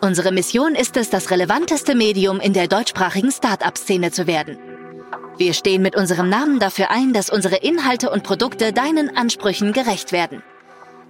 Unsere 0.00 0.32
Mission 0.32 0.74
ist 0.74 0.96
es, 0.96 1.10
das 1.10 1.30
relevanteste 1.30 1.94
Medium 1.94 2.40
in 2.40 2.52
der 2.52 2.66
deutschsprachigen 2.66 3.30
Start-up-Szene 3.30 4.10
zu 4.10 4.26
werden. 4.26 4.58
Wir 5.38 5.54
stehen 5.54 5.82
mit 5.82 5.96
unserem 5.96 6.28
Namen 6.28 6.58
dafür 6.58 6.90
ein, 6.90 7.12
dass 7.12 7.30
unsere 7.30 7.56
Inhalte 7.56 8.10
und 8.10 8.22
Produkte 8.24 8.72
deinen 8.72 9.16
Ansprüchen 9.16 9.72
gerecht 9.72 10.12
werden. 10.12 10.42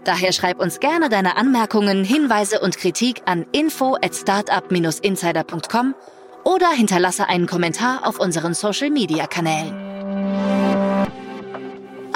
Daher 0.05 0.33
schreib 0.33 0.61
uns 0.61 0.81
gerne 0.81 1.09
deine 1.09 1.37
Anmerkungen, 1.37 2.05
Hinweise 2.05 2.61
und 2.61 2.77
Kritik 2.77 3.23
an 3.25 3.47
info 3.53 3.95
at 3.95 4.15
startup-insider.com 4.15 5.95
oder 6.45 6.71
hinterlasse 6.71 7.29
einen 7.29 7.47
Kommentar 7.47 8.07
auf 8.07 8.19
unseren 8.19 8.55
Social-Media-Kanälen. 8.55 9.92